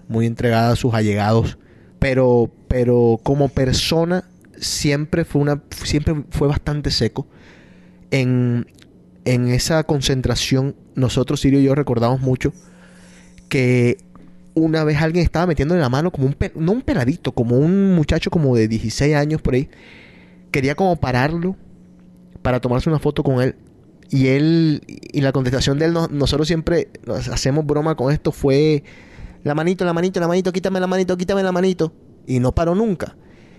muy 0.09 0.27
entregada 0.27 0.73
a 0.73 0.77
sus 0.77 0.93
allegados, 0.93 1.59
pero, 1.99 2.53
pero 2.69 3.19
como 3.23 3.49
persona 3.49 4.25
siempre 4.59 5.25
fue 5.25 5.41
una, 5.41 5.63
siempre 5.71 6.23
fue 6.31 6.49
bastante 6.49 6.91
seco. 6.91 7.27
En, 8.11 8.67
en 9.33 9.49
esa 9.49 9.83
concentración, 9.85 10.75
nosotros 10.95 11.41
Sirio 11.41 11.61
y 11.61 11.65
yo 11.65 11.75
recordamos 11.75 12.21
mucho 12.21 12.53
que 13.49 13.99
una 14.55 14.85
vez 14.85 15.01
alguien 15.01 15.25
estaba 15.25 15.47
metiéndole 15.47 15.81
la 15.81 15.89
mano 15.89 16.11
como 16.11 16.27
un, 16.27 16.37
no 16.57 16.73
un 16.73 16.83
peladito, 16.83 17.33
como 17.33 17.57
un 17.59 17.95
muchacho 17.95 18.31
como 18.31 18.57
de 18.57 18.69
16 18.69 19.15
años 19.15 19.41
por 19.41 19.55
ahí. 19.55 19.69
Quería 20.51 20.75
como 20.75 20.97
pararlo 20.97 21.57
para 22.43 22.61
tomarse 22.61 22.89
una 22.89 22.99
foto 22.99 23.23
con 23.23 23.41
él. 23.41 23.55
Y 24.11 24.29
él, 24.29 24.83
y 24.87 25.21
la 25.21 25.33
contestación 25.33 25.79
de 25.79 25.85
él, 25.87 25.93
no- 25.93 26.09
nosotros 26.09 26.49
siempre 26.49 26.89
hacemos 27.31 27.65
broma 27.67 27.95
con 27.95 28.13
esto, 28.13 28.33
fue 28.33 28.83
la 29.45 29.55
manito, 29.55 29.85
la 29.85 29.93
manito, 29.93 30.19
la 30.19 30.29
manito, 30.29 30.53
quítame 30.53 30.81
la 30.81 30.87
manito, 30.87 31.17
quítame 31.17 31.43
la 31.43 31.53
manito. 31.53 31.93
Y 32.27 32.41
no 32.41 32.55
paró 32.55 32.75
nunca. 32.75 33.17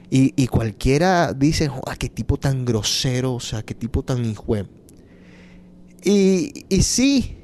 Y, 0.09 0.33
y 0.35 0.47
cualquiera 0.47 1.33
dice, 1.33 1.67
"Joder, 1.67 1.97
qué 1.99 2.09
tipo 2.09 2.37
tan 2.37 2.65
grosero, 2.65 3.35
o 3.35 3.39
sea, 3.39 3.61
qué 3.61 3.75
tipo 3.75 4.01
tan 4.03 4.25
hijo. 4.25 4.57
De-". 6.03 6.09
Y, 6.09 6.65
y 6.69 6.81
sí, 6.83 7.37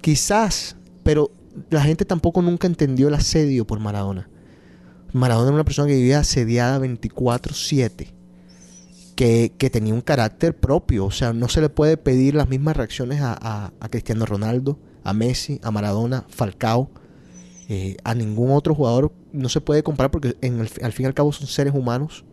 quizás, 0.00 0.76
pero 1.02 1.30
la 1.70 1.82
gente 1.82 2.04
tampoco 2.04 2.42
nunca 2.42 2.66
entendió 2.66 3.08
el 3.08 3.14
asedio 3.14 3.66
por 3.66 3.80
Maradona. 3.80 4.28
Maradona 5.12 5.48
era 5.48 5.54
una 5.54 5.64
persona 5.64 5.88
que 5.88 5.94
vivía 5.96 6.18
asediada 6.20 6.78
24/7, 6.80 8.12
que, 9.14 9.52
que 9.56 9.70
tenía 9.70 9.94
un 9.94 10.00
carácter 10.00 10.56
propio, 10.56 11.04
o 11.06 11.10
sea, 11.12 11.32
no 11.32 11.48
se 11.48 11.60
le 11.60 11.68
puede 11.68 11.96
pedir 11.96 12.34
las 12.34 12.48
mismas 12.48 12.76
reacciones 12.76 13.20
a, 13.20 13.70
a- 13.80 13.88
Cristiano 13.90 14.26
Ronaldo, 14.26 14.78
a 15.04 15.12
Messi, 15.12 15.60
a 15.62 15.70
Maradona, 15.70 16.24
Falcao, 16.28 16.90
eh, 17.68 17.96
a 18.02 18.14
ningún 18.14 18.50
otro 18.50 18.74
jugador, 18.74 19.12
no 19.32 19.48
se 19.48 19.60
puede 19.60 19.82
comparar 19.84 20.10
porque 20.10 20.36
el- 20.40 20.68
al 20.82 20.92
fin 20.92 21.04
y 21.04 21.06
al 21.06 21.14
cabo 21.14 21.32
son 21.32 21.46
seres 21.46 21.74
humanos. 21.74 22.24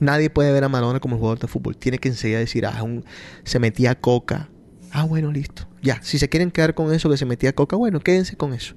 Nadie 0.00 0.30
puede 0.30 0.50
ver 0.52 0.64
a 0.64 0.68
Maradona 0.68 0.98
como 1.00 1.16
jugador 1.18 1.38
de 1.38 1.46
fútbol. 1.46 1.76
Tiene 1.76 1.98
que 1.98 2.08
enseguida 2.08 2.38
decir, 2.38 2.64
ah, 2.66 2.82
un- 2.82 3.04
se 3.44 3.58
metía 3.58 4.00
coca. 4.00 4.48
Ah, 4.94 5.02
bueno, 5.02 5.32
listo. 5.32 5.66
Ya, 5.82 6.00
si 6.02 6.20
se 6.20 6.28
quieren 6.28 6.52
quedar 6.52 6.74
con 6.74 6.94
eso 6.94 7.10
que 7.10 7.16
se 7.16 7.26
metía 7.26 7.52
coca, 7.52 7.74
bueno, 7.74 7.98
quédense 7.98 8.36
con 8.36 8.54
eso. 8.54 8.76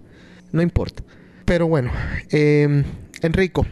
No 0.51 0.63
importa. 0.63 1.03
Pero 1.45 1.68
bueno, 1.68 1.91
eh, 2.32 2.84
Enrico, 3.22 3.68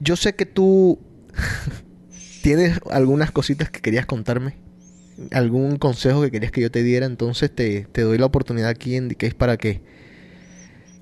yo 0.00 0.16
sé 0.16 0.34
que 0.34 0.46
tú 0.46 0.98
tienes 2.42 2.80
algunas 2.90 3.32
cositas 3.32 3.68
que 3.68 3.82
querías 3.82 4.06
contarme. 4.06 4.56
Algún 5.30 5.76
consejo 5.76 6.22
que 6.22 6.30
querías 6.30 6.52
que 6.52 6.62
yo 6.62 6.70
te 6.70 6.82
diera. 6.82 7.04
Entonces 7.04 7.54
te, 7.54 7.82
te 7.92 8.00
doy 8.00 8.16
la 8.16 8.24
oportunidad 8.24 8.70
aquí 8.70 8.96
en 8.96 9.10
Case 9.10 9.34
para 9.34 9.58
que 9.58 9.82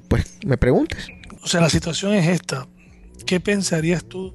pues 0.08 0.38
me 0.44 0.58
preguntes. 0.58 1.06
O 1.44 1.46
sea, 1.46 1.60
la 1.60 1.70
situación 1.70 2.12
es 2.12 2.26
esta. 2.26 2.66
¿Qué 3.24 3.38
pensarías 3.38 4.04
tú 4.04 4.34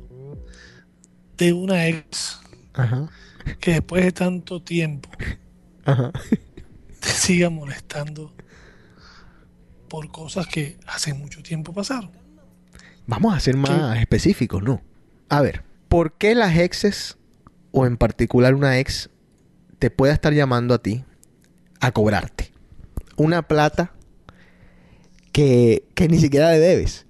de 1.36 1.52
una 1.52 1.90
ex 1.90 2.40
Ajá. 2.72 3.10
que 3.60 3.72
después 3.72 4.06
de 4.06 4.14
tanto 4.14 4.62
tiempo 4.62 5.10
Ajá. 5.86 6.12
te 7.00 7.10
siga 7.10 7.50
molestando 7.50 8.34
por 9.90 10.10
cosas 10.12 10.48
que 10.48 10.80
hace 10.88 11.14
mucho 11.14 11.44
tiempo 11.44 11.74
pasaron. 11.74 12.12
Vamos 13.08 13.36
a 13.36 13.40
ser 13.40 13.58
más 13.58 13.98
específicos, 14.00 14.64
¿no? 14.64 14.82
A 15.28 15.42
ver, 15.42 15.64
¿por 15.90 16.14
qué 16.14 16.36
las 16.36 16.56
exes, 16.58 17.18
o 17.72 17.86
en 17.86 17.98
particular 17.98 18.56
una 18.56 18.80
ex, 18.80 19.10
te 19.80 19.90
puede 19.90 20.14
estar 20.14 20.34
llamando 20.34 20.74
a 20.74 20.82
ti 20.82 21.04
a 21.80 21.92
cobrarte 21.92 22.52
una 23.18 23.42
plata 23.48 23.94
que, 25.32 25.84
que 25.94 26.08
ni 26.08 26.20
siquiera 26.20 26.52
le 26.52 26.60
debes? 26.60 27.06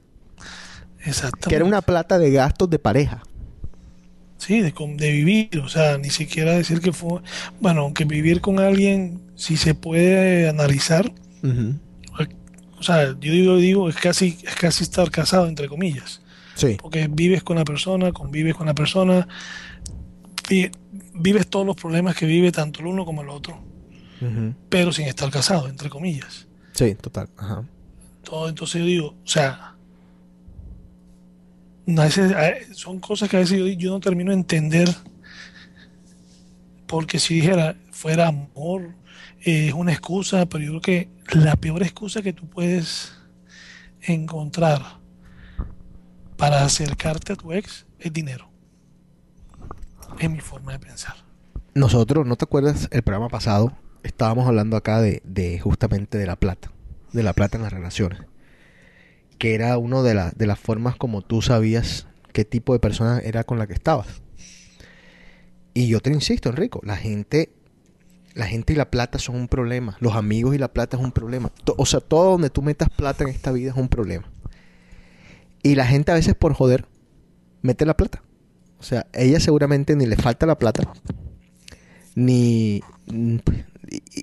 Exactamente. 0.99 1.49
Que 1.49 1.55
era 1.55 1.65
una 1.65 1.81
plata 1.81 2.17
de 2.17 2.31
gastos 2.31 2.69
de 2.69 2.79
pareja. 2.79 3.23
Sí, 4.41 4.59
de, 4.59 4.73
de 4.97 5.11
vivir, 5.11 5.59
o 5.63 5.69
sea, 5.69 5.99
ni 5.99 6.09
siquiera 6.09 6.53
decir 6.53 6.81
que 6.81 6.91
fue... 6.91 7.21
Bueno, 7.59 7.81
aunque 7.81 8.05
vivir 8.05 8.41
con 8.41 8.59
alguien, 8.59 9.21
si 9.35 9.55
se 9.55 9.75
puede 9.75 10.49
analizar, 10.49 11.11
o 12.77 12.83
sea, 12.83 13.09
yo 13.19 13.31
digo, 13.31 13.57
digo 13.57 13.87
es, 13.89 13.95
casi, 13.97 14.39
es 14.43 14.55
casi 14.55 14.83
estar 14.83 15.11
casado, 15.11 15.47
entre 15.47 15.67
comillas. 15.67 16.21
Sí. 16.55 16.77
Porque 16.81 17.07
vives 17.07 17.43
con 17.43 17.57
la 17.57 17.63
persona, 17.63 18.11
convives 18.11 18.55
con 18.55 18.65
la 18.65 18.73
persona, 18.73 19.27
vi- 20.49 20.71
vives 21.13 21.47
todos 21.47 21.65
los 21.65 21.75
problemas 21.75 22.15
que 22.15 22.25
vive 22.25 22.51
tanto 22.51 22.79
el 22.79 22.87
uno 22.87 23.05
como 23.05 23.21
el 23.21 23.29
otro, 23.29 23.61
pero 24.69 24.91
sin 24.91 25.05
estar 25.07 25.29
casado, 25.29 25.67
entre 25.67 25.89
comillas. 25.89 26.47
Sí, 26.73 26.95
total. 26.95 27.29
Ajá. 27.37 27.63
Todo, 28.23 28.49
entonces 28.49 28.79
yo 28.81 28.85
digo, 28.87 29.07
o 29.23 29.27
sea, 29.27 29.70
a 31.87 32.01
veces- 32.03 32.77
son 32.77 32.99
cosas 32.99 33.29
que 33.29 33.37
a 33.37 33.39
veces 33.41 33.57
yo, 33.59 33.67
yo 33.67 33.91
no 33.91 33.99
termino 33.99 34.31
de 34.31 34.37
entender, 34.37 34.89
porque 36.87 37.19
si 37.19 37.35
dijera, 37.35 37.75
fuera 37.91 38.27
amor, 38.27 38.95
eh, 39.45 39.67
es 39.67 39.73
una 39.73 39.91
excusa, 39.91 40.45
pero 40.47 40.63
yo 40.63 40.79
creo 40.79 40.81
que 40.81 41.09
la 41.39 41.55
peor 41.55 41.83
excusa 41.83 42.21
que 42.21 42.33
tú 42.33 42.47
puedes 42.49 43.13
encontrar 44.01 44.81
para 46.37 46.63
acercarte 46.65 47.33
a 47.33 47.35
tu 47.35 47.53
ex 47.53 47.85
es 47.99 48.11
dinero. 48.11 48.49
Es 50.19 50.29
mi 50.29 50.39
forma 50.39 50.73
de 50.73 50.79
pensar. 50.79 51.15
Nosotros, 51.73 52.25
¿no 52.27 52.35
te 52.35 52.45
acuerdas 52.45 52.89
el 52.91 53.01
programa 53.01 53.29
pasado? 53.29 53.77
Estábamos 54.03 54.47
hablando 54.47 54.75
acá 54.75 54.99
de, 55.01 55.21
de 55.23 55.59
justamente 55.59 56.17
de 56.17 56.25
la 56.25 56.35
plata, 56.35 56.71
de 57.13 57.23
la 57.23 57.33
plata 57.33 57.57
en 57.57 57.63
las 57.63 57.71
relaciones. 57.71 58.21
Que 59.41 59.55
era 59.55 59.75
una 59.79 60.03
de, 60.03 60.31
de 60.35 60.45
las 60.45 60.59
formas 60.59 60.95
como 60.97 61.23
tú 61.23 61.41
sabías 61.41 62.05
qué 62.31 62.45
tipo 62.45 62.73
de 62.73 62.79
persona 62.79 63.19
era 63.23 63.43
con 63.43 63.57
la 63.57 63.65
que 63.65 63.73
estabas. 63.73 64.21
Y 65.73 65.87
yo 65.87 65.99
te 65.99 66.11
insisto, 66.11 66.49
Enrico, 66.49 66.79
la 66.83 66.95
gente, 66.95 67.49
la 68.35 68.45
gente 68.45 68.73
y 68.73 68.75
la 68.75 68.91
plata 68.91 69.17
son 69.17 69.37
un 69.37 69.47
problema. 69.47 69.97
Los 69.99 70.15
amigos 70.15 70.53
y 70.53 70.59
la 70.59 70.71
plata 70.71 70.97
es 70.97 71.03
un 71.03 71.11
problema. 71.11 71.51
O 71.75 71.87
sea, 71.87 72.01
todo 72.01 72.33
donde 72.33 72.51
tú 72.51 72.61
metas 72.61 72.89
plata 72.89 73.23
en 73.23 73.31
esta 73.31 73.51
vida 73.51 73.71
es 73.71 73.77
un 73.77 73.89
problema. 73.89 74.29
Y 75.63 75.73
la 75.73 75.87
gente 75.87 76.11
a 76.11 76.15
veces 76.15 76.35
por 76.35 76.53
joder 76.53 76.85
mete 77.63 77.85
la 77.87 77.97
plata. 77.97 78.21
O 78.77 78.83
sea, 78.83 79.07
ella 79.13 79.39
seguramente 79.39 79.95
ni 79.95 80.05
le 80.05 80.17
falta 80.17 80.45
la 80.45 80.57
plata, 80.57 80.83
ni 82.15 82.81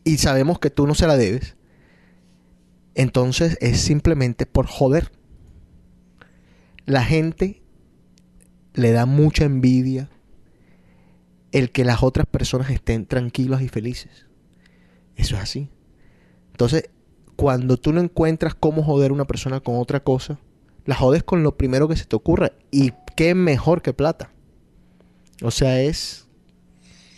y 0.05 0.19
sabemos 0.19 0.59
que 0.59 0.71
tú 0.71 0.87
no 0.87 0.95
se 0.95 1.07
la 1.07 1.16
debes. 1.16 1.57
Entonces 2.99 3.57
es 3.61 3.81
simplemente 3.81 4.45
por 4.45 4.67
joder. 4.67 5.13
La 6.85 7.05
gente 7.05 7.63
le 8.75 8.91
da 8.93 9.07
mucha 9.07 9.45
envidia 9.45 10.11
el 11.53 11.71
que 11.71 11.85
las 11.85 12.03
otras 12.03 12.27
personas 12.27 12.71
estén 12.71 13.07
tranquilas 13.07 13.63
y 13.63 13.69
felices. 13.69 14.27
Eso 15.15 15.37
es 15.37 15.43
así. 15.43 15.71
Entonces, 16.51 16.91
cuando 17.37 17.77
tú 17.77 17.93
no 17.93 18.01
encuentras 18.01 18.55
cómo 18.57 18.83
joder 18.83 19.13
a 19.13 19.15
una 19.15 19.27
persona 19.27 19.61
con 19.61 19.77
otra 19.77 20.01
cosa, 20.01 20.41
la 20.85 20.97
jodes 20.97 21.23
con 21.23 21.45
lo 21.45 21.57
primero 21.57 21.87
que 21.87 21.97
se 21.97 22.05
te 22.05 22.17
ocurra. 22.17 22.51
Y 22.73 22.93
qué 23.17 23.37
mejor 23.37 23.81
que 23.81 23.93
plata. 23.93 24.33
O 25.43 25.53
sea, 25.53 25.81
es 25.81 26.27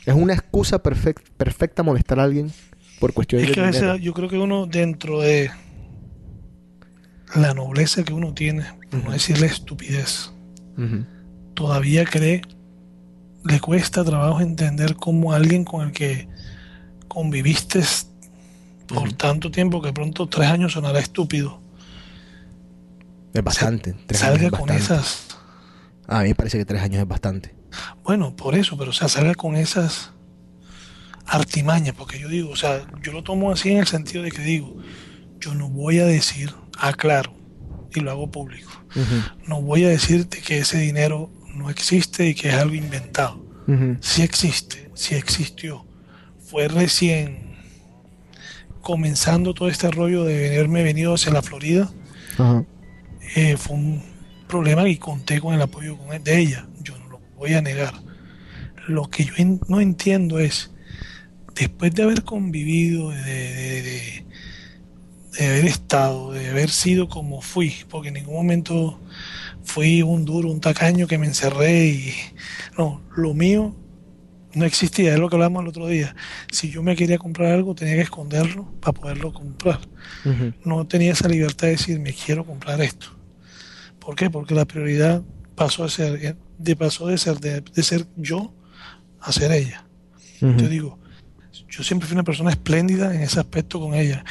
es 0.05 0.15
una 0.15 0.35
excusa 0.35 0.83
perfec- 0.83 1.23
perfecta 1.39 1.83
molestar 1.83 2.21
a 2.21 2.25
alguien 2.25 2.51
por 2.99 3.15
cuestiones 3.15 3.49
Es 3.49 3.55
que 3.55 3.61
de 3.61 3.67
a 3.67 3.71
veces 3.71 3.83
dinero. 3.83 3.99
yo 4.03 4.13
creo 4.13 4.29
que 4.29 4.37
uno 4.39 4.67
dentro 4.67 5.21
de 5.21 5.51
la 7.35 7.55
nobleza 7.55 8.03
que 8.03 8.13
uno 8.13 8.35
tiene, 8.35 8.65
por 8.91 9.05
no 9.05 9.11
decirle 9.13 9.47
estupidez, 9.47 10.31
Ujú. 10.77 11.05
todavía 11.55 12.05
cree, 12.05 12.43
le 13.45 13.61
cuesta 13.61 14.05
trabajo 14.05 14.41
entender 14.41 14.97
cómo 14.97 15.33
alguien 15.33 15.65
con 15.65 15.87
el 15.87 15.93
que 15.93 16.29
conviviste 17.09 17.81
por 18.87 19.13
tanto 19.13 19.51
tiempo 19.51 19.81
que 19.81 19.93
pronto 19.93 20.29
tres 20.29 20.49
años 20.49 20.73
sonará 20.73 20.99
estúpido, 20.99 21.61
Es 23.33 23.43
bastante. 23.45 23.95
tres 24.07 24.23
años 24.23 24.41
salga 24.41 24.51
con 24.59 24.69
bastante. 24.69 24.85
esas, 24.85 25.27
A 26.09 26.23
mí 26.23 26.29
me 26.31 26.35
parece 26.35 26.59
que 26.59 26.65
tres 26.65 26.83
años 26.83 27.01
es 27.03 27.07
bastante. 27.09 27.55
bueno, 28.05 28.35
por 28.35 28.57
eso, 28.57 28.77
pero 28.77 28.91
o 28.91 28.93
sea, 28.93 29.09
salga 29.09 29.35
con 29.37 29.55
esas 29.57 30.11
artimañas, 31.27 31.95
porque 31.97 32.19
yo 32.19 32.29
digo, 32.29 32.51
o 32.51 32.57
sea, 32.57 32.85
yo 33.03 33.13
lo 33.13 33.23
tomo 33.23 33.53
así 33.53 33.71
en 33.71 33.79
el 33.79 33.87
sentido 33.87 34.25
de 34.25 34.33
que 34.33 34.43
digo, 34.43 34.77
yo 35.39 35.55
no 35.55 35.69
voy 35.71 36.01
a 36.01 36.05
decir, 36.07 36.53
aclaro, 36.81 37.33
y 37.95 38.01
lo 38.01 38.11
hago 38.11 38.31
público, 38.31 38.71
no 39.47 39.61
voy 39.63 39.85
a 39.85 39.89
decirte 39.89 40.41
que 40.41 40.59
ese 40.59 40.79
dinero 40.79 41.31
no 41.55 41.71
existe 41.71 42.29
y 42.29 42.35
que 42.35 42.49
es 42.49 42.55
algo 42.55 42.75
inventado. 42.75 43.45
Ujú. 43.67 43.97
Sí 44.01 44.23
existe, 44.23 44.91
sí 44.95 45.15
existió. 45.15 45.85
Fue 46.39 46.67
recién 46.69 47.51
comenzando 48.81 49.55
todo 49.55 49.69
este 49.69 49.91
rollo 49.91 50.25
de 50.25 50.55
haberme 50.57 50.83
venido 50.83 51.15
hacia 51.15 51.33
la 51.33 51.43
Florida. 51.43 51.91
Eh, 53.37 53.57
fue 53.57 53.77
un 53.77 54.03
problema 54.49 54.89
y 54.89 54.97
conté 54.97 55.41
con 55.41 55.55
el 55.55 55.63
apoyo 55.63 55.97
de 56.25 56.39
ella. 56.39 56.67
Yo 56.83 56.99
no 56.99 57.09
lo 57.09 57.21
voy 57.37 57.55
a 57.55 57.63
negar. 57.63 57.95
Lo 58.89 59.09
que 59.11 59.25
yo 59.25 59.35
en- 59.37 59.61
no 59.69 59.81
entiendo 59.81 60.39
es, 60.41 60.71
después 61.55 61.95
de 61.95 62.03
haber 62.03 62.25
convivido, 62.25 63.11
de, 63.11 63.23
de- 63.23 63.83
de- 63.83 64.25
de 65.39 65.47
haber 65.47 65.65
estado, 65.67 66.33
de 66.33 66.49
haber 66.51 66.71
sido 66.71 67.09
como 67.09 67.41
fui, 67.41 67.75
porque 67.89 68.09
en 68.09 68.15
ningún 68.15 68.35
momento 68.35 69.01
fui 69.63 70.03
un 70.03 70.25
duro, 70.25 70.51
un 70.51 70.61
tacaño 70.61 71.07
que 71.07 71.19
me 71.19 71.27
encerré 71.27 71.87
y 71.87 72.15
no, 72.77 73.03
lo 73.15 73.35
mío 73.35 73.77
no 74.55 74.65
existía, 74.65 75.13
es 75.13 75.19
lo 75.21 75.29
que 75.29 75.37
hablamos 75.37 75.63
el 75.63 75.69
otro 75.69 75.87
día. 75.87 76.15
Si 76.51 76.71
yo 76.71 76.83
me 76.83 76.97
quería 76.97 77.19
comprar 77.19 77.53
algo, 77.53 77.75
tenía 77.75 77.95
que 77.95 78.03
esconderlo 78.03 78.71
para 78.81 78.93
poderlo 78.93 79.33
comprar. 79.33 79.81
No 80.65 80.87
tenía 80.87 81.13
esa 81.13 81.29
libertad 81.29 81.69
de 81.69 81.73
decir, 81.73 82.01
me 82.01 82.13
quiero 82.13 82.45
comprar 82.45 82.81
esto. 82.81 83.09
¿Por 84.01 84.17
qué? 84.17 84.29
Porque 84.29 84.55
la 84.55 84.65
prioridad 84.65 85.23
pasó 85.55 85.85
a 85.85 85.89
ser, 85.89 86.37
de 86.59 86.77
pasó 86.77 87.07
de 87.07 87.19
ser, 87.19 87.39
de, 87.39 87.61
de 87.61 87.83
ser 87.83 88.07
yo 88.17 88.53
a 89.21 89.31
ser 89.31 89.53
ella. 89.53 89.87
Ujú. 90.41 90.57
Yo 90.57 90.69
digo, 90.69 90.99
yo 91.69 91.85
siempre 91.85 92.09
fui 92.09 92.15
una 92.15 92.25
persona 92.25 92.51
espléndida 92.51 93.15
en 93.15 93.21
ese 93.23 93.39
aspecto 93.39 93.79
con 93.79 93.95
ella. 93.95 94.25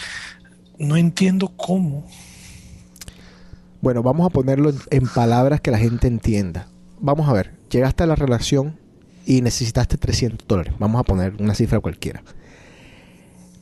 No 0.80 0.96
entiendo 0.96 1.50
cómo. 1.58 2.06
Bueno, 3.82 4.02
vamos 4.02 4.26
a 4.26 4.30
ponerlo 4.30 4.74
en, 4.90 5.08
palabras 5.08 5.60
que 5.62 5.72
la 5.72 5.78
gente 5.78 6.08
entienda. 6.08 6.68
Vamos 7.00 7.30
a 7.30 7.34
ver, 7.34 7.52
llegaste 7.70 8.04
a 8.04 8.08
la 8.08 8.16
relación 8.16 8.78
y 9.26 9.42
necesitaste 9.42 9.98
300 9.98 10.48
dólares. 10.48 10.74
Vamos 10.80 11.00
a 11.00 11.04
poner 11.04 11.36
una 11.40 11.54
cifra 11.54 11.80
cualquiera. 11.82 12.24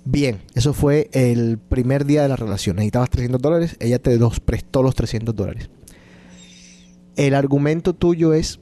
Bien, 0.06 0.42
eso 0.54 0.74
fue 0.74 1.10
el 1.12 1.58
primer 1.58 2.06
día 2.06 2.22
de 2.22 2.30
la 2.30 2.36
relación. 2.36 2.78
Necesitabas 2.78 3.10
300 3.10 3.42
dólares, 3.42 3.76
ella 3.80 4.00
te 4.00 4.18
los 4.18 4.40
prestó 4.40 4.82
los 4.82 4.96
300 4.96 5.36
dólares. 5.36 5.70
El 7.16 7.34
argumento 7.34 7.94
tuyo 7.94 8.34
es, 8.34 8.60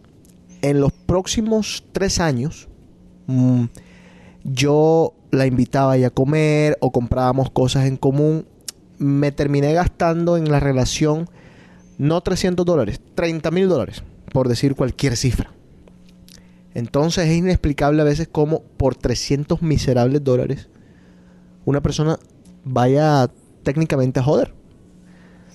en 0.61 0.79
los 0.79 0.93
próximos 0.93 1.83
tres 1.91 2.19
años, 2.19 2.69
mm, 3.27 3.65
yo 4.45 5.13
la 5.31 5.47
invitaba 5.47 5.93
a 5.93 5.97
ella 5.97 6.07
a 6.07 6.11
comer 6.11 6.77
o 6.79 6.91
comprábamos 6.91 7.49
cosas 7.49 7.85
en 7.85 7.97
común. 7.97 8.45
Me 8.97 9.31
terminé 9.31 9.73
gastando 9.73 10.37
en 10.37 10.49
la 10.49 10.59
relación 10.59 11.27
no 11.97 12.21
300 12.21 12.65
dólares, 12.65 13.01
30 13.15 13.51
mil 13.51 13.67
dólares, 13.67 14.03
por 14.31 14.47
decir 14.47 14.75
cualquier 14.75 15.17
cifra. 15.17 15.51
Entonces 16.73 17.27
es 17.27 17.35
inexplicable 17.35 18.01
a 18.01 18.05
veces 18.05 18.29
cómo 18.31 18.61
por 18.77 18.95
300 18.95 19.61
miserables 19.61 20.23
dólares 20.23 20.69
una 21.63 21.81
persona 21.81 22.19
vaya 22.63 23.29
técnicamente 23.63 24.19
a 24.19 24.23
joder. 24.23 24.53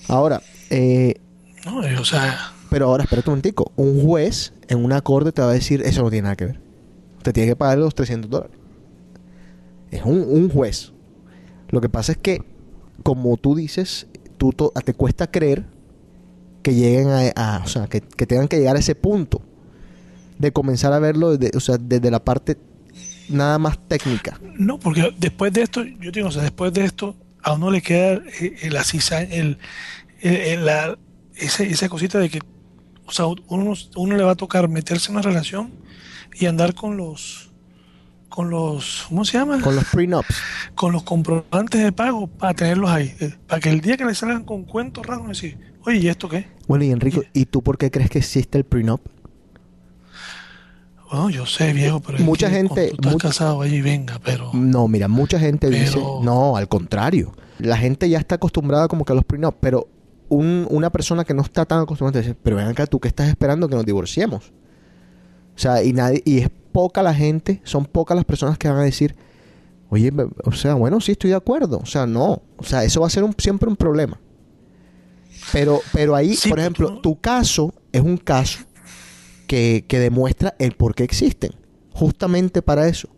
Ahora, 0.09 0.43
eh, 0.71 1.15
No, 1.65 1.85
Eh, 1.85 1.97
o 1.99 2.05
sea, 2.05 2.53
pero 2.71 2.87
ahora 2.87 3.05
espérate 3.05 3.29
un 3.29 3.33
momentico. 3.33 3.73
Un 3.77 4.03
juez 4.03 4.55
en 4.69 4.83
una 4.85 5.03
corte 5.03 5.31
te 5.31 5.43
va 5.43 5.51
a 5.51 5.53
decir, 5.53 5.83
eso 5.83 6.03
no 6.03 6.11
tiene 6.11 6.25
nada 6.25 6.37
que 6.37 6.47
ver. 6.47 6.61
Te 7.23 7.33
tiene 7.33 7.51
que 7.51 7.57
pagar 7.57 7.79
los 7.79 7.95
300 7.95 8.31
dólares. 8.31 8.60
Es 9.91 10.03
un, 10.05 10.21
un 10.29 10.49
juez. 10.51 10.93
Lo 11.71 11.81
que 11.81 11.89
pasa 11.89 12.13
es 12.13 12.19
que, 12.19 12.43
como 13.03 13.37
tú 13.37 13.55
dices, 13.55 14.07
tú 14.39 14.53
te 14.85 14.95
cuesta 14.95 15.31
creer 15.31 15.65
que 16.63 16.75
lleguen 16.75 17.09
a, 17.37 17.63
o 17.65 17.69
sea, 17.69 17.87
que, 17.87 18.01
que 18.01 18.27
tengan 18.27 18.49
que 18.49 18.59
llegar 18.59 18.77
a 18.77 18.81
ese 18.81 18.95
punto 18.95 19.43
de 20.39 20.53
comenzar 20.53 20.93
a 20.93 20.99
verlo 20.99 21.37
desde, 21.37 21.57
o 21.57 21.61
sea, 21.61 21.79
desde 21.79 22.11
la 22.11 22.23
parte 22.25 22.57
nada 23.29 23.59
más 23.59 23.79
técnica. 23.89 24.41
No, 24.59 24.79
porque 24.79 25.15
después 25.19 25.53
de 25.53 25.63
esto, 25.63 25.85
yo 25.85 26.11
digo, 26.11 26.29
o 26.29 26.33
sea, 26.33 26.43
después 26.43 26.73
de 26.73 26.85
esto, 26.85 27.17
a 27.43 27.53
uno 27.55 27.71
le 27.71 27.81
queda 27.83 28.15
eh, 28.41 28.57
el, 28.63 28.77
el, 28.77 29.59
el- 30.21 30.37
el- 30.37 30.65
la- 30.67 30.99
ese- 31.37 31.67
esa 31.71 31.89
cosita 31.89 32.19
de 32.19 32.29
que, 32.29 32.41
o 33.07 33.13
sea, 33.13 33.27
uno, 33.27 33.75
uno 33.97 34.17
le 34.17 34.23
va 34.25 34.33
a 34.33 34.37
tocar 34.37 34.69
meterse 34.69 35.11
en 35.11 35.17
una 35.17 35.23
relación 35.23 35.71
y 36.39 36.47
andar 36.47 36.75
con 36.75 36.97
los, 36.97 37.50
con 38.31 38.49
los, 38.49 39.05
¿cómo 39.09 39.25
se 39.27 39.37
llama? 39.37 39.61
Con 39.61 39.75
los 39.77 39.85
prenups. 39.85 40.35
Con 40.75 40.93
los 40.93 41.03
comprobantes 41.03 41.83
de 41.83 41.93
pago 41.93 42.27
para 42.29 42.55
tenerlos 42.55 42.89
ahí, 42.91 43.15
eh, 43.21 43.35
para 43.47 43.61
que 43.61 43.69
el 43.69 43.81
día 43.83 43.97
que 43.99 44.07
le 44.07 44.15
salgan 44.15 44.45
con 44.45 44.65
cuentos 44.65 45.05
raros, 45.07 45.29
decir, 45.29 45.59
oye, 45.85 45.99
¿y 45.99 46.09
esto 46.09 46.29
qué? 46.29 46.47
Bueno, 46.67 46.85
y 46.85 46.91
Enrico, 46.93 47.23
¿y 47.35 47.45
tú 47.47 47.61
por 47.61 47.77
qué 47.77 47.91
crees 47.91 48.09
que 48.09 48.19
existe 48.21 48.57
el 48.57 48.65
prenup? 48.65 49.01
Bueno, 51.11 51.29
yo 51.31 51.45
sé, 51.45 51.73
viejo, 51.73 52.01
pero 52.01 52.19
es 52.19 52.25
Mucha 52.25 52.49
que 52.49 52.55
gente- 52.57 52.89
tú 52.91 52.95
estás 52.95 53.13
mucha- 53.13 53.29
casado 53.29 53.63
allí, 53.63 53.81
venga, 53.81 54.21
pero 54.25 54.51
No, 54.55 54.87
mira, 54.87 55.09
mucha 55.09 55.41
gente 55.41 55.69
dice, 55.69 55.99
no, 56.23 56.57
al 56.57 56.69
contrario. 56.69 57.33
La 57.59 57.77
gente 57.77 58.09
ya 58.09 58.19
está 58.19 58.37
acostumbrada 58.37 58.87
como 58.89 59.05
que 59.05 59.13
a 59.13 59.17
los 59.17 59.25
prenup, 59.25 59.57
pero 59.61 59.89
un- 60.29 60.67
una 60.71 60.91
persona 60.91 61.25
que 61.25 61.35
no 61.35 61.43
está 61.43 61.65
tan 61.67 61.81
acostumbrada 61.81 62.21
dice, 62.21 62.37
pero 62.41 62.57
ven 62.57 62.69
acá, 62.69 62.87
¿tú 62.87 63.01
qué 63.01 63.09
estás 63.09 63.29
esperando 63.29 63.69
que 63.69 63.75
nos 63.75 63.85
divorciemos? 63.85 64.53
O 65.57 65.59
sea, 65.59 65.83
y 65.83 65.93
nadie, 65.93 66.23
y 66.25 66.39
es 66.39 66.51
poca 66.73 67.03
la 67.03 67.15
gente, 67.15 67.61
son 67.65 67.85
pocas 67.87 68.17
las 68.17 68.25
personas 68.25 68.59
que 68.59 68.69
van 68.69 68.79
a 68.79 68.83
decir, 68.83 69.15
oye, 69.91 70.13
o 70.45 70.53
sea, 70.53 70.75
bueno, 70.75 71.01
sí 71.01 71.13
estoy 71.13 71.31
de 71.31 71.37
acuerdo. 71.37 71.79
O 71.83 71.87
sea, 71.87 72.07
no. 72.07 72.43
O 72.57 72.65
sea, 72.65 72.85
eso 72.85 73.01
va 73.01 73.07
a 73.07 73.11
ser 73.11 73.25
un- 73.25 73.35
siempre 73.39 73.69
un 73.69 73.77
problema. 73.77 74.19
Pero, 75.53 75.81
pero 75.93 76.15
ahí, 76.15 76.35
Sí, 76.37 76.49
por 76.49 76.61
ejemplo, 76.61 77.01
tu 77.01 77.21
caso 77.21 77.73
es 77.93 78.01
un 78.03 78.17
caso 78.17 78.61
que, 79.47 79.85
que 79.89 79.99
demuestra 79.99 80.55
el 80.59 80.73
por 80.73 80.95
qué 80.95 81.03
existen. 81.05 81.53
Justamente 81.93 82.63
para 82.63 82.87
eso. 82.89 83.09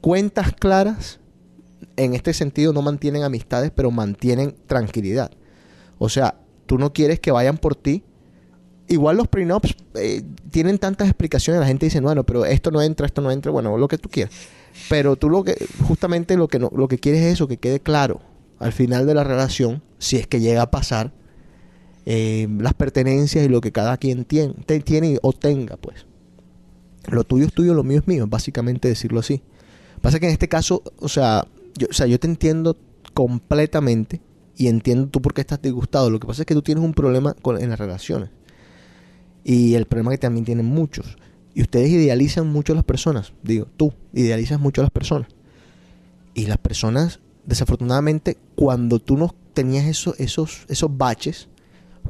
Cuentas 0.00 0.52
claras, 0.54 1.20
en 1.96 2.14
este 2.14 2.32
sentido, 2.32 2.72
no 2.72 2.80
mantienen 2.82 3.22
amistades, 3.24 3.70
pero 3.74 3.90
mantienen 3.90 4.54
tranquilidad. 4.66 5.30
O 5.98 6.08
sea, 6.08 6.40
tú 6.66 6.78
no 6.78 6.92
quieres 6.92 7.20
que 7.20 7.32
vayan 7.32 7.58
por 7.58 7.74
ti. 7.74 8.04
Igual 8.88 9.18
los 9.18 9.28
prenups 9.28 9.74
eh, 9.94 10.22
tienen 10.50 10.78
tantas 10.78 11.08
explicaciones. 11.08 11.60
La 11.60 11.66
gente 11.66 11.86
dice, 11.86 12.00
bueno, 12.00 12.24
pero 12.24 12.44
esto 12.46 12.70
no 12.70 12.80
entra, 12.80 13.06
esto 13.06 13.20
no 13.20 13.30
entra, 13.30 13.52
bueno, 13.52 13.76
lo 13.76 13.86
que 13.88 13.98
tú 13.98 14.08
quieras. 14.08 14.32
Pero 14.88 15.16
tú 15.16 15.28
lo 15.28 15.44
que, 15.44 15.56
justamente 15.86 16.36
lo 16.36 16.48
que, 16.48 16.58
no- 16.58 16.70
lo 16.74 16.88
que 16.88 16.98
quieres 16.98 17.22
es 17.22 17.34
eso, 17.34 17.48
que 17.48 17.58
quede 17.58 17.80
claro 17.80 18.20
al 18.58 18.72
final 18.72 19.06
de 19.06 19.14
la 19.14 19.24
relación, 19.24 19.82
si 19.98 20.16
es 20.16 20.26
que 20.26 20.40
llega 20.40 20.62
a 20.62 20.70
pasar, 20.70 21.12
eh, 22.06 22.48
las 22.58 22.74
pertenencias 22.74 23.44
y 23.44 23.48
lo 23.48 23.60
que 23.60 23.72
cada 23.72 23.96
quien 23.98 24.24
tiene, 24.24 24.54
tiene 24.84 25.18
o 25.22 25.32
tenga, 25.32 25.76
pues. 25.76 26.06
Lo 27.08 27.24
tuyo 27.24 27.46
es 27.46 27.52
tuyo, 27.52 27.74
lo 27.74 27.84
mío 27.84 27.98
es 28.00 28.08
mío, 28.08 28.26
básicamente 28.26 28.88
decirlo 28.88 29.20
así. 29.20 29.42
Pasa 30.00 30.18
que 30.18 30.26
en 30.26 30.32
este 30.32 30.48
caso, 30.48 30.82
o 30.98 31.08
sea, 31.08 31.46
yo, 31.76 31.88
o 31.90 31.92
sea, 31.92 32.06
yo 32.06 32.18
te 32.18 32.26
entiendo 32.26 32.76
completamente 33.14 34.20
y 34.56 34.68
entiendo 34.68 35.08
tú 35.08 35.20
por 35.20 35.34
qué 35.34 35.40
estás 35.42 35.60
disgustado. 35.60 36.10
Lo 36.10 36.18
que 36.20 36.26
pasa 36.26 36.42
es 36.42 36.46
que 36.46 36.54
tú 36.54 36.62
tienes 36.62 36.82
un 36.84 36.94
problema 36.94 37.34
en 37.58 37.70
las 37.70 37.78
relaciones. 37.78 38.30
Y 39.48 39.76
el 39.76 39.86
problema 39.86 40.10
que 40.10 40.18
también 40.18 40.44
tienen 40.44 40.66
muchos. 40.66 41.16
Y 41.54 41.62
ustedes 41.62 41.88
idealizan 41.88 42.46
mucho 42.48 42.74
a 42.74 42.76
las 42.76 42.84
personas. 42.84 43.32
Digo, 43.42 43.66
tú 43.78 43.94
idealizas 44.12 44.60
mucho 44.60 44.82
a 44.82 44.84
las 44.84 44.90
personas. 44.90 45.28
Y 46.34 46.44
las 46.44 46.58
personas, 46.58 47.20
desafortunadamente, 47.46 48.36
cuando 48.54 48.98
tú 48.98 49.16
no 49.16 49.34
tenías 49.54 49.86
esos, 49.86 50.20
esos, 50.20 50.66
esos 50.68 50.94
baches, 50.94 51.48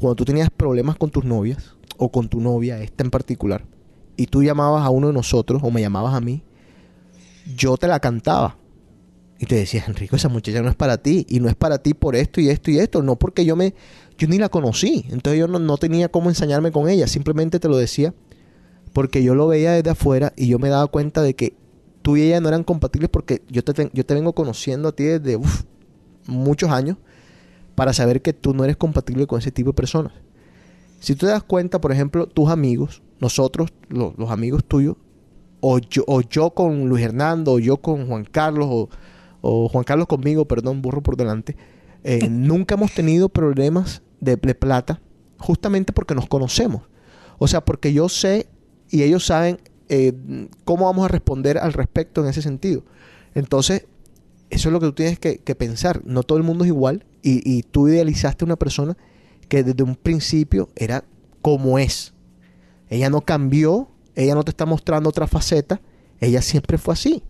cuando 0.00 0.16
tú 0.16 0.24
tenías 0.24 0.50
problemas 0.50 0.96
con 0.96 1.10
tus 1.10 1.24
novias, 1.24 1.76
o 1.96 2.10
con 2.10 2.28
tu 2.28 2.40
novia, 2.40 2.82
esta 2.82 3.04
en 3.04 3.10
particular, 3.10 3.64
y 4.16 4.26
tú 4.26 4.42
llamabas 4.42 4.84
a 4.84 4.90
uno 4.90 5.06
de 5.06 5.12
nosotros, 5.12 5.62
o 5.62 5.70
me 5.70 5.80
llamabas 5.80 6.14
a 6.14 6.20
mí, 6.20 6.42
yo 7.56 7.76
te 7.76 7.86
la 7.86 8.00
cantaba. 8.00 8.57
Y 9.38 9.46
te 9.46 9.54
decía, 9.54 9.84
Enrico, 9.86 10.16
esa 10.16 10.28
muchacha 10.28 10.62
no 10.62 10.68
es 10.68 10.74
para 10.76 10.98
ti. 10.98 11.24
Y 11.28 11.38
no 11.40 11.48
es 11.48 11.54
para 11.54 11.78
ti 11.78 11.94
por 11.94 12.16
esto 12.16 12.40
y 12.40 12.48
esto 12.48 12.70
y 12.70 12.78
esto. 12.78 13.02
No 13.02 13.16
porque 13.16 13.44
yo 13.44 13.54
me... 13.56 13.74
Yo 14.18 14.26
ni 14.26 14.36
la 14.38 14.48
conocí. 14.48 15.06
Entonces 15.10 15.38
yo 15.38 15.46
no, 15.46 15.58
no 15.60 15.76
tenía 15.76 16.08
cómo 16.08 16.28
ensañarme 16.28 16.72
con 16.72 16.88
ella. 16.88 17.06
Simplemente 17.06 17.60
te 17.60 17.68
lo 17.68 17.76
decía 17.76 18.14
porque 18.92 19.22
yo 19.22 19.34
lo 19.36 19.46
veía 19.46 19.72
desde 19.72 19.90
afuera 19.90 20.32
y 20.36 20.48
yo 20.48 20.58
me 20.58 20.68
daba 20.70 20.86
cuenta 20.88 21.22
de 21.22 21.34
que 21.34 21.54
tú 22.02 22.16
y 22.16 22.22
ella 22.22 22.40
no 22.40 22.48
eran 22.48 22.64
compatibles 22.64 23.10
porque 23.10 23.42
yo 23.48 23.62
te, 23.62 23.90
yo 23.92 24.04
te 24.04 24.14
vengo 24.14 24.32
conociendo 24.32 24.88
a 24.88 24.92
ti 24.92 25.04
desde 25.04 25.36
uf, 25.36 25.62
muchos 26.26 26.70
años 26.70 26.96
para 27.76 27.92
saber 27.92 28.22
que 28.22 28.32
tú 28.32 28.54
no 28.54 28.64
eres 28.64 28.76
compatible 28.76 29.26
con 29.28 29.38
ese 29.38 29.52
tipo 29.52 29.70
de 29.70 29.74
personas. 29.74 30.12
Si 30.98 31.14
tú 31.14 31.26
te 31.26 31.32
das 31.32 31.44
cuenta, 31.44 31.80
por 31.80 31.92
ejemplo, 31.92 32.26
tus 32.26 32.48
amigos, 32.50 33.02
nosotros, 33.20 33.70
lo- 33.88 34.14
los 34.16 34.30
amigos 34.30 34.64
tuyos, 34.64 34.96
o 35.60 35.78
yo, 35.78 36.02
o 36.08 36.22
yo 36.22 36.50
con 36.50 36.88
Luis 36.88 37.04
Hernando, 37.04 37.52
o 37.52 37.58
yo 37.60 37.76
con 37.76 38.08
Juan 38.08 38.24
Carlos, 38.24 38.66
o, 38.68 38.88
o 39.40 39.68
Juan 39.68 39.84
Carlos 39.84 40.06
conmigo, 40.06 40.46
perdón, 40.46 40.82
burro 40.82 41.02
por 41.02 41.16
delante, 41.16 41.56
eh, 42.04 42.28
nunca 42.30 42.74
hemos 42.74 42.92
tenido 42.92 43.28
problemas 43.28 44.02
de, 44.20 44.36
de 44.36 44.54
plata 44.54 45.00
justamente 45.38 45.92
porque 45.92 46.14
nos 46.14 46.26
conocemos. 46.26 46.82
O 47.38 47.46
sea, 47.48 47.64
porque 47.64 47.92
yo 47.92 48.08
sé 48.08 48.48
y 48.90 49.02
ellos 49.02 49.26
saben 49.26 49.58
eh, 49.88 50.12
cómo 50.64 50.86
vamos 50.86 51.04
a 51.04 51.08
responder 51.08 51.58
al 51.58 51.72
respecto 51.72 52.22
en 52.22 52.28
ese 52.28 52.42
sentido. 52.42 52.84
Entonces, 53.34 53.86
eso 54.50 54.68
es 54.68 54.72
lo 54.72 54.80
que 54.80 54.86
tú 54.86 54.92
tienes 54.92 55.18
que, 55.18 55.38
que 55.38 55.54
pensar. 55.54 56.02
No 56.04 56.22
todo 56.22 56.38
el 56.38 56.44
mundo 56.44 56.64
es 56.64 56.68
igual 56.68 57.04
y, 57.22 57.48
y 57.48 57.62
tú 57.62 57.88
idealizaste 57.88 58.44
una 58.44 58.56
persona 58.56 58.96
que 59.48 59.62
desde 59.62 59.82
un 59.82 59.96
principio 59.96 60.68
era 60.74 61.04
como 61.42 61.78
es. 61.78 62.14
Ella 62.88 63.10
no 63.10 63.22
cambió, 63.22 63.90
ella 64.14 64.34
no 64.34 64.44
te 64.44 64.50
está 64.50 64.66
mostrando 64.66 65.10
otra 65.10 65.26
faceta, 65.26 65.80
ella 66.20 66.42
siempre 66.42 66.78
fue 66.78 66.94
así. 66.94 67.22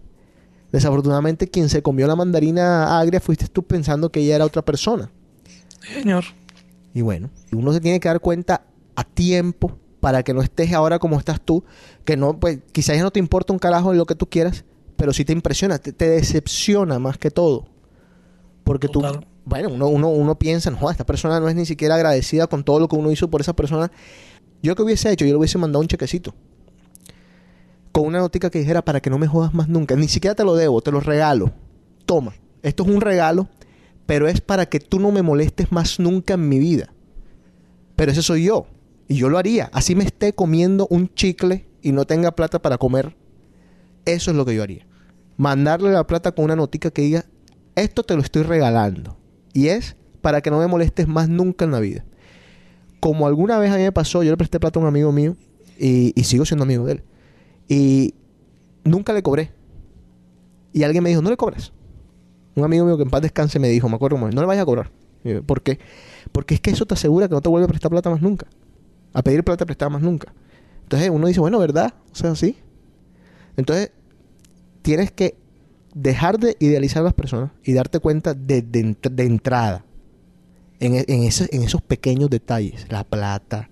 Desafortunadamente 0.72 1.48
quien 1.48 1.68
se 1.68 1.82
comió 1.82 2.06
la 2.06 2.16
mandarina 2.16 2.98
agria 2.98 3.20
fuiste 3.20 3.46
tú 3.48 3.62
pensando 3.62 4.10
que 4.10 4.20
ella 4.20 4.36
era 4.36 4.44
otra 4.44 4.62
persona. 4.62 5.10
señor. 5.80 6.24
Y 6.94 7.02
bueno, 7.02 7.30
uno 7.52 7.72
se 7.72 7.80
tiene 7.80 8.00
que 8.00 8.08
dar 8.08 8.20
cuenta 8.20 8.62
a 8.96 9.04
tiempo 9.04 9.78
para 10.00 10.22
que 10.22 10.34
no 10.34 10.42
estés 10.42 10.72
ahora 10.72 10.98
como 10.98 11.18
estás 11.18 11.40
tú, 11.40 11.64
que 12.04 12.16
no, 12.16 12.38
pues 12.38 12.58
quizás 12.72 12.96
ya 12.96 13.02
no 13.02 13.10
te 13.10 13.18
importa 13.18 13.52
un 13.52 13.58
carajo 13.58 13.92
en 13.92 13.98
lo 13.98 14.06
que 14.06 14.14
tú 14.14 14.26
quieras, 14.26 14.64
pero 14.96 15.12
sí 15.12 15.24
te 15.24 15.32
impresiona, 15.32 15.78
te, 15.78 15.92
te 15.92 16.08
decepciona 16.08 16.98
más 16.98 17.18
que 17.18 17.30
todo. 17.30 17.66
Porque 18.64 18.88
tú, 18.88 19.02
bueno, 19.44 19.70
uno, 19.70 19.88
uno, 19.88 20.08
uno 20.08 20.38
piensa, 20.38 20.70
no, 20.70 20.90
esta 20.90 21.06
persona 21.06 21.40
no 21.40 21.48
es 21.48 21.54
ni 21.54 21.64
siquiera 21.64 21.94
agradecida 21.94 22.46
con 22.46 22.64
todo 22.64 22.80
lo 22.80 22.88
que 22.88 22.96
uno 22.96 23.10
hizo 23.10 23.30
por 23.30 23.40
esa 23.40 23.54
persona. 23.54 23.90
Yo 24.62 24.74
que 24.74 24.82
hubiese 24.82 25.10
hecho, 25.10 25.24
yo 25.24 25.32
le 25.32 25.38
hubiese 25.38 25.56
mandado 25.56 25.80
un 25.80 25.88
chequecito. 25.88 26.34
Con 27.98 28.06
una 28.06 28.20
notica 28.20 28.48
que 28.48 28.60
dijera 28.60 28.84
para 28.84 29.00
que 29.00 29.10
no 29.10 29.18
me 29.18 29.26
jodas 29.26 29.52
más 29.52 29.68
nunca. 29.68 29.96
Ni 29.96 30.06
siquiera 30.06 30.36
te 30.36 30.44
lo 30.44 30.54
debo, 30.54 30.80
te 30.82 30.92
lo 30.92 31.00
regalo. 31.00 31.50
Toma, 32.06 32.32
esto 32.62 32.84
es 32.84 32.88
un 32.90 33.00
regalo, 33.00 33.48
pero 34.06 34.28
es 34.28 34.40
para 34.40 34.66
que 34.66 34.78
tú 34.78 35.00
no 35.00 35.10
me 35.10 35.22
molestes 35.22 35.72
más 35.72 35.98
nunca 35.98 36.34
en 36.34 36.48
mi 36.48 36.60
vida. 36.60 36.94
Pero 37.96 38.12
ese 38.12 38.22
soy 38.22 38.44
yo. 38.44 38.68
Y 39.08 39.16
yo 39.16 39.28
lo 39.28 39.36
haría. 39.36 39.68
Así 39.72 39.96
me 39.96 40.04
esté 40.04 40.32
comiendo 40.32 40.86
un 40.90 41.12
chicle 41.12 41.66
y 41.82 41.90
no 41.90 42.04
tenga 42.04 42.30
plata 42.36 42.62
para 42.62 42.78
comer. 42.78 43.16
Eso 44.04 44.30
es 44.30 44.36
lo 44.36 44.44
que 44.44 44.54
yo 44.54 44.62
haría. 44.62 44.86
Mandarle 45.36 45.90
la 45.90 46.06
plata 46.06 46.30
con 46.30 46.44
una 46.44 46.54
notica 46.54 46.92
que 46.92 47.02
diga, 47.02 47.24
esto 47.74 48.04
te 48.04 48.14
lo 48.14 48.22
estoy 48.22 48.44
regalando. 48.44 49.18
Y 49.52 49.70
es 49.70 49.96
para 50.20 50.40
que 50.40 50.52
no 50.52 50.60
me 50.60 50.68
molestes 50.68 51.08
más 51.08 51.28
nunca 51.28 51.64
en 51.64 51.72
la 51.72 51.80
vida. 51.80 52.04
Como 53.00 53.26
alguna 53.26 53.58
vez 53.58 53.72
a 53.72 53.76
mí 53.76 53.82
me 53.82 53.90
pasó, 53.90 54.22
yo 54.22 54.30
le 54.30 54.36
presté 54.36 54.60
plata 54.60 54.78
a 54.78 54.82
un 54.82 54.88
amigo 54.88 55.10
mío 55.10 55.36
y, 55.76 56.12
y 56.14 56.22
sigo 56.22 56.44
siendo 56.44 56.62
amigo 56.62 56.86
de 56.86 56.92
él. 56.92 57.02
Y 57.68 58.14
nunca 58.84 59.12
le 59.12 59.22
cobré. 59.22 59.52
Y 60.72 60.82
alguien 60.82 61.02
me 61.02 61.10
dijo, 61.10 61.22
no 61.22 61.30
le 61.30 61.36
cobras. 61.36 61.72
Un 62.54 62.64
amigo 62.64 62.84
mío 62.84 62.96
que 62.96 63.02
en 63.04 63.10
paz 63.10 63.22
descanse 63.22 63.58
me 63.58 63.68
dijo, 63.68 63.88
me 63.88 63.96
acuerdo, 63.96 64.18
no 64.18 64.28
le 64.28 64.46
vayas 64.46 64.62
a 64.62 64.66
cobrar. 64.66 64.90
Yo, 65.24 65.42
¿Por 65.42 65.62
qué? 65.62 65.78
Porque 66.32 66.54
es 66.54 66.60
que 66.60 66.70
eso 66.70 66.86
te 66.86 66.94
asegura 66.94 67.28
que 67.28 67.34
no 67.34 67.40
te 67.40 67.48
vuelve 67.48 67.66
a 67.66 67.68
prestar 67.68 67.90
plata 67.90 68.10
más 68.10 68.22
nunca. 68.22 68.46
A 69.12 69.22
pedir 69.22 69.44
plata 69.44 69.64
prestada 69.66 69.90
más 69.90 70.02
nunca. 70.02 70.32
Entonces 70.82 71.10
uno 71.10 71.26
dice, 71.26 71.40
bueno, 71.40 71.58
¿verdad? 71.58 71.94
O 72.12 72.14
sea, 72.14 72.34
sí. 72.34 72.56
Entonces, 73.56 73.90
tienes 74.82 75.10
que 75.10 75.36
dejar 75.94 76.38
de 76.38 76.56
idealizar 76.60 77.00
a 77.00 77.04
las 77.04 77.14
personas 77.14 77.50
y 77.64 77.72
darte 77.72 77.98
cuenta 77.98 78.34
de, 78.34 78.62
de 78.62 78.96
de 79.10 79.24
entrada 79.24 79.84
en, 80.80 80.94
e- 80.94 81.04
en, 81.08 81.22
ese- 81.24 81.48
en 81.54 81.62
esos 81.62 81.82
pequeños 81.82 82.30
detalles. 82.30 82.86
La 82.90 83.04
plata. 83.04 83.70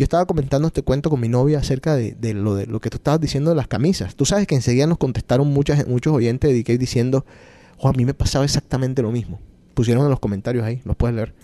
Yo 0.00 0.04
estaba 0.04 0.24
comentando 0.24 0.66
este 0.68 0.80
cuento 0.80 1.10
con 1.10 1.20
mi 1.20 1.28
novia 1.28 1.58
acerca 1.58 1.94
de, 1.94 2.16
lo, 2.32 2.54
de 2.54 2.64
lo 2.64 2.80
que 2.80 2.88
tú 2.88 2.96
estabas 2.96 3.20
diciendo 3.20 3.50
de 3.50 3.56
las 3.56 3.68
camisas. 3.68 4.14
Tú 4.14 4.24
sabes 4.24 4.46
que 4.46 4.54
enseguida 4.54 4.86
nos 4.86 4.96
contestaron 4.96 5.46
muchas, 5.48 5.86
muchos 5.86 6.14
oyentes 6.14 6.50
de 6.50 6.56
DK 6.58 6.78
diciendo, 6.80 7.26
oh, 7.76 7.90
a 7.90 7.92
mí 7.92 8.06
me 8.06 8.14
pasaba 8.14 8.46
exactamente 8.46 9.02
lo 9.02 9.10
mismo. 9.12 9.38
Pusieron 9.74 10.04
en 10.04 10.08
los 10.08 10.18
comentarios 10.18 10.64
ahí, 10.64 10.80
los 10.86 10.96
puedes 10.96 11.14
leer. 11.14 11.34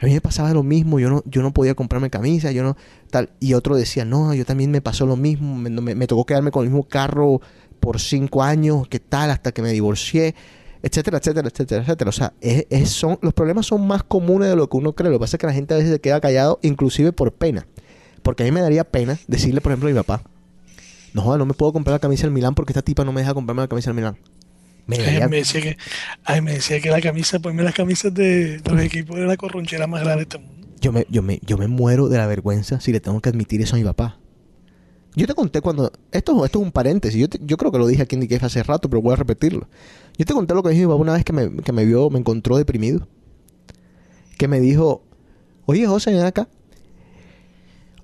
A 0.00 0.04
mí 0.04 0.12
me 0.12 0.20
pasaba 0.20 0.52
lo 0.52 0.62
mismo, 0.62 1.00
yo 1.00 1.08
no, 1.08 1.22
yo 1.24 1.40
no 1.40 1.54
podía 1.54 1.74
comprarme 1.74 2.10
camisa, 2.10 2.52
yo 2.52 2.62
no, 2.62 2.76
tal. 3.10 3.30
Y 3.40 3.54
otro 3.54 3.74
decía, 3.74 4.04
no, 4.04 4.34
yo 4.34 4.44
también 4.44 4.70
me 4.70 4.82
pasó 4.82 5.06
lo 5.06 5.16
mismo, 5.16 5.56
me, 5.56 5.70
me- 5.70 5.94
me 5.94 6.06
tocó 6.06 6.26
quedarme 6.26 6.50
con 6.50 6.64
el 6.64 6.70
mismo 6.70 6.86
carro 6.86 7.40
por 7.80 8.00
cinco 8.00 8.42
años, 8.42 8.86
qué 8.90 9.00
tal, 9.00 9.30
hasta 9.30 9.50
que 9.52 9.62
me 9.62 9.72
divorcié, 9.72 10.34
etcétera, 10.82 11.16
etcétera, 11.16 11.48
etcétera, 11.48 11.82
etcétera. 11.84 12.08
O 12.10 12.12
sea, 12.12 12.34
es, 12.42 12.66
es- 12.68 12.90
son, 12.90 13.18
los 13.22 13.32
problemas 13.32 13.64
son 13.64 13.86
más 13.86 14.02
comunes 14.02 14.50
de 14.50 14.56
lo 14.56 14.68
que 14.68 14.76
uno 14.76 14.92
cree. 14.92 15.10
Lo 15.10 15.16
que 15.16 15.20
pasa 15.20 15.36
es 15.38 15.40
que 15.40 15.46
la 15.46 15.54
gente 15.54 15.72
a 15.72 15.78
veces 15.78 15.90
se 15.92 16.00
queda 16.02 16.20
callado, 16.20 16.58
inclusive 16.60 17.12
por 17.12 17.32
pena. 17.32 17.66
Porque 18.28 18.42
a 18.42 18.44
mí 18.46 18.52
me 18.52 18.60
daría 18.60 18.84
pena 18.84 19.18
decirle, 19.26 19.62
por 19.62 19.72
ejemplo, 19.72 19.88
a 19.88 19.92
mi 19.92 19.96
papá, 19.96 20.20
No 21.14 21.22
joda, 21.22 21.38
no 21.38 21.46
me 21.46 21.54
puedo 21.54 21.72
comprar 21.72 21.94
la 21.94 21.98
camisa 21.98 22.24
del 22.24 22.30
Milán 22.32 22.54
porque 22.54 22.72
esta 22.74 22.82
tipa 22.82 23.02
no 23.02 23.10
me 23.10 23.22
deja 23.22 23.32
comprarme 23.32 23.62
la 23.62 23.68
camisa 23.68 23.88
del 23.88 23.94
Milán. 23.96 24.18
Me 24.86 24.96
Ay, 24.98 25.06
veía- 25.06 25.28
me 25.28 25.36
decía 25.38 25.62
que, 25.62 25.78
ay, 26.24 26.42
me 26.42 26.52
decía 26.52 26.78
que 26.78 26.90
la 26.90 27.00
camisa, 27.00 27.38
ponme 27.38 27.62
las 27.62 27.72
camisas 27.74 28.12
de, 28.12 28.60
los 28.62 28.82
equipos 28.82 29.16
de 29.16 29.24
la 29.24 29.38
corronchera 29.38 29.86
más 29.86 30.02
grande 30.02 30.16
de 30.16 30.22
este 30.24 30.36
mundo. 30.46 30.68
yo, 30.78 30.92
me, 30.92 31.06
yo, 31.08 31.22
me, 31.22 31.40
yo 31.42 31.56
me 31.56 31.68
muero 31.68 32.10
de 32.10 32.18
la 32.18 32.26
vergüenza 32.26 32.80
si 32.80 32.92
le 32.92 33.00
tengo 33.00 33.18
que 33.22 33.30
admitir 33.30 33.62
eso 33.62 33.76
a 33.76 33.78
mi 33.78 33.84
papá. 33.86 34.18
Yo 35.16 35.26
te 35.26 35.32
conté 35.32 35.62
cuando... 35.62 35.90
Esto, 36.12 36.44
esto 36.44 36.58
es 36.58 36.64
un 36.66 36.70
paréntesis. 36.70 37.18
Yo, 37.18 37.30
te- 37.30 37.40
yo 37.42 37.56
creo 37.56 37.72
que 37.72 37.78
lo 37.78 37.86
dije 37.86 38.02
aquí 38.02 38.14
en 38.14 38.20
DKF 38.20 38.44
hace 38.44 38.62
rato, 38.62 38.90
pero 38.90 39.00
voy 39.00 39.14
a 39.14 39.16
repetirlo. 39.16 39.66
Yo 40.18 40.26
te 40.26 40.34
conté 40.34 40.52
lo 40.52 40.62
que 40.62 40.68
dijo 40.68 40.82
mi 40.86 40.92
papá 40.92 41.00
una 41.00 41.14
vez 41.14 41.24
que 41.24 41.32
me, 41.32 41.62
que 41.62 41.72
me 41.72 41.86
vio, 41.86 42.10
me 42.10 42.18
encontró 42.18 42.58
deprimido. 42.58 43.08
Que 44.36 44.48
me 44.48 44.60
dijo, 44.60 45.02
oye 45.64 45.86
José, 45.86 46.12
ven 46.12 46.26
acá. 46.26 46.46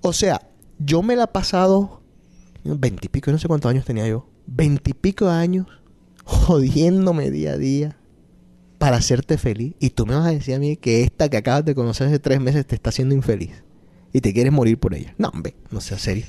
O 0.06 0.12
sea, 0.12 0.50
yo 0.78 1.02
me 1.02 1.16
la 1.16 1.24
he 1.24 1.28
pasado 1.28 2.02
veintipico, 2.62 3.32
no 3.32 3.38
sé 3.38 3.48
cuántos 3.48 3.70
años 3.70 3.86
tenía 3.86 4.06
yo. 4.06 4.28
Veintipico 4.46 5.30
años 5.30 5.66
jodiéndome 6.24 7.30
día 7.30 7.52
a 7.52 7.56
día 7.56 7.96
para 8.76 8.98
hacerte 8.98 9.38
feliz. 9.38 9.74
Y 9.80 9.90
tú 9.90 10.04
me 10.04 10.14
vas 10.14 10.26
a 10.26 10.32
decir 10.32 10.56
a 10.56 10.58
mí 10.58 10.76
que 10.76 11.04
esta 11.04 11.30
que 11.30 11.38
acabas 11.38 11.64
de 11.64 11.74
conocer 11.74 12.08
hace 12.08 12.18
tres 12.18 12.38
meses 12.38 12.66
te 12.66 12.74
está 12.74 12.90
haciendo 12.90 13.14
infeliz. 13.14 13.64
Y 14.12 14.20
te 14.20 14.34
quieres 14.34 14.52
morir 14.52 14.78
por 14.78 14.94
ella. 14.94 15.14
No, 15.16 15.28
hombre, 15.28 15.56
no 15.70 15.80
seas 15.80 16.02
serio. 16.02 16.26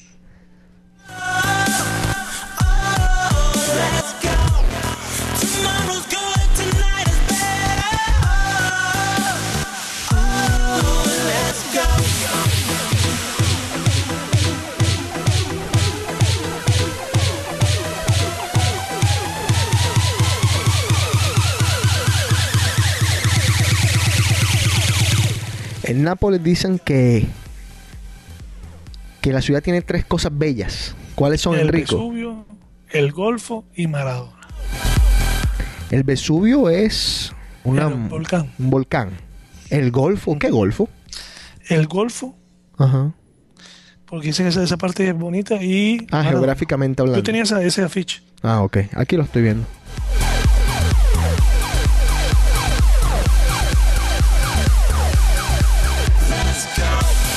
En 25.87 26.03
Nápoles 26.03 26.43
dicen 26.43 26.79
que 26.79 27.25
que 29.21 29.33
la 29.33 29.41
ciudad 29.41 29.63
tiene 29.63 29.81
tres 29.81 30.05
cosas 30.05 30.31
bellas. 30.37 30.95
¿Cuáles 31.15 31.41
son, 31.41 31.55
el 31.55 31.61
Enrico? 31.61 31.95
Vesubio, 31.97 32.45
el 32.91 33.11
Golfo 33.11 33.65
y 33.75 33.87
Maradona. 33.87 34.33
El 35.89 36.03
Vesubio 36.03 36.69
es 36.69 37.31
una- 37.63 37.87
El 37.87 37.93
volcán. 38.09 38.51
un 38.59 38.69
volcán. 38.69 39.09
El 39.71 39.89
Golfo, 39.91 40.37
¿qué 40.37 40.51
Golfo? 40.51 40.89
El 41.69 41.87
Golfo, 41.87 42.35
Ajá. 42.77 43.13
porque 44.05 44.27
dicen 44.27 44.45
que 44.45 44.49
esa, 44.49 44.61
esa 44.61 44.77
parte 44.77 45.07
es 45.09 45.15
bonita 45.17 45.55
y... 45.55 45.97
Ah, 46.11 46.17
Maradona. 46.17 46.29
geográficamente 46.31 47.01
hablando. 47.01 47.17
Yo 47.19 47.23
tenía 47.23 47.41
esa- 47.43 47.63
ese 47.63 47.81
afiche. 47.81 48.21
Ah, 48.43 48.61
ok. 48.61 48.77
Aquí 48.93 49.15
lo 49.17 49.23
estoy 49.23 49.41
viendo. 49.41 49.65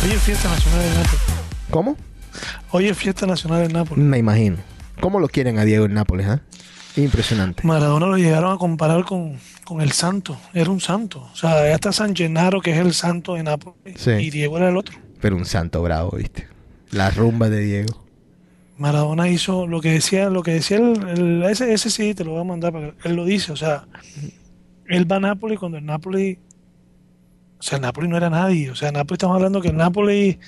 Hoy 0.09 0.15
es 0.15 0.23
fiesta 0.23 0.49
nacional 0.49 0.81
en 0.87 0.95
Nápoles. 0.95 1.21
¿Cómo? 1.69 1.97
Hoy 2.71 2.87
es 2.89 2.97
fiesta 2.97 3.27
nacional 3.27 3.63
en 3.65 3.73
Nápoles. 3.75 4.03
Me 4.03 4.17
imagino. 4.17 4.57
¿Cómo 5.01 5.21
lo 5.21 5.29
quieren 5.29 5.59
a 5.59 5.65
Diego 5.67 5.85
en 5.85 5.93
Nápoles, 5.93 6.27
ah? 6.29 6.41
Impresionante. 6.97 7.63
Maradona 7.67 8.07
lo 8.07 8.17
llegaron 8.17 8.55
a 8.55 8.57
comparar 8.57 9.05
con, 9.05 9.39
con 9.65 9.83
el 9.83 9.93
santo. 9.93 10.39
Era 10.55 10.71
un 10.71 10.81
santo. 10.81 11.29
O 11.31 11.37
sea, 11.37 11.61
ya 11.69 11.75
está 11.75 11.93
San 11.93 12.17
Gennaro, 12.17 12.63
que 12.63 12.71
es 12.73 12.79
el 12.79 12.95
santo 12.95 13.35
de 13.35 13.43
Nápoles. 13.43 14.01
Sí. 14.01 14.13
Y 14.13 14.31
Diego 14.31 14.57
era 14.57 14.71
el 14.71 14.79
otro. 14.79 14.99
Pero 15.21 15.37
un 15.37 15.45
santo 15.45 15.83
bravo, 15.83 16.13
¿viste? 16.17 16.49
La 16.91 17.11
rumba 17.11 17.51
de 17.51 17.61
Diego. 17.61 18.07
Maradona 18.79 19.29
hizo 19.29 19.67
lo 19.67 19.83
que 19.83 19.91
decía, 19.91 20.31
lo 20.31 20.43
que 20.43 20.53
decía 20.53 20.79
el, 20.79 21.07
el- 21.09 21.43
ese, 21.43 21.75
ese 21.75 21.91
sí 21.91 22.15
te 22.15 22.25
lo 22.25 22.31
voy 22.33 22.41
a 22.41 22.45
mandar 22.45 22.73
para 22.73 22.93
que 22.93 23.09
él 23.09 23.15
lo 23.17 23.27
dice, 23.27 23.53
o 23.53 23.57
sea, 23.57 23.85
él 24.87 25.11
va 25.11 25.17
a 25.17 25.21
Nápoles 25.21 25.59
cuando 25.59 25.77
el 25.77 25.85
Nápoles, 25.85 26.39
o 27.59 27.63
sea, 27.63 27.77
el 27.77 27.83
Nápoles 27.83 28.11
no 28.11 28.17
era 28.17 28.31
nadie, 28.31 28.71
o 28.71 28.75
sea, 28.75 28.89
el 28.89 28.95
Nápoles 28.95 29.17
estamos 29.19 29.37
hablando 29.37 29.61
que 29.61 29.69
el 29.69 29.77
Nápoles 29.77 30.39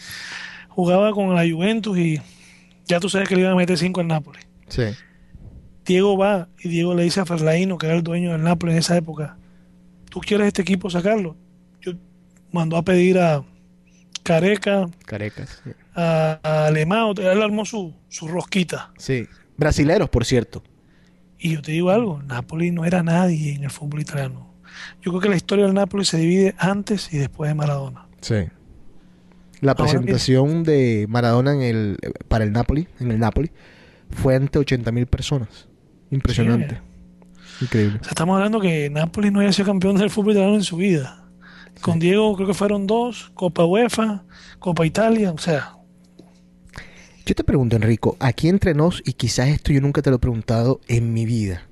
jugaba 0.69 1.13
con 1.13 1.35
la 1.35 1.43
Juventus 1.49 1.99
y 1.99 2.21
ya 2.87 3.01
tú 3.01 3.09
sabes 3.09 3.29
que 3.29 3.35
le 3.35 3.43
iban 3.43 3.53
a 3.53 3.57
meter 3.57 3.77
cinco 3.79 4.01
al 4.01 4.07
Nápoles. 4.09 4.47
Sí. 4.69 4.85
Diego 5.85 6.17
va 6.17 6.49
y 6.63 6.69
Diego 6.69 6.95
le 6.95 7.03
dice 7.03 7.21
a 7.21 7.27
Ferlaino, 7.27 7.79
que 7.79 7.87
era 7.87 7.97
el 7.97 8.03
dueño 8.03 8.33
del 8.33 8.43
Nápoles 8.43 8.75
en 8.75 8.79
esa 8.79 8.97
época, 8.97 9.37
¿tú 10.11 10.21
quieres 10.21 10.49
este 10.49 10.63
equipo 10.63 10.89
sacarlo? 10.91 11.37
Yo 11.81 11.93
mandó 12.53 12.77
a 12.77 12.83
pedir 12.83 13.19
a 13.19 13.43
Careca, 14.23 14.89
Carecas. 15.07 15.63
sí. 15.65 15.71
a, 15.95 16.39
a 16.43 16.67
Alemão, 16.67 17.15
él 17.19 17.43
armó 17.43 17.65
su, 17.65 17.95
su 18.09 18.29
rosquita. 18.29 18.93
Sí. 18.99 19.27
Brasileros, 19.57 20.09
por 20.09 20.25
cierto. 20.25 20.63
Y 21.39 21.55
yo 21.55 21.63
te 21.63 21.73
digo 21.73 21.91
algo, 21.91 22.23
Napoli 22.23 22.71
no 22.71 22.85
era 22.85 23.03
nadie 23.03 23.55
en 23.55 23.65
el 23.65 23.71
fútbol 23.71 24.01
italiano. 24.03 24.50
Yo 25.03 25.11
creo 25.13 25.21
que 25.21 25.29
la 25.29 25.37
historia 25.37 25.65
del 25.65 25.75
Napoli 25.75 26.05
se 26.05 26.19
divide 26.19 26.55
antes 26.59 27.13
y 27.13 27.19
después 27.19 27.49
de 27.49 27.55
Maradona. 27.55 28.07
Sí. 28.21 28.47
La 29.61 29.73
Ahora 29.73 29.85
presentación 29.85 30.65
de 30.65 31.07
Maradona 31.09 31.53
en 31.53 31.63
el, 31.63 31.99
para 32.29 32.45
el 32.45 32.53
Napoli, 32.53 32.89
en 32.99 33.11
el 33.11 33.19
Napoli, 33.19 33.51
fue 34.11 34.35
ante 34.35 34.59
80 34.59 34.91
mil 34.93 35.07
personas. 35.07 35.69
Impresionante. 36.11 36.81
Increíble. 37.61 37.99
O 38.01 38.05
sea, 38.05 38.11
estamos 38.11 38.37
hablando 38.37 38.61
que 38.61 38.89
Napoli 38.91 39.31
no 39.31 39.41
había 39.41 39.53
sido 39.53 39.67
campeón 39.67 39.97
del 39.97 40.11
fútbol 40.11 40.33
italiano 40.33 40.57
en 40.57 40.65
su 40.65 40.77
vida. 40.77 41.21
Con 41.81 41.99
Diego 41.99 42.35
creo 42.37 42.49
que 42.49 42.55
fueron 42.55 42.87
dos, 42.87 43.31
Copa 43.35 43.65
UEFA, 43.65 44.25
Copa 44.59 44.85
Italia, 44.85 45.33
o 45.33 45.39
sea, 45.39 45.77
Yo 47.25 47.35
te 47.35 47.45
pregunto, 47.45 47.77
Enrico, 47.77 48.17
aquí 48.19 48.49
entre 48.49 48.75
nos, 48.75 49.03
y 49.05 49.13
quizás 49.15 49.49
esto 49.49 49.73
yo 49.73 49.81
nunca 49.81 50.03
te 50.03 50.11
lo 50.11 50.17
he 50.17 50.19
preguntado 50.19 50.81
en 50.89 51.13
mi 51.13 51.25
vida. 51.25 51.70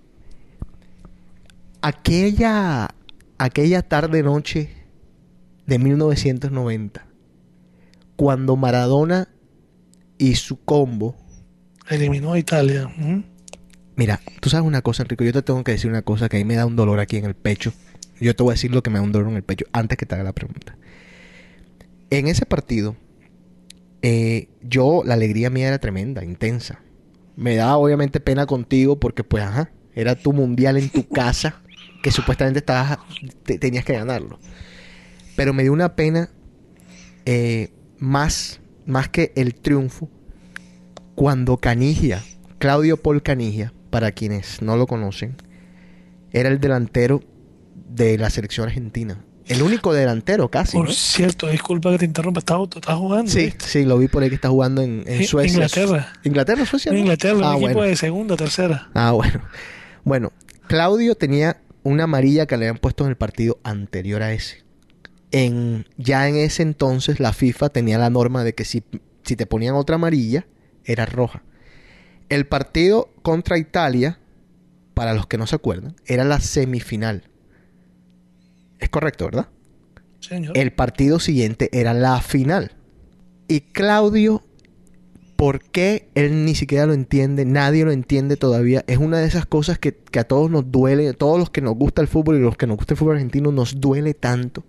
Aquella, 1.80 2.94
aquella 3.38 3.82
tarde-noche 3.82 4.70
de 5.66 5.78
1990, 5.78 7.06
cuando 8.16 8.56
Maradona 8.56 9.28
y 10.18 10.34
su 10.34 10.64
combo 10.64 11.14
eliminó 11.88 12.32
a 12.32 12.38
Italia. 12.38 12.90
Mira, 13.94 14.20
tú 14.40 14.50
sabes 14.50 14.66
una 14.66 14.82
cosa, 14.82 15.02
Enrico. 15.04 15.24
Yo 15.24 15.32
te 15.32 15.42
tengo 15.42 15.62
que 15.62 15.72
decir 15.72 15.90
una 15.90 16.02
cosa 16.02 16.28
que 16.28 16.36
a 16.36 16.40
mí 16.40 16.44
me 16.44 16.56
da 16.56 16.66
un 16.66 16.74
dolor 16.74 17.00
aquí 17.00 17.16
en 17.16 17.24
el 17.24 17.34
pecho. 17.34 17.72
Yo 18.20 18.34
te 18.34 18.42
voy 18.42 18.52
a 18.52 18.54
decir 18.54 18.72
lo 18.72 18.82
que 18.82 18.90
me 18.90 18.98
da 18.98 19.04
un 19.04 19.12
dolor 19.12 19.30
en 19.30 19.36
el 19.36 19.44
pecho 19.44 19.66
antes 19.72 19.96
que 19.96 20.06
te 20.06 20.14
haga 20.14 20.24
la 20.24 20.32
pregunta. 20.32 20.76
En 22.10 22.26
ese 22.26 22.44
partido, 22.44 22.96
eh, 24.02 24.48
yo, 24.62 25.02
la 25.04 25.14
alegría 25.14 25.50
mía 25.50 25.68
era 25.68 25.78
tremenda, 25.78 26.24
intensa. 26.24 26.80
Me 27.36 27.54
daba 27.54 27.76
obviamente 27.76 28.18
pena 28.18 28.46
contigo 28.46 28.98
porque, 28.98 29.22
pues, 29.22 29.44
ajá, 29.44 29.70
era 29.94 30.16
tu 30.16 30.32
mundial 30.32 30.76
en 30.76 30.88
tu 30.88 31.06
casa 31.14 31.62
que 32.02 32.10
supuestamente 32.10 32.60
estabas, 32.60 32.98
te- 33.44 33.58
tenías 33.58 33.84
que 33.84 33.92
ganarlo. 33.94 34.38
Pero 35.36 35.52
me 35.52 35.62
dio 35.62 35.72
una 35.72 35.94
pena 35.96 36.28
eh, 37.26 37.70
más, 37.98 38.60
más 38.86 39.08
que 39.08 39.32
el 39.36 39.54
triunfo 39.54 40.08
cuando 41.14 41.56
Canigia, 41.58 42.22
Claudio 42.58 42.96
Paul 42.96 43.22
Canigia, 43.22 43.72
para 43.90 44.12
quienes 44.12 44.62
no 44.62 44.76
lo 44.76 44.86
conocen, 44.86 45.36
era 46.32 46.48
el 46.48 46.60
delantero 46.60 47.22
de 47.88 48.18
la 48.18 48.30
selección 48.30 48.66
argentina. 48.68 49.24
El 49.46 49.62
único 49.62 49.94
delantero 49.94 50.50
casi. 50.50 50.76
Por 50.76 50.88
¿no? 50.88 50.92
cierto, 50.92 51.48
disculpa 51.48 51.90
que 51.92 51.98
te 51.98 52.04
interrumpa, 52.04 52.40
estás, 52.40 52.58
estás 52.76 52.96
jugando. 52.96 53.30
Sí, 53.30 53.46
¿viste? 53.46 53.64
sí, 53.64 53.84
lo 53.84 53.96
vi 53.96 54.06
por 54.06 54.22
ahí 54.22 54.28
que 54.28 54.34
está 54.34 54.50
jugando 54.50 54.82
en, 54.82 55.04
en 55.06 55.24
Suecia. 55.26 55.54
Inglaterra. 55.54 56.12
Inglaterra, 56.22 56.66
Suecia. 56.66 56.90
En 56.90 56.96
no? 56.96 57.00
Inglaterra, 57.00 57.40
Ah, 57.44 57.50
un 57.56 57.62
equipo 57.62 57.78
bueno. 57.78 57.88
de 57.90 57.96
segunda, 57.96 58.36
tercera. 58.36 58.90
Ah, 58.94 59.12
bueno. 59.12 59.40
Bueno, 60.04 60.32
Claudio 60.66 61.14
tenía 61.14 61.60
una 61.82 62.04
amarilla 62.04 62.46
que 62.46 62.56
le 62.56 62.66
habían 62.66 62.80
puesto 62.80 63.04
en 63.04 63.10
el 63.10 63.16
partido 63.16 63.58
anterior 63.62 64.22
a 64.22 64.32
ese. 64.32 64.64
En, 65.30 65.86
ya 65.96 66.28
en 66.28 66.36
ese 66.36 66.62
entonces 66.62 67.20
la 67.20 67.32
FIFA 67.32 67.68
tenía 67.68 67.98
la 67.98 68.10
norma 68.10 68.44
de 68.44 68.54
que 68.54 68.64
si, 68.64 68.82
si 69.24 69.36
te 69.36 69.46
ponían 69.46 69.74
otra 69.74 69.96
amarilla, 69.96 70.46
era 70.84 71.06
roja. 71.06 71.42
El 72.28 72.46
partido 72.46 73.10
contra 73.22 73.58
Italia, 73.58 74.18
para 74.94 75.14
los 75.14 75.26
que 75.26 75.38
no 75.38 75.46
se 75.46 75.56
acuerdan, 75.56 75.96
era 76.06 76.24
la 76.24 76.40
semifinal. 76.40 77.24
Es 78.78 78.88
correcto, 78.88 79.26
¿verdad? 79.26 79.48
Señor. 80.20 80.56
El 80.56 80.72
partido 80.72 81.20
siguiente 81.20 81.68
era 81.72 81.94
la 81.94 82.20
final. 82.20 82.72
Y 83.48 83.60
Claudio, 83.60 84.42
¿por 85.38 85.60
qué 85.60 86.08
él 86.16 86.44
ni 86.44 86.56
siquiera 86.56 86.84
lo 86.84 86.94
entiende? 86.94 87.44
Nadie 87.44 87.84
lo 87.84 87.92
entiende 87.92 88.36
todavía. 88.36 88.84
Es 88.88 88.98
una 88.98 89.18
de 89.18 89.28
esas 89.28 89.46
cosas 89.46 89.78
que, 89.78 89.94
que 89.94 90.18
a 90.18 90.24
todos 90.24 90.50
nos 90.50 90.72
duele, 90.72 91.10
a 91.10 91.12
todos 91.12 91.38
los 91.38 91.48
que 91.48 91.60
nos 91.60 91.76
gusta 91.76 92.02
el 92.02 92.08
fútbol 92.08 92.38
y 92.38 92.40
los 92.40 92.56
que 92.56 92.66
nos 92.66 92.76
gusta 92.76 92.94
el 92.94 92.98
fútbol 92.98 93.14
argentino 93.14 93.52
nos 93.52 93.80
duele 93.80 94.14
tanto. 94.14 94.64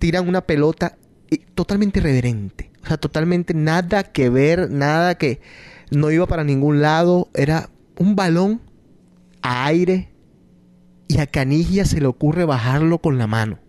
Tiran 0.00 0.28
una 0.28 0.40
pelota 0.40 0.98
y- 1.30 1.38
totalmente 1.38 2.00
irreverente. 2.00 2.72
O 2.82 2.88
sea, 2.88 2.96
totalmente 2.96 3.54
nada 3.54 4.02
que 4.02 4.28
ver, 4.28 4.72
nada 4.72 5.14
que 5.18 5.40
no 5.92 6.10
iba 6.10 6.26
para 6.26 6.42
ningún 6.42 6.82
lado. 6.82 7.28
Era 7.32 7.70
un 7.96 8.16
balón 8.16 8.60
a 9.40 9.66
aire 9.66 10.08
y 11.06 11.18
a 11.18 11.28
Canilla 11.28 11.84
se 11.84 12.00
le 12.00 12.06
ocurre 12.06 12.44
bajarlo 12.44 12.98
con 12.98 13.18
la 13.18 13.28
mano. 13.28 13.60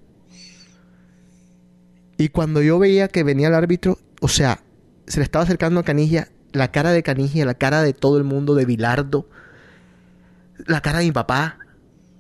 Y 2.18 2.30
cuando 2.30 2.64
yo 2.64 2.80
veía 2.80 3.08
que 3.08 3.22
venía 3.22 3.50
el 3.50 3.54
árbitro, 3.54 4.00
o 4.20 4.30
sea, 4.30 4.64
se 5.08 5.20
le 5.20 5.24
estaba 5.24 5.44
acercando 5.44 5.80
a 5.80 5.84
Canilla, 5.84 6.30
la 6.52 6.72
cara 6.72 6.92
de 6.92 7.04
Canigia, 7.04 7.46
la 7.46 7.56
cara 7.56 7.82
de 7.82 7.94
todo 7.94 8.18
el 8.18 8.24
mundo, 8.24 8.56
de 8.56 8.66
Bilardo, 8.66 9.30
la 10.66 10.82
cara 10.82 11.00
de 11.00 11.06
mi 11.06 11.12
papá. 11.12 11.60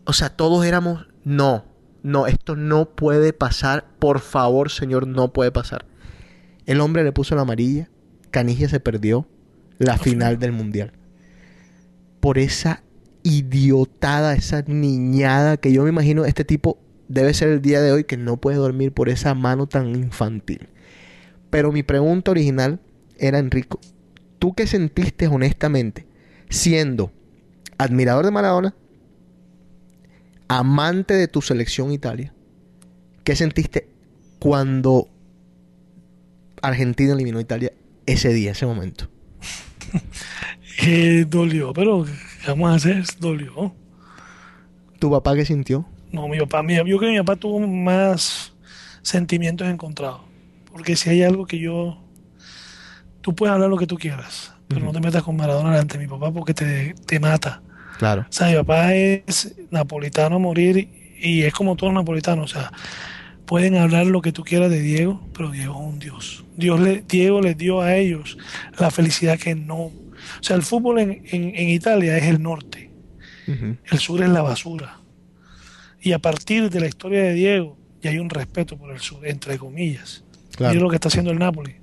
O 0.06 0.14
sea, 0.14 0.30
todos 0.30 0.66
éramos, 0.66 1.08
no, 1.24 1.66
no, 2.04 2.28
esto 2.28 2.56
no 2.56 2.90
puede 2.90 3.34
pasar. 3.34 3.86
Por 4.00 4.20
favor, 4.20 4.70
señor, 4.70 5.08
no 5.08 5.34
puede 5.34 5.52
pasar. 5.52 5.86
El 6.66 6.82
hombre 6.82 7.04
le 7.04 7.12
puso 7.12 7.36
la 7.36 7.42
amarilla. 7.42 7.90
Canigia 8.32 8.70
se 8.70 8.80
perdió 8.80 9.28
la 9.78 9.98
final 9.98 10.38
del 10.38 10.52
mundial. 10.52 10.92
Por 12.20 12.38
esa 12.38 12.84
idiotada, 13.24 14.36
esa 14.36 14.64
niñada 14.68 15.58
que 15.58 15.72
yo 15.72 15.84
me 15.84 15.90
imagino 15.90 16.26
este 16.26 16.44
tipo 16.44 16.78
debe 17.08 17.34
ser 17.34 17.50
el 17.50 17.62
día 17.62 17.82
de 17.82 17.92
hoy 17.92 18.04
que 18.04 18.18
no 18.18 18.38
puede 18.38 18.58
dormir 18.58 18.92
por 18.92 19.10
esa 19.10 19.34
mano 19.34 19.68
tan 19.68 19.96
infantil. 19.96 20.70
Pero 21.50 21.72
mi 21.72 21.84
pregunta 21.84 22.32
original 22.32 22.80
era, 23.18 23.40
Enrico, 23.40 23.80
¿tú 24.40 24.54
qué 24.54 24.68
sentiste 24.68 25.28
honestamente 25.28 26.06
siendo 26.50 27.12
admirador 27.78 28.26
de 28.26 28.32
Maradona, 28.32 28.76
amante 30.48 31.14
de 31.14 31.28
tu 31.28 31.42
selección 31.42 31.92
Italia? 31.92 32.34
¿Qué 33.24 33.36
sentiste 33.36 33.90
cuando 34.40 35.10
Argentina 36.62 37.14
eliminó 37.14 37.40
a 37.40 37.42
Italia 37.42 37.72
ese 38.06 38.34
día, 38.34 38.52
ese 38.52 38.66
momento? 38.66 39.10
Eh, 40.86 41.26
dolió, 41.30 41.72
pero 41.72 42.04
¿qué 42.04 42.50
vamos 42.50 42.70
a 42.70 42.76
hacer? 42.76 43.02
Dolió. 43.18 43.74
¿Tu 45.00 45.10
papá 45.10 45.34
qué 45.34 45.46
sintió? 45.46 45.86
No, 46.12 46.28
mi 46.28 46.38
papá, 46.40 46.64
mi, 46.64 46.76
yo 46.76 46.84
creo 46.84 47.00
que 47.00 47.12
mi 47.12 47.18
papá 47.20 47.38
tuvo 47.38 47.60
más 47.62 48.54
sentimientos 49.02 49.68
encontrados. 49.70 50.25
Porque 50.76 50.98
si 50.98 51.10
hay 51.10 51.24
algo 51.24 51.46
que 51.46 51.58
yo. 51.58 52.02
Tú 53.22 53.34
puedes 53.34 53.54
hablar 53.54 53.70
lo 53.70 53.78
que 53.78 53.88
tú 53.88 53.96
quieras, 53.98 54.54
pero 54.68 54.82
no 54.82 54.92
te 54.92 55.00
metas 55.00 55.24
con 55.24 55.38
Maradona 55.38 55.72
delante 55.72 55.98
de 55.98 56.04
mi 56.06 56.10
papá 56.10 56.34
porque 56.34 56.54
te, 56.54 56.94
te 57.08 57.18
mata. 57.22 57.64
Claro. 57.98 58.24
O 58.30 58.32
sea, 58.32 58.48
mi 58.50 58.56
papá 58.56 58.94
es 58.94 59.56
napolitano 59.72 60.36
a 60.36 60.40
morir 60.40 60.90
y 61.18 61.44
es 61.44 61.54
como 61.54 61.78
todos 61.78 61.94
los 61.94 62.02
napolitanos. 62.04 62.52
O 62.52 62.60
sea, 62.60 62.74
pueden 63.46 63.78
hablar 63.78 64.06
lo 64.06 64.22
que 64.22 64.34
tú 64.34 64.44
quieras 64.44 64.70
de 64.70 64.82
Diego, 64.82 65.26
pero 65.34 65.50
Diego 65.50 65.74
es 65.74 65.88
un 65.94 65.98
Dios. 66.00 66.44
Dios 66.58 66.78
le, 66.82 67.04
Diego 67.08 67.40
les 67.42 67.58
dio 67.58 67.80
a 67.82 67.96
ellos 67.96 68.38
la 68.78 68.92
felicidad 68.92 69.40
que 69.40 69.56
no. 69.56 69.76
O 69.86 69.94
sea, 70.42 70.58
el 70.58 70.62
fútbol 70.64 71.00
en, 71.00 71.24
en- 71.32 71.56
en 71.56 71.70
Italia 71.70 72.18
es 72.18 72.26
el 72.26 72.44
norte, 72.44 72.92
el 73.92 73.98
sur 74.00 74.22
es 74.22 74.30
la 74.30 74.42
basura. 74.42 75.00
Y 76.02 76.12
a 76.12 76.20
partir 76.20 76.70
de 76.70 76.80
la 76.82 76.88
historia 76.88 77.24
de 77.24 77.34
Diego, 77.34 77.78
ya 78.02 78.12
hay 78.12 78.20
un 78.20 78.30
respeto 78.30 78.78
por 78.78 78.92
el 78.92 79.00
sur, 79.00 79.26
entre 79.26 79.58
comillas. 79.58 80.25
Claro. 80.56 80.74
Mira 80.74 80.84
lo 80.84 80.90
que 80.90 80.96
está 80.96 81.08
haciendo 81.10 81.32
el 81.32 81.40
Napoli. 81.40 81.76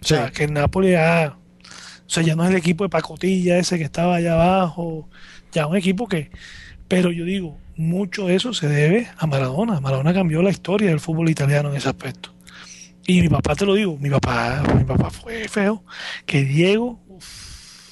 O 0.00 0.04
sea, 0.04 0.30
que 0.30 0.44
el 0.44 0.52
Napoli 0.52 0.92
ya, 0.92 1.36
o 1.36 2.10
sea, 2.10 2.22
ya 2.22 2.36
no 2.36 2.44
es 2.44 2.50
el 2.50 2.56
equipo 2.56 2.84
de 2.84 2.90
pacotilla 2.90 3.58
ese 3.58 3.78
que 3.78 3.84
estaba 3.84 4.16
allá 4.16 4.34
abajo, 4.34 5.08
ya 5.52 5.66
un 5.66 5.76
equipo 5.76 6.06
que, 6.06 6.30
pero 6.86 7.10
yo 7.10 7.24
digo, 7.24 7.58
mucho 7.76 8.26
de 8.26 8.36
eso 8.36 8.54
se 8.54 8.68
debe 8.68 9.08
a 9.16 9.26
Maradona. 9.26 9.80
Maradona 9.80 10.14
cambió 10.14 10.42
la 10.42 10.50
historia 10.50 10.90
del 10.90 11.00
fútbol 11.00 11.28
italiano 11.30 11.70
en 11.70 11.76
ese 11.76 11.88
aspecto. 11.88 12.34
Y 13.06 13.22
mi 13.22 13.28
papá 13.28 13.54
te 13.54 13.64
lo 13.64 13.74
digo, 13.74 13.96
mi 13.98 14.10
papá, 14.10 14.62
mi 14.76 14.84
papá 14.84 15.10
fue 15.10 15.48
feo, 15.48 15.82
que 16.26 16.44
Diego, 16.44 17.00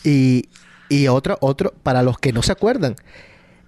Y, 0.05 0.49
y 0.89 1.09
otro, 1.09 1.39
otro, 1.41 1.72
para 1.82 2.03
los 2.03 2.18
que 2.18 2.32
no 2.32 2.43
se 2.43 2.53
acuerdan, 2.53 2.97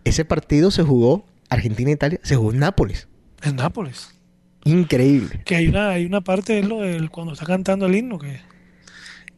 ese 0.05 0.25
partido 0.25 0.71
se 0.71 0.83
jugó, 0.83 1.25
Argentina-Italia, 1.49 2.21
se 2.23 2.37
jugó 2.37 2.53
en 2.53 2.59
Nápoles. 2.59 3.09
en 3.43 3.57
Nápoles. 3.57 4.18
Increíble. 4.69 5.41
Que 5.45 5.57
hay 5.57 5.69
una, 5.69 5.91
hay 5.91 6.05
una 6.07 6.21
parte, 6.21 6.59
es 6.59 6.67
lo 6.67 6.81
del, 6.81 7.11
cuando 7.11 7.33
está 7.33 7.45
cantando 7.47 7.87
el 7.87 7.95
himno, 7.95 8.19
que, 8.19 8.41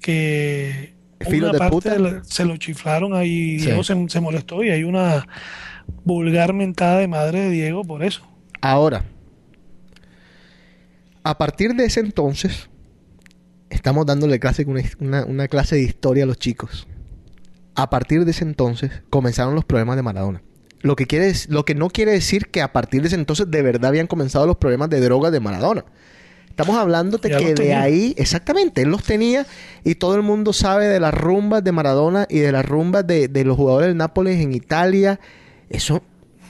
que 0.00 0.94
una 1.26 1.52
de 1.52 1.58
parte 1.58 1.70
puta. 1.74 1.98
la- 1.98 2.24
se 2.24 2.44
lo 2.44 2.56
chiflaron 2.56 3.14
ahí, 3.14 3.58
Sí. 3.58 3.66
Diego 3.66 3.84
se, 3.84 3.94
se 4.08 4.20
molestó 4.20 4.62
y 4.64 4.70
hay 4.70 4.84
una 4.84 5.26
vulgar 6.04 6.52
mentada 6.52 6.98
de 6.98 7.08
madre 7.08 7.40
de 7.40 7.50
Diego 7.50 7.84
por 7.84 8.02
eso. 8.02 8.22
Ahora, 8.60 9.04
a 11.22 11.36
partir 11.38 11.74
de 11.74 11.84
ese 11.84 12.00
entonces, 12.00 12.70
estamos 13.68 14.06
dándole 14.06 14.38
clase, 14.40 14.64
una, 14.66 14.82
una- 14.98 15.24
una 15.24 15.48
clase 15.48 15.76
de 15.76 15.82
historia 15.82 16.24
a 16.24 16.26
los 16.26 16.38
chicos. 16.38 16.86
A 17.74 17.88
partir 17.90 18.24
de 18.24 18.30
ese 18.32 18.44
entonces 18.44 18.90
comenzaron 19.10 19.54
los 19.54 19.64
problemas 19.64 19.96
de 19.96 20.02
Maradona. 20.02 20.42
Lo 20.82 20.96
que, 20.96 21.06
quiere, 21.06 21.32
lo 21.48 21.64
que 21.64 21.74
no 21.74 21.90
quiere 21.90 22.12
decir 22.12 22.46
que 22.46 22.62
a 22.62 22.72
partir 22.72 23.02
de 23.02 23.08
ese 23.08 23.16
entonces 23.16 23.50
de 23.50 23.62
verdad 23.62 23.90
habían 23.90 24.06
comenzado 24.06 24.46
los 24.46 24.56
problemas 24.56 24.88
de 24.88 25.00
drogas 25.00 25.30
de 25.30 25.40
Maradona. 25.40 25.84
Estamos 26.48 26.76
hablando 26.76 27.16
de 27.16 27.30
Ya 27.30 27.38
que 27.38 27.54
de 27.54 27.74
ahí, 27.74 28.14
exactamente, 28.18 28.82
él 28.82 28.90
los 28.90 29.02
tenía 29.02 29.46
y 29.82 29.94
todo 29.94 30.14
el 30.14 30.22
mundo 30.22 30.52
sabe 30.52 30.88
de 30.88 31.00
las 31.00 31.14
rumbas 31.14 31.64
de 31.64 31.72
Maradona 31.72 32.26
y 32.28 32.40
de 32.40 32.52
las 32.52 32.66
rumbas 32.66 33.06
de, 33.06 33.28
de 33.28 33.44
los 33.44 33.56
jugadores 33.56 33.88
del 33.88 33.96
Nápoles 33.96 34.40
en 34.40 34.52
Italia. 34.52 35.20
Eso, 35.70 36.02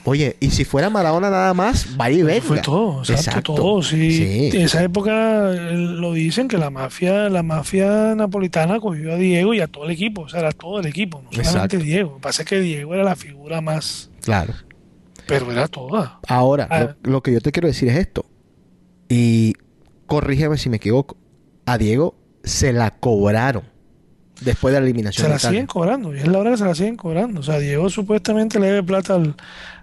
oye, 0.03 0.35
y 0.39 0.49
si 0.49 0.65
fuera 0.65 0.89
Maradona 0.89 1.29
nada 1.29 1.53
más, 1.53 1.95
vaya 1.95 2.17
y 2.17 2.23
venga. 2.23 2.41
Fue 2.41 2.59
todo, 2.59 3.03
exacto, 3.03 3.53
todo. 3.53 3.83
Sí. 3.83 4.11
Sí. 4.51 4.57
En 4.57 4.63
esa 4.63 4.83
época 4.83 5.53
eh, 5.53 5.75
lo 5.75 6.11
dicen 6.13 6.49
que 6.49 6.57
la 6.57 6.69
mafia, 6.69 7.29
la 7.29 7.43
mafia 7.43 8.13
napolitana 8.15 8.79
cogió 8.81 9.13
a 9.13 9.15
Diego 9.15 9.53
y 9.53 9.61
a 9.61 9.67
todo 9.67 9.85
el 9.85 9.91
equipo, 9.91 10.23
o 10.23 10.29
sea, 10.29 10.41
era 10.41 10.51
todo 10.51 10.79
el 10.79 10.87
equipo, 10.87 11.21
no 11.21 11.31
solamente 11.31 11.47
Exacto. 11.47 11.77
Diego. 11.77 12.09
Lo 12.09 12.15
que 12.17 12.21
pasa 12.21 12.41
es 12.41 12.49
que 12.49 12.59
Diego 12.59 12.93
era 12.93 13.03
la 13.03 13.15
figura 13.15 13.61
más, 13.61 14.09
Claro. 14.21 14.53
pero 15.27 15.51
era 15.51 15.67
toda. 15.67 16.19
Ahora, 16.27 16.67
Ah. 16.69 16.95
lo, 17.03 17.11
lo 17.11 17.23
que 17.23 17.31
yo 17.33 17.41
te 17.41 17.51
quiero 17.51 17.67
decir 17.67 17.89
es 17.89 17.95
esto. 17.97 18.25
Y 19.09 19.53
corrígeme 20.07 20.57
si 20.57 20.69
me 20.69 20.77
equivoco. 20.77 21.17
A 21.65 21.77
Diego 21.77 22.15
se 22.43 22.73
la 22.73 22.91
cobraron 22.99 23.63
después 24.41 24.73
de 24.73 24.79
la 24.79 24.85
eliminación. 24.85 25.27
Se 25.27 25.31
la 25.31 25.39
siguen 25.39 25.67
cobrando, 25.67 26.13
y 26.15 26.19
es 26.19 26.27
la 26.27 26.39
hora 26.39 26.51
que 26.51 26.57
se 26.57 26.65
la 26.65 26.75
siguen 26.75 26.95
cobrando. 26.97 27.39
O 27.41 27.43
sea, 27.43 27.59
Diego 27.59 27.89
supuestamente 27.89 28.59
le 28.59 28.67
debe 28.67 28.83
plata 28.83 29.13
al, 29.15 29.35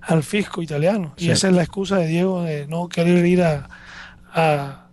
al 0.02 0.22
fisco 0.22 0.60
italiano. 0.62 1.14
Sí. 1.16 1.26
Y 1.26 1.30
esa 1.30 1.48
es 1.48 1.54
la 1.54 1.62
excusa 1.62 1.96
de 1.98 2.08
Diego 2.08 2.42
de 2.42 2.66
no 2.66 2.88
querer 2.88 3.24
ir 3.24 3.42
a, 3.42 3.68
a, 4.34 4.88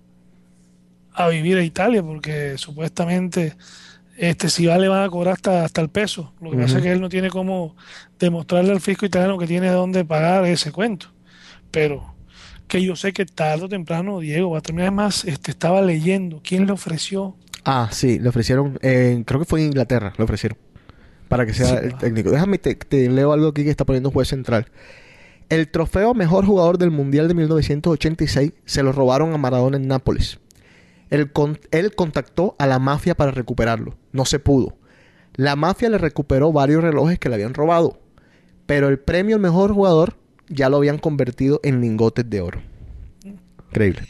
a 1.13 1.27
vivir 1.29 1.57
a 1.57 1.63
Italia, 1.63 2.03
porque 2.03 2.57
supuestamente 2.57 3.55
este 4.17 4.49
si 4.49 4.65
va 4.65 4.77
le 4.77 4.87
van 4.87 5.03
a 5.03 5.09
cobrar 5.09 5.33
hasta, 5.35 5.63
hasta 5.65 5.81
el 5.81 5.89
peso. 5.89 6.33
Lo 6.41 6.51
que 6.51 6.57
pasa 6.57 6.77
es 6.77 6.83
que 6.83 6.91
él 6.91 7.01
no 7.01 7.09
tiene 7.09 7.29
cómo 7.29 7.75
demostrarle 8.19 8.71
al 8.71 8.81
fisco 8.81 9.05
italiano 9.05 9.37
que 9.37 9.47
tiene 9.47 9.69
dónde 9.69 10.05
pagar 10.05 10.45
ese 10.45 10.71
cuento. 10.71 11.07
Pero 11.71 12.15
que 12.67 12.81
yo 12.83 12.95
sé 12.95 13.13
que 13.13 13.25
tarde 13.25 13.65
o 13.65 13.69
temprano 13.69 14.19
Diego 14.19 14.51
va 14.51 14.59
a 14.59 14.61
terminar. 14.61 14.87
Además, 14.87 15.25
este, 15.25 15.51
estaba 15.51 15.81
leyendo 15.81 16.41
quién 16.43 16.65
le 16.65 16.71
ofreció 16.73 17.35
Ah, 17.67 17.89
sí, 17.91 18.19
le 18.19 18.29
ofrecieron, 18.29 18.77
eh, 18.83 19.23
creo 19.25 19.39
que 19.39 19.45
fue 19.45 19.59
en 19.61 19.67
Inglaterra, 19.67 20.13
le 20.17 20.23
ofrecieron. 20.23 20.57
Para 21.27 21.47
que 21.47 21.53
sea 21.55 21.65
Sí, 21.65 21.75
el 21.85 21.93
va. 21.95 21.97
técnico. 21.97 22.29
Déjame, 22.29 22.59
te, 22.59 22.75
te 22.75 23.09
leo 23.09 23.33
algo 23.33 23.47
aquí 23.47 23.63
que 23.63 23.71
está 23.71 23.85
poniendo 23.85 24.09
un 24.09 24.13
juez 24.13 24.27
central. 24.27 24.67
El 25.49 25.67
trofeo 25.69 26.13
mejor 26.13 26.45
jugador 26.45 26.77
del 26.77 26.91
Mundial 26.91 27.27
de 27.27 27.33
1986 27.33 28.51
se 28.65 28.83
lo 28.83 28.91
robaron 28.91 29.33
a 29.33 29.37
Maradona 29.39 29.77
en 29.77 29.87
Nápoles. 29.87 30.39
Él, 31.09 31.31
con- 31.31 31.59
él 31.71 31.93
contactó 31.95 32.55
a 32.59 32.67
la 32.67 32.79
mafia 32.79 33.15
para 33.15 33.31
recuperarlo. 33.31 33.95
No 34.11 34.25
se 34.25 34.39
pudo. 34.39 34.77
La 35.35 35.55
mafia 35.55 35.89
le 35.89 35.97
recuperó 35.97 36.51
varios 36.51 36.83
relojes 36.83 37.19
que 37.19 37.29
le 37.29 37.35
habían 37.35 37.53
robado. 37.53 37.99
Pero 38.65 38.87
el 38.89 38.99
premio 38.99 39.35
al 39.35 39.41
mejor 39.41 39.73
jugador 39.73 40.17
ya 40.47 40.69
lo 40.69 40.77
habían 40.77 40.97
convertido 40.97 41.59
en 41.63 41.81
lingotes 41.81 42.29
de 42.29 42.41
oro. 42.41 42.61
Increíble. 43.69 44.07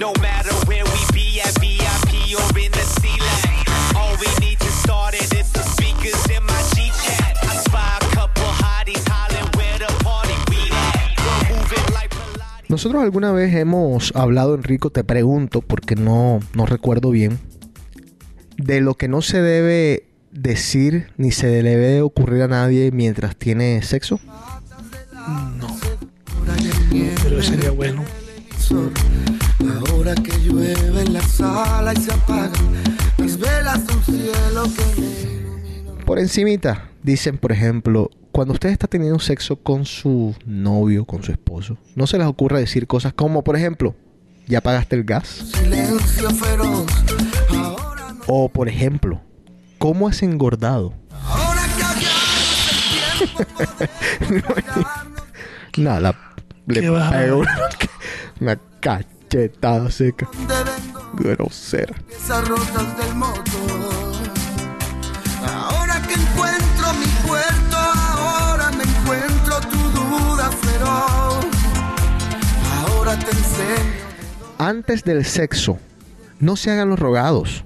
No, 0.00 0.14
matter 0.22 0.54
where 0.64 0.82
we 0.82 1.00
be 1.12 1.42
at 1.42 1.52
VIP 1.60 2.32
or 2.32 2.58
in 2.58 2.72
the 2.72 2.86
C-Line. 3.00 3.66
All 3.94 4.16
we 4.16 4.28
need 4.40 4.58
to 4.58 4.70
start 4.80 5.12
it 5.12 5.30
is 5.34 5.52
the 5.52 5.60
speakers 5.60 6.24
in 6.34 6.42
my 6.42 6.62
G-Chat. 6.74 7.36
I 7.42 7.56
spy 7.56 7.98
a 8.00 8.14
couple 8.14 8.44
hotties 8.44 9.06
hollering 9.06 9.50
where 9.58 9.78
the 9.78 9.92
party 10.02 10.32
we 10.48 10.72
at. 10.72 11.20
We're 11.20 11.54
moving 11.54 11.92
like 11.92 12.08
Pilates. 12.08 12.70
Nosotros 12.70 13.02
alguna 13.02 13.32
vez 13.32 13.54
hemos 13.54 14.12
hablado, 14.16 14.54
Enrico, 14.54 14.88
te 14.88 15.04
pregunto, 15.04 15.60
porque 15.60 15.96
no, 15.96 16.40
no 16.54 16.64
recuerdo 16.64 17.10
bien, 17.10 17.38
de 18.56 18.80
lo 18.80 18.94
que 18.94 19.06
no 19.06 19.20
se 19.20 19.42
debe 19.42 20.08
decir 20.30 21.08
ni 21.18 21.30
se 21.30 21.62
le 21.62 21.76
debe 21.76 22.00
ocurrir 22.00 22.40
a 22.40 22.48
nadie 22.48 22.90
mientras 22.90 23.36
tiene 23.36 23.82
sexo. 23.82 24.18
No. 25.58 25.76
Pero 27.22 27.42
sería 27.42 27.70
bueno. 27.70 28.02
Ahora 29.90 30.14
que 30.14 30.32
llueve 30.40 31.02
en 31.02 31.12
la 31.12 31.22
sala 31.22 31.92
y 31.92 31.96
se 31.96 32.12
apagan 32.12 32.52
las 33.18 33.38
velas 33.38 33.86
de 33.86 33.94
un 33.94 34.02
cielo 34.04 34.64
que 34.76 36.04
Por 36.04 36.18
encimita, 36.18 36.88
dicen, 37.02 37.38
por 37.38 37.52
ejemplo, 37.52 38.10
cuando 38.32 38.54
usted 38.54 38.70
está 38.70 38.86
teniendo 38.86 39.18
sexo 39.18 39.56
con 39.56 39.84
su 39.86 40.34
novio, 40.46 41.04
con 41.04 41.22
su 41.22 41.32
esposo, 41.32 41.76
no 41.94 42.06
se 42.06 42.18
les 42.18 42.26
ocurre 42.26 42.58
decir 42.60 42.86
cosas 42.86 43.12
como, 43.12 43.42
por 43.44 43.56
ejemplo, 43.56 43.94
¿ya 44.46 44.60
pagaste 44.60 44.96
el 44.96 45.04
gas? 45.04 45.26
silencio 45.28 46.30
feroz. 46.30 46.86
Ahora 47.50 48.14
O, 48.26 48.48
por 48.48 48.68
ejemplo, 48.68 49.20
¿cómo 49.78 50.08
has 50.08 50.22
engordado? 50.22 50.94
Ahora 51.24 51.60
Nada, 55.76 56.00
la- 56.00 56.16
le 56.66 56.80
¿Qué 56.80 56.90
vas 56.90 57.08
a 57.12 57.18
pego 57.18 57.38
una, 57.38 57.58
una 58.40 58.56
cachetada 59.30 59.90
seca. 59.90 60.28
Grosera. 61.14 61.94
piezas 62.08 62.48
rotas 62.48 62.98
del 62.98 63.14
motor. 63.14 64.10
Ahora 65.46 66.02
que 66.02 66.14
encuentro 66.14 66.92
mi 66.98 67.28
puerto, 67.28 67.76
ahora 67.76 68.70
me 68.72 68.82
encuentro 68.82 69.60
tu 69.60 69.78
duda 69.78 70.50
feroz. 70.50 71.46
Ahora 72.88 73.16
te 73.18 73.30
enseño. 73.30 74.00
Antes 74.58 75.04
del 75.04 75.24
sexo, 75.24 75.78
no 76.40 76.56
se 76.56 76.72
hagan 76.72 76.88
los 76.88 76.98
rogados. 76.98 77.64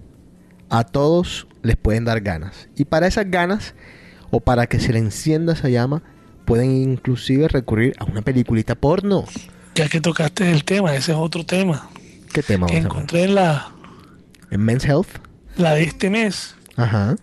A 0.68 0.84
todos 0.84 1.46
les 1.62 1.76
pueden 1.76 2.04
dar 2.04 2.20
ganas. 2.20 2.68
Y 2.76 2.84
para 2.84 3.06
esas 3.06 3.30
ganas, 3.30 3.74
o 4.30 4.40
para 4.40 4.66
que 4.66 4.80
se 4.80 4.92
le 4.92 4.98
encienda 4.98 5.54
esa 5.54 5.68
llama, 5.68 6.02
pueden 6.44 6.70
inclusive 6.72 7.48
recurrir 7.48 7.94
a 7.98 8.04
una 8.04 8.22
peliculita 8.22 8.74
porno. 8.74 9.24
Ya 9.74 9.88
que 9.88 10.00
tocaste 10.00 10.50
el 10.50 10.64
tema, 10.64 10.94
ese 10.94 11.12
es 11.12 11.18
otro 11.18 11.44
tema 11.44 11.88
¿Qué 12.32 12.42
tema 12.42 12.66
que 12.66 12.76
encontré 12.78 13.24
en 13.24 13.34
la, 13.34 13.72
En 14.50 14.60
Men's 14.60 14.84
Health. 14.84 15.08
la 15.56 15.74
de 15.74 15.82
este 15.84 16.10
mes. 16.10 16.54
Ajá. 16.76 17.16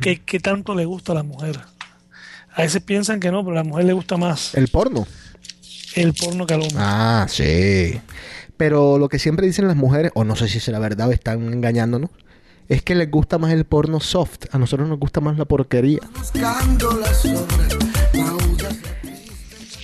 ¿Qué, 0.00 0.20
qué 0.22 0.40
tanto 0.40 0.74
le 0.74 0.84
gusta 0.84 1.12
a 1.12 1.14
la 1.14 1.22
mujer? 1.22 1.60
A 2.54 2.62
veces 2.62 2.82
piensan 2.82 3.20
que 3.20 3.30
no, 3.30 3.44
pero 3.44 3.52
a 3.58 3.62
la 3.62 3.68
mujer 3.68 3.84
le 3.84 3.92
gusta 3.92 4.16
más 4.16 4.54
El 4.54 4.68
porno. 4.68 5.06
el 5.94 6.12
porno 6.14 6.46
que 6.46 6.54
al 6.54 6.62
hombre. 6.62 6.76
Ah, 6.78 7.26
sí. 7.28 8.00
Pero 8.56 8.98
lo 8.98 9.08
que 9.08 9.18
siempre 9.18 9.46
dicen 9.46 9.66
las 9.68 9.76
mujeres, 9.76 10.10
o 10.14 10.24
no 10.24 10.36
sé 10.36 10.48
si 10.48 10.58
es 10.58 10.68
la 10.68 10.78
verdad 10.78 11.08
o 11.08 11.12
están 11.12 11.52
engañándonos, 11.52 12.10
es 12.68 12.82
que 12.82 12.94
les 12.94 13.10
gusta 13.10 13.36
más 13.38 13.52
el 13.52 13.64
porno 13.66 14.00
soft. 14.00 14.46
A 14.52 14.58
nosotros 14.58 14.88
nos 14.88 14.98
gusta 14.98 15.20
más 15.20 15.36
la 15.38 15.44
porquería. 15.44 16.00
Buscando 16.16 16.92
las 16.98 17.24
obras, 17.26 17.76
maullas. 18.14 18.55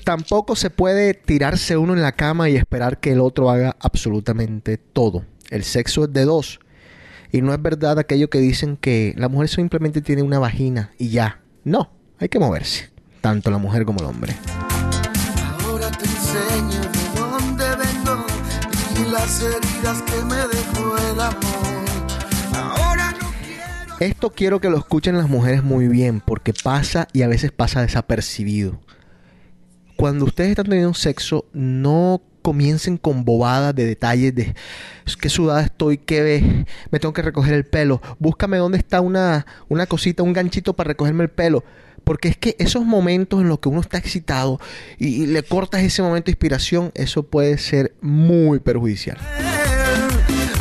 Tampoco 0.04 0.56
se 0.56 0.70
puede 0.70 1.14
tirarse 1.14 1.76
uno 1.76 1.94
en 1.94 2.02
la 2.02 2.12
cama 2.12 2.48
y 2.48 2.56
esperar 2.56 2.98
que 2.98 3.12
el 3.12 3.20
otro 3.20 3.50
haga 3.50 3.76
absolutamente 3.78 4.76
todo. 4.76 5.24
El 5.50 5.62
sexo 5.62 6.04
es 6.04 6.12
de 6.12 6.24
dos. 6.24 6.58
Y 7.30 7.40
no 7.40 7.54
es 7.54 7.62
verdad 7.62 7.98
aquello 7.98 8.28
que 8.28 8.38
dicen 8.38 8.76
que 8.76 9.14
la 9.16 9.28
mujer 9.28 9.48
simplemente 9.48 10.02
tiene 10.02 10.22
una 10.22 10.38
vagina 10.38 10.90
y 10.98 11.10
ya. 11.10 11.40
No, 11.64 11.90
hay 12.18 12.28
que 12.28 12.40
moverse. 12.40 12.90
Tanto 13.20 13.50
la 13.50 13.58
mujer 13.58 13.84
como 13.84 14.00
el 14.00 14.06
hombre. 14.06 14.34
Ahora 15.64 15.90
te 15.92 16.04
enseño 16.04 16.80
de 16.80 17.20
dónde 17.20 17.64
vengo 17.76 18.26
y 19.00 19.10
las 19.10 19.40
heridas 19.40 20.02
que 20.02 20.24
me 20.24 20.36
dejó 20.36 20.96
el 20.98 21.20
amor. 21.20 21.36
Ahora 22.54 23.12
no 23.12 23.30
quiero. 23.40 23.96
Esto 24.00 24.30
quiero 24.30 24.60
que 24.60 24.68
lo 24.68 24.78
escuchen 24.78 25.16
las 25.16 25.28
mujeres 25.28 25.62
muy 25.62 25.86
bien 25.86 26.20
porque 26.20 26.52
pasa 26.52 27.06
y 27.12 27.22
a 27.22 27.28
veces 27.28 27.52
pasa 27.52 27.82
desapercibido. 27.82 28.80
Cuando 30.02 30.24
ustedes 30.24 30.50
están 30.50 30.64
teniendo 30.64 30.94
sexo, 30.94 31.44
no 31.52 32.22
comiencen 32.42 32.96
con 32.96 33.24
bobadas 33.24 33.72
de 33.72 33.86
detalles 33.86 34.34
de 34.34 34.52
"Es 35.06 35.16
qué 35.16 35.28
sudada 35.28 35.62
estoy, 35.62 35.96
qué 35.96 36.22
ve, 36.22 36.66
me 36.90 36.98
tengo 36.98 37.12
que 37.12 37.22
recoger 37.22 37.54
el 37.54 37.64
pelo, 37.64 38.02
búscame 38.18 38.56
dónde 38.56 38.78
está 38.78 39.00
una, 39.00 39.46
una 39.68 39.86
cosita, 39.86 40.24
un 40.24 40.32
ganchito 40.32 40.72
para 40.74 40.88
recogerme 40.88 41.22
el 41.22 41.30
pelo. 41.30 41.62
Porque 42.02 42.26
es 42.26 42.36
que 42.36 42.56
esos 42.58 42.84
momentos 42.84 43.42
en 43.42 43.48
los 43.48 43.60
que 43.60 43.68
uno 43.68 43.80
está 43.80 43.96
excitado 43.96 44.58
y, 44.98 45.22
y 45.22 45.26
le 45.26 45.44
cortas 45.44 45.82
ese 45.84 46.02
momento 46.02 46.26
de 46.26 46.32
inspiración, 46.32 46.90
eso 46.96 47.22
puede 47.22 47.56
ser 47.58 47.94
muy 48.00 48.58
perjudicial. 48.58 49.18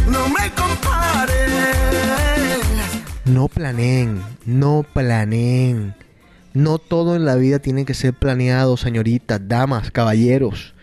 No 0.08 0.30
me 0.30 0.52
compares. 0.52 1.50
No 3.26 3.48
planeen, 3.48 4.22
no 4.46 4.86
planeen. 4.94 5.96
No 6.54 6.80
todo 6.80 7.16
en 7.16 7.24
la 7.26 7.36
vida 7.36 7.60
tiene 7.60 7.86
que 7.86 7.94
ser 7.94 8.14
planeado, 8.14 8.76
señoritas, 8.76 9.40
damas, 9.48 9.90
caballeros. 9.92 10.74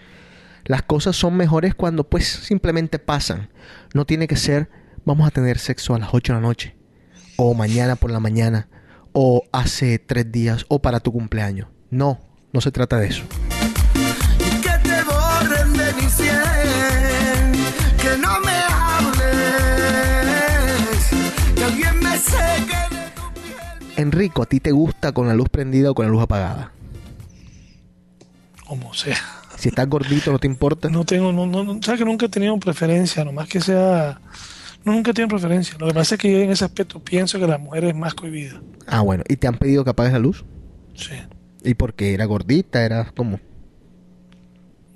Las 0.65 0.83
cosas 0.83 1.17
son 1.17 1.37
mejores 1.37 1.75
cuando 1.75 2.05
pues 2.09 2.27
simplemente 2.27 2.99
pasan. 2.99 3.51
No 3.93 4.07
tiene 4.07 4.29
que 4.29 4.37
ser, 4.37 4.71
vamos 5.05 5.27
a 5.27 5.31
tener 5.31 5.59
sexo 5.59 5.95
a 5.95 5.99
las 5.99 6.11
8 6.13 6.33
de 6.33 6.41
la 6.41 6.47
noche, 6.47 6.77
o 7.37 7.53
mañana 7.55 7.97
por 7.97 8.11
la 8.11 8.21
mañana, 8.21 8.69
o 9.13 9.45
hace 9.53 9.99
tres 9.99 10.31
días, 10.33 10.65
o 10.69 10.81
para 10.81 11.01
tu 11.01 11.13
cumpleaños. 11.13 11.69
No, 11.91 12.21
no 12.53 12.61
se 12.61 12.71
trata 12.71 12.99
de 12.99 13.09
eso. 13.09 13.25
Que 14.63 14.89
te 14.89 15.03
borren 15.03 15.73
de 15.73 15.93
mi. 15.95 16.09
Que 17.97 18.17
no 18.19 18.41
me 18.41 18.58
Enrico, 23.99 24.43
¿a 24.43 24.47
ti 24.47 24.61
te 24.61 24.71
gusta 24.73 25.13
con 25.13 25.27
la 25.29 25.35
luz 25.35 25.49
prendida 25.49 25.91
o 25.91 25.95
con 25.95 26.07
la 26.07 26.13
luz 26.13 26.23
apagada? 26.23 26.73
Como 28.67 28.95
sea. 28.95 29.17
Si 29.57 29.69
estás 29.71 29.89
gordito, 29.89 30.31
no 30.31 30.39
te 30.39 30.47
importa. 30.47 30.89
No 30.89 31.05
tengo, 31.05 31.33
no, 31.33 31.47
no, 31.47 31.65
no- 31.65 31.83
sabes 31.83 31.99
que 31.99 32.05
nunca 32.05 32.27
he 32.27 32.29
tenido 32.29 32.57
preferencia, 32.59 33.25
nomás 33.25 33.49
que 33.49 33.61
sea. 33.61 34.21
No, 34.85 34.93
nunca 34.93 35.11
he 35.11 35.15
tenido 35.15 35.31
preferencia. 35.37 35.75
Lo 35.81 35.89
que 35.89 35.95
pasa 35.95 36.15
es 36.15 36.21
que 36.21 36.31
yo 36.31 36.39
en 36.39 36.51
ese 36.51 36.65
aspecto 36.65 37.01
pienso 37.01 37.41
que 37.41 37.47
la 37.49 37.59
mujer 37.59 37.85
es 37.87 37.95
más 37.97 38.15
cohibida. 38.15 38.61
Ah, 38.87 39.01
bueno. 39.01 39.25
¿Y 39.29 39.37
te 39.37 39.49
han 39.49 39.57
pedido 39.59 39.83
que 39.83 39.91
apagues 39.91 40.13
la 40.13 40.21
luz? 40.21 40.45
Sí. 40.95 41.15
¿Y 41.65 41.75
porque 41.75 42.15
era 42.15 42.25
gordita? 42.27 42.85
¿Era 42.85 43.11
como? 43.17 43.41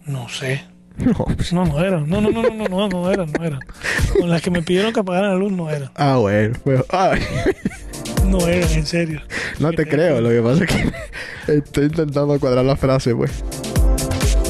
No 0.06 0.28
sé. 0.28 0.64
No, 0.98 1.24
pues- 1.24 1.52
No, 1.54 1.64
no 1.64 1.80
eran. 1.80 2.08
No, 2.08 2.20
no, 2.20 2.30
no, 2.30 2.42
no, 2.42 2.50
no, 2.50 2.68
no, 2.68 2.88
no 2.88 3.10
eran, 3.10 3.32
no 3.32 3.42
eran. 3.44 3.60
Con 4.20 4.28
las 4.28 4.42
que 4.42 4.50
me 4.50 4.62
pidieron 4.62 4.92
que 4.92 5.00
apagaran 5.00 5.30
la 5.30 5.36
luz 5.36 5.50
no 5.50 5.70
eran. 5.70 5.90
Ah, 5.96 6.18
bueno. 6.18 6.54
pues, 6.62 6.84
ay, 6.90 7.18
No 8.26 8.46
eran, 8.46 8.70
en 8.70 8.86
serio. 8.86 9.20
no 9.58 9.72
te 9.72 9.86
creo. 9.86 10.20
Lo 10.20 10.30
que 10.30 10.40
pasa 10.40 10.64
es 10.64 10.70
que 10.70 11.52
estoy 11.56 11.84
intentando 11.86 12.38
cuadrar 12.40 12.64
la 12.64 12.76
frase, 12.76 13.14
pues. 13.14 13.44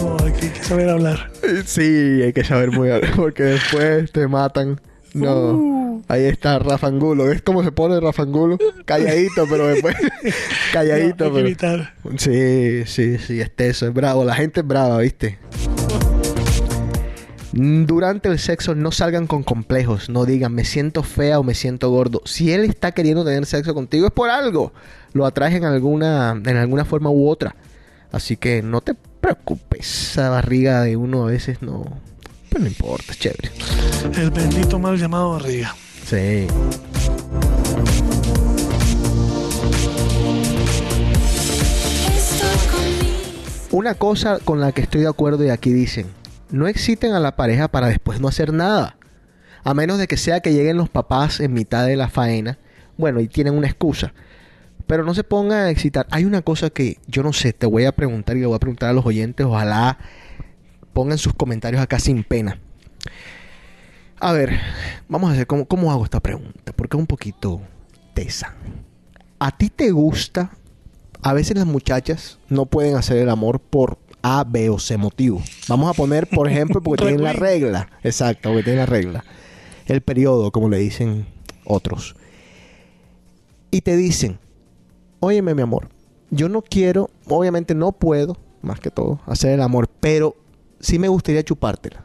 No, 0.00 0.16
hay 0.24 0.32
que, 0.32 0.46
hay 0.46 0.52
que 0.52 0.62
saber 0.64 0.88
hablar. 0.88 1.30
Sí, 1.64 2.22
hay 2.22 2.32
que 2.32 2.44
saber 2.44 2.70
muy 2.70 2.88
bien. 2.88 3.00
Porque 3.16 3.42
después 3.42 4.10
te 4.12 4.26
matan. 4.28 4.80
No. 5.14 6.02
Ahí 6.08 6.24
está 6.24 6.58
Rafa 6.58 6.86
Angulo. 6.86 7.26
¿Ves 7.26 7.42
cómo 7.42 7.62
se 7.62 7.72
pone 7.72 8.00
Rafa 8.00 8.22
Angulo? 8.22 8.58
Calladito, 8.84 9.46
pero 9.48 9.66
después. 9.68 9.96
Calladito, 10.72 11.30
No, 11.30 11.36
hay 11.36 11.54
pero. 11.54 11.88
Sí, 12.16 12.84
sí, 12.86 13.18
sí, 13.18 13.40
es 13.40 13.50
teso, 13.54 13.86
es 13.86 13.94
bravo. 13.94 14.24
La 14.24 14.34
gente 14.34 14.60
es 14.60 14.66
brava, 14.66 14.98
¿viste? 14.98 15.38
Durante 17.52 18.30
el 18.30 18.38
sexo 18.38 18.74
no 18.74 18.92
salgan 18.92 19.26
con 19.26 19.42
complejos, 19.42 20.08
no 20.08 20.24
digan 20.24 20.54
me 20.54 20.64
siento 20.64 21.02
fea 21.02 21.38
o 21.38 21.42
me 21.42 21.54
siento 21.54 21.90
gordo. 21.90 22.22
Si 22.24 22.50
él 22.50 22.64
está 22.64 22.92
queriendo 22.92 23.24
tener 23.24 23.44
sexo 23.44 23.74
contigo 23.74 24.06
es 24.06 24.12
por 24.12 24.30
algo. 24.30 24.72
Lo 25.12 25.26
atraes 25.26 25.54
en 25.54 25.64
alguna, 25.64 26.30
en 26.30 26.56
alguna 26.56 26.86
forma 26.86 27.10
u 27.10 27.28
otra. 27.28 27.54
Así 28.10 28.38
que 28.38 28.62
no 28.62 28.80
te 28.80 28.94
preocupes. 28.94 30.12
Esa 30.12 30.30
barriga 30.30 30.82
de 30.82 30.96
uno 30.96 31.24
a 31.24 31.26
veces 31.30 31.60
no. 31.60 31.84
Pues 32.48 32.62
no 32.62 32.68
importa, 32.68 33.12
es 33.12 33.18
chévere. 33.18 33.50
El 34.16 34.30
bendito 34.30 34.78
mal 34.78 34.96
llamado 34.96 35.32
barriga. 35.32 35.74
Sí. 36.06 36.46
Una 43.70 43.94
cosa 43.94 44.38
con 44.38 44.60
la 44.60 44.72
que 44.72 44.82
estoy 44.82 45.02
de 45.02 45.08
acuerdo 45.08 45.44
y 45.44 45.48
aquí 45.48 45.72
dicen, 45.72 46.06
no 46.52 46.68
exciten 46.68 47.14
a 47.14 47.20
la 47.20 47.34
pareja 47.34 47.68
para 47.68 47.88
después 47.88 48.20
no 48.20 48.28
hacer 48.28 48.52
nada. 48.52 48.96
A 49.64 49.74
menos 49.74 49.98
de 49.98 50.06
que 50.06 50.16
sea 50.16 50.40
que 50.40 50.52
lleguen 50.52 50.76
los 50.76 50.88
papás 50.88 51.40
en 51.40 51.52
mitad 51.52 51.86
de 51.86 51.96
la 51.96 52.08
faena. 52.08 52.58
Bueno, 52.96 53.20
y 53.20 53.28
tienen 53.28 53.54
una 53.54 53.66
excusa. 53.66 54.12
Pero 54.86 55.04
no 55.04 55.14
se 55.14 55.24
pongan 55.24 55.66
a 55.66 55.70
excitar. 55.70 56.06
Hay 56.10 56.24
una 56.24 56.42
cosa 56.42 56.70
que 56.70 56.98
yo 57.06 57.22
no 57.22 57.32
sé, 57.32 57.52
te 57.52 57.66
voy 57.66 57.84
a 57.84 57.92
preguntar 57.92 58.36
y 58.36 58.40
le 58.40 58.46
voy 58.46 58.56
a 58.56 58.60
preguntar 58.60 58.90
a 58.90 58.92
los 58.92 59.06
oyentes. 59.06 59.46
Ojalá 59.46 59.98
pongan 60.92 61.18
sus 61.18 61.32
comentarios 61.32 61.80
acá 61.80 61.98
sin 61.98 62.22
pena. 62.24 62.58
A 64.20 64.32
ver, 64.32 64.60
vamos 65.08 65.30
a 65.30 65.32
hacer, 65.32 65.46
¿cómo, 65.46 65.66
cómo 65.66 65.90
hago 65.90 66.04
esta 66.04 66.20
pregunta? 66.20 66.72
Porque 66.76 66.96
es 66.96 67.00
un 67.00 67.06
poquito 67.06 67.60
tesa. 68.14 68.54
¿A 69.38 69.56
ti 69.56 69.70
te 69.70 69.90
gusta? 69.90 70.50
A 71.22 71.32
veces 71.32 71.56
las 71.56 71.66
muchachas 71.66 72.38
no 72.48 72.66
pueden 72.66 72.96
hacer 72.96 73.16
el 73.16 73.30
amor 73.30 73.60
por 73.60 73.98
A, 74.22 74.44
B 74.44 74.70
o 74.70 74.78
C 74.78 74.96
motivo. 74.96 75.42
Vamos 75.68 75.90
a 75.90 75.94
poner, 75.94 76.26
por 76.28 76.48
ejemplo, 76.48 76.80
porque 76.80 77.04
tienen 77.04 77.24
la 77.24 77.32
regla. 77.32 77.88
Exacto, 78.02 78.50
porque 78.50 78.62
tienen 78.62 78.80
la 78.80 78.86
regla. 78.86 79.24
El 79.86 80.00
periodo, 80.00 80.52
como 80.52 80.68
le 80.68 80.78
dicen 80.78 81.26
otros. 81.64 82.14
Y 83.70 83.80
te 83.80 83.96
dicen, 83.96 84.38
óyeme 85.20 85.54
mi 85.54 85.62
amor, 85.62 85.88
yo 86.30 86.48
no 86.48 86.62
quiero, 86.62 87.10
obviamente 87.26 87.74
no 87.74 87.92
puedo, 87.92 88.36
más 88.60 88.80
que 88.80 88.90
todo, 88.90 89.20
hacer 89.26 89.52
el 89.52 89.62
amor, 89.62 89.88
pero 90.00 90.36
sí 90.80 90.98
me 90.98 91.08
gustaría 91.08 91.42
chupártela. 91.42 92.04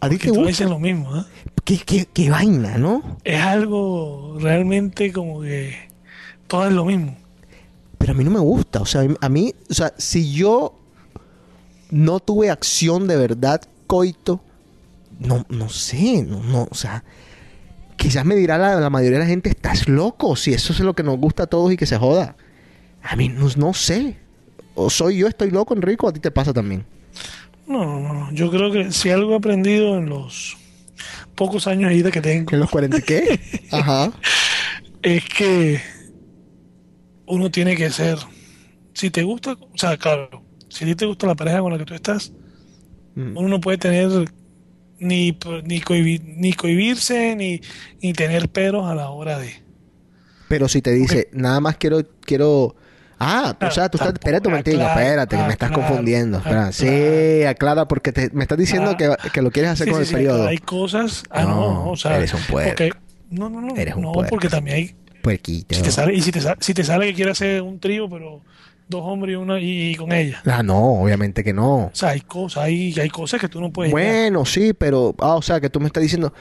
¿A 0.00 0.08
ti 0.08 0.18
te 0.18 0.30
gusta? 0.30 0.46
dicen 0.46 0.70
lo 0.70 0.78
mismo, 0.78 1.16
¿eh? 1.16 1.24
¿Qué, 1.64 1.78
qué, 1.78 2.06
qué 2.12 2.30
vaina, 2.30 2.78
¿no? 2.78 3.18
Es 3.24 3.40
algo 3.40 4.36
realmente 4.38 5.12
como 5.12 5.40
que 5.40 5.74
todo 6.46 6.66
es 6.66 6.72
lo 6.72 6.84
mismo. 6.84 7.16
Pero 7.98 8.12
a 8.12 8.14
mí 8.14 8.22
no 8.22 8.30
me 8.30 8.40
gusta. 8.40 8.80
O 8.82 8.86
sea, 8.86 9.06
a 9.20 9.28
mí, 9.28 9.54
o 9.68 9.74
sea, 9.74 9.92
si 9.96 10.32
yo 10.32 10.78
no 11.90 12.20
tuve 12.20 12.50
acción 12.50 13.08
de 13.08 13.16
verdad, 13.16 13.62
coito, 13.86 14.40
no, 15.18 15.46
no 15.48 15.68
sé, 15.68 16.22
no, 16.22 16.42
no, 16.42 16.68
o 16.70 16.74
sea, 16.74 17.04
quizás 17.96 18.24
me 18.24 18.34
dirá 18.34 18.58
la, 18.58 18.78
la 18.80 18.90
mayoría 18.90 19.18
de 19.18 19.24
la 19.24 19.30
gente, 19.30 19.48
estás 19.48 19.88
loco, 19.88 20.36
si 20.36 20.52
eso 20.52 20.72
es 20.72 20.80
lo 20.80 20.94
que 20.94 21.02
nos 21.02 21.18
gusta 21.18 21.44
a 21.44 21.46
todos 21.46 21.72
y 21.72 21.76
que 21.76 21.86
se 21.86 21.96
joda. 21.96 22.36
A 23.02 23.16
mí 23.16 23.28
no, 23.28 23.48
no 23.56 23.72
sé. 23.72 24.16
O 24.74 24.90
soy 24.90 25.18
yo, 25.18 25.28
estoy 25.28 25.50
loco, 25.50 25.74
Enrico, 25.74 26.06
o 26.06 26.10
a 26.10 26.12
ti 26.12 26.20
te 26.20 26.30
pasa 26.30 26.52
también. 26.52 26.84
No, 27.66 28.00
no, 28.00 28.12
no. 28.12 28.32
Yo 28.32 28.50
creo 28.50 28.70
que 28.70 28.92
si 28.92 29.10
algo 29.10 29.32
he 29.32 29.36
aprendido 29.36 29.96
en 29.96 30.08
los 30.08 30.56
pocos 31.34 31.66
años 31.66 31.90
de 31.90 31.96
vida 31.96 32.10
que 32.10 32.20
tengo. 32.20 32.52
¿En 32.52 32.60
los 32.60 32.70
40 32.70 33.00
qué? 33.00 33.40
Ajá. 33.70 34.12
Es 35.02 35.24
que 35.24 35.80
uno 37.26 37.50
tiene 37.50 37.76
que 37.76 37.90
ser. 37.90 38.18
Si 38.92 39.10
te 39.10 39.22
gusta, 39.22 39.52
o 39.52 39.78
sea, 39.78 39.96
claro, 39.96 40.42
si 40.68 40.84
a 40.84 40.86
ti 40.88 40.94
te 40.94 41.06
gusta 41.06 41.26
la 41.26 41.34
pareja 41.34 41.60
con 41.60 41.72
la 41.72 41.78
que 41.78 41.84
tú 41.84 41.94
estás, 41.94 42.32
Mm. 43.14 43.36
uno 43.36 43.48
no 43.48 43.60
puede 43.60 43.78
tener 43.78 44.08
ni, 44.98 45.36
ni, 45.64 45.80
cohibi- 45.80 46.22
ni 46.36 46.52
cohibirse 46.52 47.34
ni, 47.36 47.60
ni 48.02 48.12
tener 48.12 48.48
peros 48.48 48.86
a 48.88 48.94
la 48.94 49.10
hora 49.10 49.38
de. 49.38 49.62
Pero 50.48 50.68
si 50.68 50.80
te 50.82 50.92
dice, 50.92 51.28
nada 51.32 51.60
más 51.60 51.76
quiero, 51.76 52.02
quiero. 52.20 52.76
Ah, 53.18 53.56
o 53.60 53.70
sea, 53.70 53.88
tú 53.88 53.96
estás. 53.96 54.12
Espérate 54.12 54.48
un 54.48 54.52
momentico, 54.52 54.76
aclara, 54.76 55.00
espérate, 55.00 55.36
que 55.36 55.42
me 55.44 55.52
estás 55.52 55.70
aclara, 55.70 55.88
confundiendo. 55.88 56.38
Espera. 56.38 56.72
Sí, 56.72 57.42
aclara, 57.44 57.88
porque 57.88 58.12
te- 58.12 58.30
me 58.32 58.44
estás 58.44 58.58
diciendo 58.58 58.90
Ah. 58.90 58.96
que, 58.96 59.30
que 59.32 59.40
lo 59.42 59.50
quieres 59.50 59.72
hacer 59.72 59.86
Sí, 59.86 59.90
con 59.92 60.00
sí, 60.00 60.02
el 60.02 60.08
sí, 60.08 60.14
periodo. 60.14 60.46
Hay 60.46 60.58
cosas. 60.58 61.24
Ah, 61.30 61.42
no, 61.44 61.48
No, 61.48 61.74
no, 61.84 61.90
o 61.92 61.96
sea. 61.96 62.18
eres 62.18 62.34
un 62.34 62.42
puerco. 62.42 62.68
porque- 62.76 62.92
no, 63.30 63.48
no, 63.48 63.60
no. 63.62 63.74
Eres 63.76 63.94
un 63.96 64.02
no, 64.02 64.12
puerco. 64.12 64.30
porque 64.30 64.48
también 64.48 64.76
hay. 64.76 64.94
Puerquito. 65.22 65.74
Si 65.74 65.82
te 65.82 65.90
sale, 65.90 66.14
y 66.14 66.20
si 66.22 66.30
te, 66.30 66.40
si 66.60 66.74
te 66.74 66.84
sale 66.84 67.06
que 67.08 67.14
quieres 67.14 67.32
hacer 67.32 67.62
un 67.62 67.80
trío, 67.80 68.08
pero 68.08 68.42
dos 68.88 69.02
hombres 69.04 69.32
y 69.32 69.36
una 69.36 69.60
y, 69.60 69.94
con 69.96 70.12
ella. 70.12 70.42
Ah, 70.46 70.62
no, 70.62 71.02
obviamente 71.02 71.42
que 71.44 71.52
no. 71.52 71.86
O 71.86 71.90
sea, 71.92 72.10
hay 72.10 72.20
cosas, 72.20 72.64
hay, 72.64 72.94
hay 72.98 73.08
cosas 73.08 73.40
que 73.40 73.48
tú 73.48 73.60
no 73.60 73.72
puedes. 73.72 73.92
llegar. 73.92 74.04
Bueno, 74.12 74.44
sí, 74.44 74.72
pero. 74.72 75.14
Ah, 75.18 75.34
o 75.34 75.42
sea, 75.42 75.60
que 75.60 75.70
tú 75.70 75.80
me 75.80 75.86
estás 75.86 76.02
diciendo. 76.02 76.32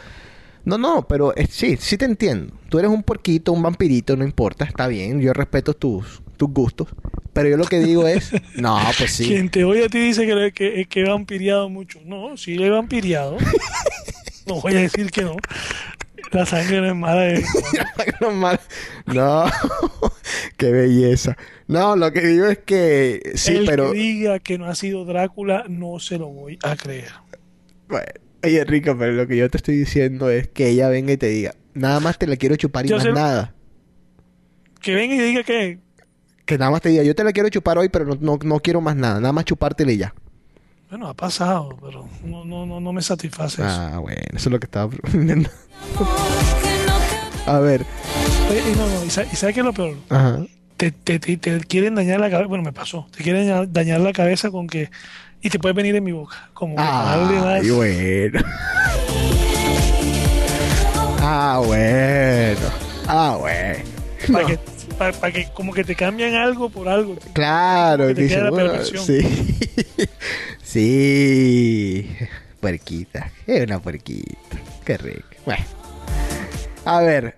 No, 0.64 0.78
no, 0.80 1.08
pero 1.08 1.36
eh, 1.36 1.46
sí, 1.50 1.78
sí 1.80 1.96
te 1.98 2.06
entiendo. 2.06 2.52
Tú 2.70 2.80
eres 2.80 2.90
un 2.90 3.04
porquito, 3.04 3.52
un 3.52 3.62
vampirito, 3.62 4.16
no 4.18 4.24
importa, 4.24 4.66
está 4.66 4.88
bien. 4.88 5.22
Yo 5.22 5.32
respeto 5.32 5.76
tus, 5.76 6.22
tus 6.38 6.50
gustos. 6.50 6.88
Pero 7.34 7.50
yo 7.50 7.58
lo 7.58 7.66
que 7.66 7.80
digo 7.80 8.08
es. 8.08 8.32
No, 8.56 8.80
pues 8.98 9.12
sí. 9.12 9.26
Quien 9.28 9.50
te 9.50 9.64
oye 9.64 9.86
a 9.86 9.90
ti 9.90 10.00
dice 10.00 10.26
que, 10.26 10.52
que, 10.54 10.86
que 10.86 11.02
he 11.02 11.08
vampiriado 11.10 11.70
mucho. 11.70 12.00
No, 12.06 12.36
sí 12.38 12.56
le 12.56 12.68
he 12.68 12.70
vampiriado. 12.72 13.38
no 14.48 14.62
voy 14.62 14.74
a 14.76 14.80
decir 14.80 15.12
que 15.12 15.22
no. 15.22 15.36
La 16.32 16.46
sangre 16.48 16.82
no 16.82 16.88
es 16.88 16.96
mala. 16.96 17.22
de- 17.22 17.44
no, 18.20 18.32
mal- 18.32 18.60
no, 19.06 19.46
qué 20.58 20.72
belleza. 20.72 21.38
No, 21.68 21.96
lo 21.96 22.12
que 22.12 22.22
digo 22.22 22.46
es 22.48 22.60
que 22.60 23.34
sí, 23.36 23.56
El 23.58 23.66
pero. 23.66 23.92
que 23.92 23.98
diga 23.98 24.40
que 24.40 24.58
no 24.58 24.66
ha 24.66 24.76
sido 24.76 25.06
Drácula, 25.06 25.66
no 25.68 26.00
se 26.00 26.18
lo 26.18 26.28
voy 26.28 26.58
a 26.64 26.76
creer. 26.76 27.10
Bueno, 27.88 28.06
oye, 28.44 28.64
Rico, 28.66 28.96
pero 28.98 29.12
lo 29.14 29.28
que 29.28 29.38
yo 29.38 29.50
te 29.50 29.58
estoy 29.58 29.76
diciendo 29.78 30.30
es 30.30 30.48
que 30.48 30.70
ella 30.70 30.90
venga 30.90 31.14
y 31.14 31.18
te 31.18 31.28
diga, 31.28 31.54
nada 31.74 32.00
más 32.00 32.18
te 32.18 32.28
la 32.28 32.36
quiero 32.36 32.56
chupar 32.56 32.86
y 32.86 32.90
Yo 32.90 32.96
más 32.98 33.04
sé- 33.06 33.12
nada. 33.12 33.54
Que 34.82 34.94
venga 34.96 35.16
y 35.16 35.20
diga 35.20 35.44
que. 35.44 35.80
Que 36.46 36.58
nada 36.60 36.70
más 36.72 36.82
te 36.82 36.90
diga, 36.90 37.02
yo 37.04 37.16
te 37.16 37.24
la 37.24 37.32
quiero 37.32 37.50
chupar 37.50 37.78
hoy, 37.80 37.90
pero 37.90 38.06
no, 38.06 38.18
no, 38.22 38.38
no 38.44 38.60
quiero 38.60 38.82
más 38.82 38.96
nada, 38.96 39.20
nada 39.20 39.34
más 39.34 39.46
chupártela 39.46 39.92
y 39.92 39.98
ya. 39.98 40.14
Bueno, 40.92 41.08
ha 41.08 41.16
pasado, 41.16 41.76
pero 41.82 42.08
no, 42.24 42.46
no, 42.46 42.66
no, 42.68 42.80
no 42.80 42.94
me 42.94 43.02
satisface 43.02 43.64
eso. 43.64 43.72
Ah, 43.72 43.98
bueno, 44.00 44.22
eso 44.30 44.50
es 44.50 44.52
lo 44.52 44.60
que 44.60 44.66
estaba. 44.66 44.92
A 47.48 47.60
ver, 47.60 47.86
y 48.54 48.76
no, 48.76 48.88
no, 48.88 49.06
y 49.06 49.10
sa- 49.10 49.24
y 49.24 49.36
¿sabes 49.36 49.54
qué 49.54 49.62
es 49.62 49.66
lo 49.66 49.74
peor? 49.74 49.96
ajá. 50.10 50.40
Te, 50.78 50.92
te, 50.92 51.20
te, 51.20 51.38
te 51.38 51.58
quieren 51.62 51.96
dañar 51.96 52.20
la 52.20 52.30
cabeza. 52.30 52.50
Bueno, 52.50 52.64
me 52.66 52.74
pasó. 52.74 53.08
Te 53.16 53.24
quieren 53.24 53.48
dañar- 53.48 53.72
dañar 53.72 54.02
la 54.02 54.12
cabeza 54.12 54.52
con 54.52 54.68
que. 54.68 54.90
Y 55.42 55.50
te 55.50 55.58
puedes 55.58 55.74
venir 55.76 55.96
en 55.96 56.04
mi 56.04 56.12
boca. 56.12 56.50
Como 56.54 56.76
Ay, 56.78 57.70
bueno. 57.70 58.40
Ah, 61.22 61.62
bueno. 61.66 62.60
Ah, 63.08 63.38
bueno. 63.40 63.80
para 64.34 64.46
que, 64.48 64.60
para, 64.98 65.12
para 65.14 65.32
que 65.34 65.48
como 65.54 65.74
que 65.74 65.84
te 65.86 65.96
cambian 65.96 66.34
algo 66.36 66.70
por 66.70 66.90
algo. 66.90 67.16
Claro, 67.34 68.08
Que 68.08 68.16
te 68.16 68.22
dice, 68.24 68.50
bueno, 68.50 68.74
sí. 68.84 69.58
sí. 70.64 72.10
Puerquita. 72.60 73.32
Es 73.48 73.64
una 73.64 73.80
puerquita. 73.80 74.58
Qué 74.84 74.98
rico. 74.98 75.28
Bueno. 75.46 75.64
A 76.84 77.00
ver. 77.02 77.38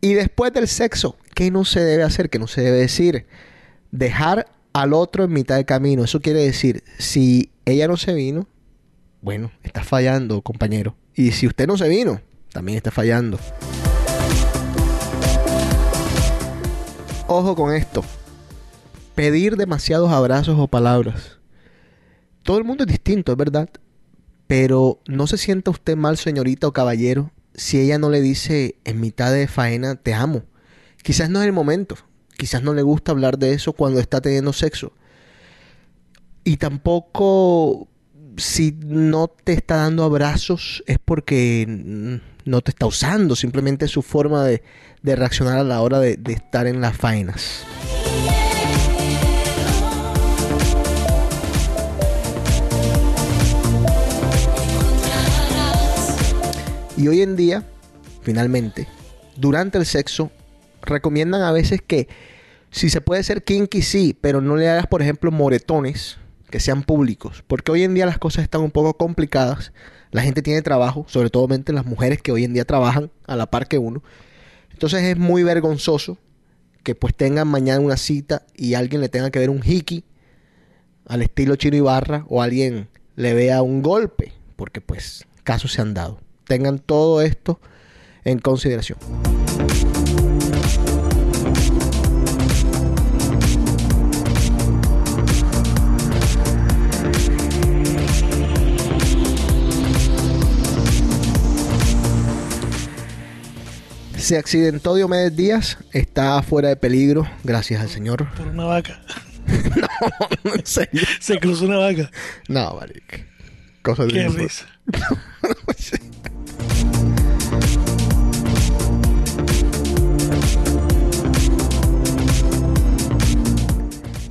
Y 0.00 0.14
después 0.14 0.52
del 0.52 0.66
sexo, 0.66 1.16
¿qué 1.34 1.50
no 1.50 1.66
se 1.66 1.80
debe 1.80 2.02
hacer? 2.04 2.30
¿Qué 2.30 2.38
no 2.38 2.46
se 2.46 2.62
debe 2.62 2.78
decir? 2.78 3.26
Dejar 3.90 4.46
al 4.72 4.94
otro 4.94 5.24
en 5.24 5.32
mitad 5.32 5.56
de 5.56 5.66
camino. 5.66 6.04
Eso 6.04 6.20
quiere 6.20 6.42
decir, 6.42 6.82
si 6.98 7.50
ella 7.66 7.86
no 7.86 7.98
se 7.98 8.14
vino, 8.14 8.48
bueno, 9.20 9.52
está 9.62 9.84
fallando, 9.84 10.40
compañero. 10.40 10.96
Y 11.14 11.32
si 11.32 11.46
usted 11.46 11.66
no 11.66 11.76
se 11.76 11.88
vino, 11.88 12.22
también 12.50 12.76
está 12.76 12.90
fallando. 12.90 13.38
Ojo 17.26 17.54
con 17.54 17.74
esto. 17.74 18.02
Pedir 19.14 19.56
demasiados 19.58 20.10
abrazos 20.10 20.58
o 20.58 20.66
palabras. 20.66 21.38
Todo 22.42 22.56
el 22.56 22.64
mundo 22.64 22.84
es 22.84 22.88
distinto, 22.88 23.32
es 23.32 23.38
verdad. 23.38 23.68
Pero 24.46 24.98
no 25.06 25.26
se 25.26 25.36
sienta 25.36 25.70
usted 25.70 25.94
mal, 25.94 26.16
señorita 26.16 26.66
o 26.66 26.72
caballero, 26.72 27.30
si 27.54 27.80
ella 27.80 27.98
no 27.98 28.10
le 28.10 28.20
dice 28.20 28.76
en 28.84 29.00
mitad 29.00 29.32
de 29.32 29.48
faena, 29.48 29.96
te 29.96 30.14
amo. 30.14 30.44
Quizás 31.02 31.30
no 31.30 31.40
es 31.40 31.46
el 31.46 31.52
momento. 31.52 31.96
Quizás 32.36 32.62
no 32.62 32.74
le 32.74 32.82
gusta 32.82 33.12
hablar 33.12 33.38
de 33.38 33.52
eso 33.52 33.72
cuando 33.72 34.00
está 34.00 34.20
teniendo 34.20 34.52
sexo. 34.52 34.92
Y 36.44 36.56
tampoco 36.56 37.88
si 38.36 38.72
no 38.84 39.28
te 39.28 39.52
está 39.52 39.76
dando 39.76 40.04
abrazos 40.04 40.82
es 40.86 40.98
porque 40.98 42.20
no 42.44 42.60
te 42.60 42.70
está 42.70 42.86
usando. 42.86 43.36
Simplemente 43.36 43.88
su 43.88 44.02
forma 44.02 44.44
de, 44.44 44.62
de 45.02 45.16
reaccionar 45.16 45.58
a 45.58 45.64
la 45.64 45.80
hora 45.82 46.00
de, 46.00 46.16
de 46.16 46.32
estar 46.32 46.66
en 46.66 46.80
las 46.80 46.96
faenas. 46.96 47.64
Y 57.00 57.08
hoy 57.08 57.22
en 57.22 57.34
día, 57.34 57.64
finalmente, 58.20 58.86
durante 59.34 59.78
el 59.78 59.86
sexo, 59.86 60.30
recomiendan 60.82 61.40
a 61.40 61.50
veces 61.50 61.80
que 61.80 62.08
si 62.70 62.90
se 62.90 63.00
puede 63.00 63.22
ser 63.22 63.42
kinky, 63.42 63.80
sí, 63.80 64.14
pero 64.20 64.42
no 64.42 64.54
le 64.54 64.68
hagas, 64.68 64.86
por 64.86 65.00
ejemplo, 65.00 65.30
moretones 65.30 66.18
que 66.50 66.60
sean 66.60 66.82
públicos. 66.82 67.42
Porque 67.46 67.72
hoy 67.72 67.84
en 67.84 67.94
día 67.94 68.04
las 68.04 68.18
cosas 68.18 68.42
están 68.42 68.60
un 68.60 68.70
poco 68.70 68.98
complicadas. 68.98 69.72
La 70.10 70.20
gente 70.20 70.42
tiene 70.42 70.60
trabajo, 70.60 71.06
sobre 71.08 71.30
todo 71.30 71.48
las 71.68 71.86
mujeres 71.86 72.20
que 72.20 72.32
hoy 72.32 72.44
en 72.44 72.52
día 72.52 72.66
trabajan 72.66 73.10
a 73.26 73.34
la 73.34 73.46
par 73.46 73.66
que 73.66 73.78
uno. 73.78 74.02
Entonces 74.70 75.02
es 75.04 75.16
muy 75.16 75.42
vergonzoso 75.42 76.18
que 76.82 76.94
pues 76.94 77.14
tengan 77.14 77.48
mañana 77.48 77.80
una 77.80 77.96
cita 77.96 78.42
y 78.54 78.74
alguien 78.74 79.00
le 79.00 79.08
tenga 79.08 79.30
que 79.30 79.38
ver 79.38 79.48
un 79.48 79.62
hiki 79.64 80.04
al 81.06 81.22
estilo 81.22 81.56
Chino 81.56 81.78
Ibarra 81.78 82.26
o 82.28 82.42
alguien 82.42 82.90
le 83.16 83.32
vea 83.32 83.62
un 83.62 83.80
golpe, 83.80 84.34
porque 84.56 84.82
pues 84.82 85.24
casos 85.44 85.72
se 85.72 85.80
han 85.80 85.94
dado. 85.94 86.20
Tengan 86.50 86.80
todo 86.80 87.22
esto 87.22 87.60
en 88.24 88.40
consideración. 88.40 88.98
Se 104.16 104.36
accidentó 104.36 104.96
Diomedes 104.96 105.36
Díaz, 105.36 105.78
está 105.92 106.42
fuera 106.42 106.70
de 106.70 106.74
peligro, 106.74 107.30
gracias 107.44 107.80
al 107.80 107.88
Señor. 107.90 108.28
Por 108.34 108.48
una 108.48 108.64
vaca. 108.64 109.00
no, 110.42 110.54
en 110.56 110.66
serio. 110.66 111.02
Se 111.20 111.38
cruzó 111.38 111.66
una 111.66 111.76
vaca. 111.76 112.10
No, 112.48 112.74
marica. 112.74 113.18
Cosas 113.82 114.08
de 114.08 114.14
Qué 114.14 114.28
risa. 114.30 114.66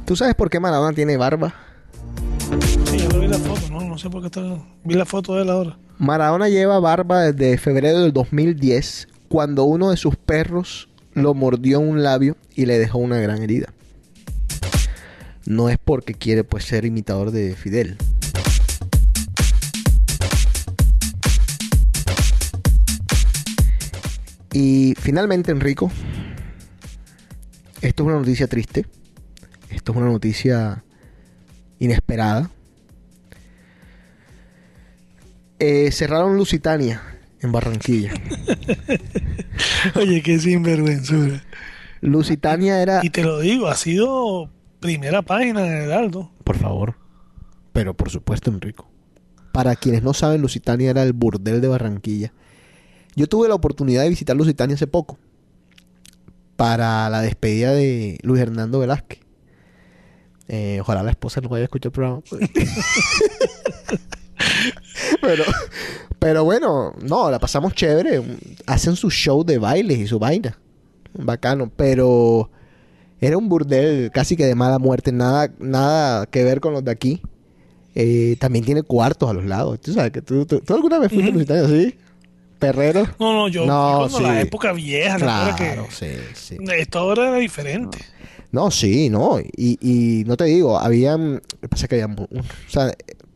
¿Tú 0.10 0.16
sabes 0.16 0.34
por 0.34 0.50
qué 0.50 0.60
Maradona 0.60 0.96
tiene 0.96 1.18
barba? 1.18 1.54
Sí, 2.86 2.98
ya 2.98 3.10
lo 3.10 3.20
vi 3.20 3.28
la 3.28 3.38
foto, 3.38 3.62
no, 3.70 3.82
no 3.82 3.96
sé 3.96 4.10
por 4.10 4.22
qué 4.22 4.26
está. 4.26 4.42
Vi 4.84 4.96
la 4.96 5.06
foto 5.06 5.36
de 5.36 5.44
él 5.44 5.52
ahora. 5.52 5.78
Maradona 6.00 6.50
lleva 6.50 6.80
barba 6.80 7.22
desde 7.22 7.60
febrero 7.60 8.00
del 8.00 8.12
2010, 8.12 9.08
cuando 9.28 9.66
uno 9.66 9.92
de 9.92 9.98
sus 9.98 10.16
perros 10.16 10.90
lo 11.14 11.36
mordió 11.36 11.80
en 11.80 11.90
un 11.90 12.02
labio 12.02 12.38
y 12.56 12.66
le 12.66 12.80
dejó 12.80 12.98
una 12.98 13.20
gran 13.20 13.44
herida. 13.44 13.72
No 15.46 15.70
es 15.70 15.78
porque 15.78 16.16
quiere 16.16 16.44
pues 16.44 16.66
ser 16.66 16.86
imitador 16.86 17.30
de 17.30 17.56
Fidel. 17.56 17.98
Y 24.54 24.96
finalmente, 25.00 25.52
Enrico, 25.52 25.92
esto 27.82 28.04
es 28.04 28.08
una 28.08 28.18
noticia 28.18 28.48
triste. 28.48 28.86
Esto 29.70 29.92
es 29.92 29.98
una 29.98 30.08
noticia 30.08 30.84
inesperada. 31.80 32.50
Eh, 35.60 35.92
cerraron 35.92 36.38
Lusitania 36.38 37.02
en 37.42 37.52
Barranquilla. 37.52 38.14
Oye, 39.96 40.22
qué 40.24 40.40
sinvergüenzura. 40.40 41.44
Lusitania 42.02 42.82
era... 42.82 43.02
Y 43.04 43.10
te 43.10 43.24
lo 43.24 43.40
digo, 43.40 43.68
ha 43.68 43.76
sido 43.76 44.50
primera 44.80 45.22
página 45.22 45.62
de 45.62 45.84
Heraldo. 45.86 46.32
Por 46.44 46.58
favor. 46.58 46.96
Pero 47.74 47.94
por 47.94 48.10
supuesto, 48.10 48.50
Enrico. 48.50 48.90
Para 49.52 49.76
quienes 49.76 50.04
no 50.04 50.14
saben, 50.14 50.42
Lusitania 50.42 50.90
era 50.90 51.04
el 51.04 51.14
burdel 51.14 51.62
de 51.62 51.68
Barranquilla. 51.68 52.34
Yo 53.16 53.28
tuve 53.28 53.48
la 53.48 53.56
oportunidad 53.56 54.04
de 54.04 54.10
visitar 54.10 54.36
Lusitania 54.36 54.76
hace 54.76 54.88
poco. 54.88 55.18
Para 56.56 57.10
la 57.10 57.22
despedida 57.22 57.72
de 57.72 58.18
Luis 58.22 58.42
Hernando 58.42 58.80
Velázquez. 58.80 59.20
Eh, 60.48 60.80
ojalá 60.82 61.04
la 61.04 61.12
esposa 61.12 61.42
no 61.42 61.50
vaya 61.50 61.64
a 61.64 61.66
escuchar 61.66 61.90
el 61.90 61.94
programa. 61.94 62.22
pero, 65.22 65.44
pero 66.18 66.44
bueno, 66.44 66.94
no, 67.02 67.30
la 67.32 67.40
pasamos 67.40 67.74
chévere. 67.74 68.22
Hacen 68.66 68.96
su 68.96 69.10
show 69.10 69.44
de 69.44 69.58
bailes 69.58 69.98
y 70.00 70.08
su 70.08 70.20
vaina. 70.20 70.58
Bacano. 71.14 71.72
Pero 71.76 72.50
era 73.22 73.38
un 73.38 73.50
burdel 73.50 74.12
casi 74.12 74.36
que 74.36 74.46
de 74.46 74.56
mala 74.56 74.80
muerte. 74.80 75.12
Nada, 75.12 75.52
nada 75.60 76.26
que 76.26 76.44
ver 76.44 76.60
con 76.60 76.74
los 76.74 76.84
de 76.84 76.92
aquí. 76.92 77.22
Eh, 77.96 78.38
también 78.40 78.66
tiene 78.66 78.84
cuartos 78.84 79.30
a 79.30 79.34
los 79.34 79.46
lados. 79.46 79.80
¿Tú 79.82 79.94
sabes 79.94 80.12
que 80.12 80.22
tú, 80.22 80.46
tú- 80.46 80.60
tú 80.62 80.74
alguna 80.74 81.00
vez 81.00 81.12
fuiste 81.12 81.30
a 81.30 81.34
Lusitania 81.34 81.66
así? 81.66 81.96
¿Perrero? 82.60 83.08
No, 83.20 83.34
no, 83.34 83.48
yo 83.48 83.66
No, 83.66 84.00
cuando 84.10 84.20
la 84.20 84.34
sí. 84.36 84.48
época 84.48 84.74
vieja, 84.74 85.18
la 85.18 85.48
época 85.50 85.56
Claro, 85.56 85.88
que 85.88 85.92
sí, 85.96 86.08
sí. 86.36 86.58
esto 86.78 87.00
ahora 87.00 87.30
era 87.30 87.38
diferente. 87.38 87.98
No, 88.52 88.70
sí, 88.72 89.10
no. 89.10 89.40
Y, 89.40 89.78
y 89.82 90.24
no 90.26 90.36
te 90.36 90.46
digo, 90.46 90.78
habían. 90.80 91.42
Pasa 91.70 91.88
que 91.88 91.96
habían. 92.02 92.20
O 92.20 92.28
sea, 92.68 92.94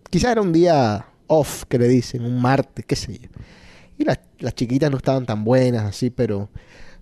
quizás 0.09 0.31
era 0.31 0.41
un 0.41 0.51
día 0.51 1.05
off, 1.27 1.63
que 1.69 1.77
le 1.79 1.87
dicen, 1.87 2.25
un 2.25 2.41
martes, 2.41 2.85
qué 2.85 2.95
sé 2.95 3.17
yo. 3.19 3.27
Y 3.97 4.03
las, 4.05 4.19
las 4.39 4.55
chiquitas 4.55 4.89
no 4.91 4.97
estaban 4.97 5.25
tan 5.25 5.43
buenas, 5.43 5.83
así, 5.85 6.09
pero. 6.09 6.49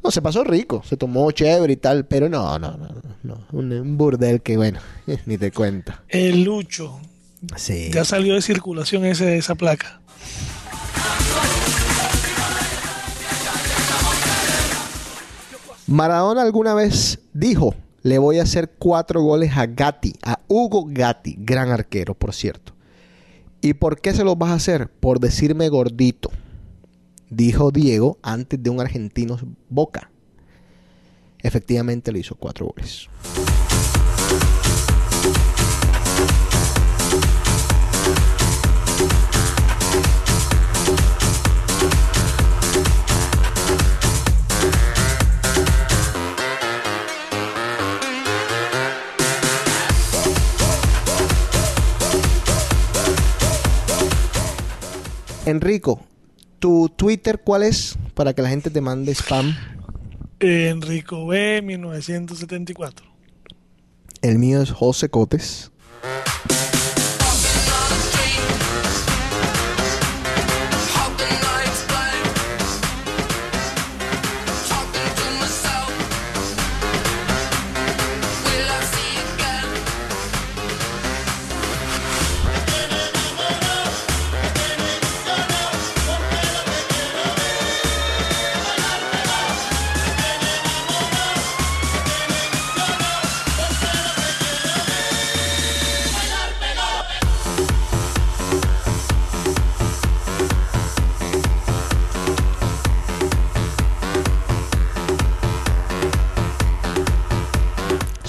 No, 0.03 0.09
se 0.11 0.21
pasó 0.21 0.43
rico, 0.43 0.81
se 0.83 0.97
tomó 0.97 1.29
chévere 1.31 1.73
y 1.73 1.77
tal, 1.77 2.05
pero 2.05 2.27
no, 2.27 2.57
no, 2.59 2.71
no, 2.75 2.87
no. 2.87 3.01
no. 3.23 3.45
Un, 3.51 3.71
un 3.71 3.97
burdel 3.97 4.41
que, 4.41 4.57
bueno, 4.57 4.79
ni 5.25 5.37
te 5.37 5.51
cuento. 5.51 5.93
El 6.09 6.43
Lucho, 6.43 6.99
Sí. 7.55 7.89
ya 7.93 8.03
salió 8.03 8.33
de 8.35 8.41
circulación 8.41 9.05
ese, 9.05 9.37
esa 9.37 9.55
placa. 9.55 10.01
Maradona 15.91 16.41
alguna 16.41 16.73
vez 16.73 17.19
dijo, 17.33 17.75
le 18.01 18.17
voy 18.17 18.39
a 18.39 18.43
hacer 18.43 18.71
cuatro 18.79 19.21
goles 19.21 19.57
a 19.57 19.65
Gatti, 19.65 20.13
a 20.23 20.39
Hugo 20.47 20.85
Gatti, 20.87 21.35
gran 21.37 21.69
arquero, 21.69 22.13
por 22.13 22.33
cierto. 22.33 22.73
¿Y 23.59 23.73
por 23.73 23.99
qué 23.99 24.13
se 24.13 24.23
los 24.23 24.37
vas 24.37 24.51
a 24.51 24.55
hacer? 24.55 24.89
Por 24.89 25.19
decirme 25.19 25.67
gordito, 25.67 26.31
dijo 27.29 27.71
Diego 27.71 28.17
antes 28.23 28.63
de 28.63 28.69
un 28.69 28.79
argentino 28.79 29.37
Boca. 29.67 30.09
Efectivamente 31.39 32.13
le 32.13 32.19
hizo 32.19 32.35
cuatro 32.35 32.67
goles. 32.67 33.09
Enrico, 55.45 56.05
¿tu 56.59 56.89
Twitter 56.89 57.41
cuál 57.43 57.63
es? 57.63 57.97
Para 58.13 58.33
que 58.33 58.43
la 58.43 58.49
gente 58.49 58.69
te 58.69 58.79
mande 58.79 59.11
spam. 59.15 59.55
Enrico 60.39 61.25
B, 61.25 61.61
1974. 61.63 63.07
El 64.21 64.37
mío 64.37 64.61
es 64.61 64.71
José 64.71 65.09
Cotes. 65.09 65.71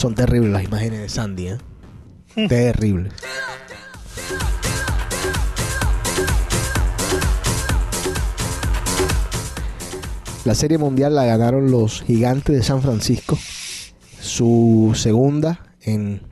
Son 0.02 0.16
terribles 0.16 0.50
las 0.50 0.64
imágenes 0.64 1.00
de 1.00 1.08
Sandy, 1.08 1.46
¿eh? 1.46 1.58
Terribles. 2.48 3.12
La 10.44 10.56
serie 10.56 10.76
mundial 10.76 11.14
la 11.14 11.24
ganaron 11.24 11.70
los 11.70 12.02
gigantes 12.02 12.56
de 12.56 12.64
San 12.64 12.82
Francisco. 12.82 13.38
Su 14.20 14.90
segunda 14.96 15.60
en 15.80 16.22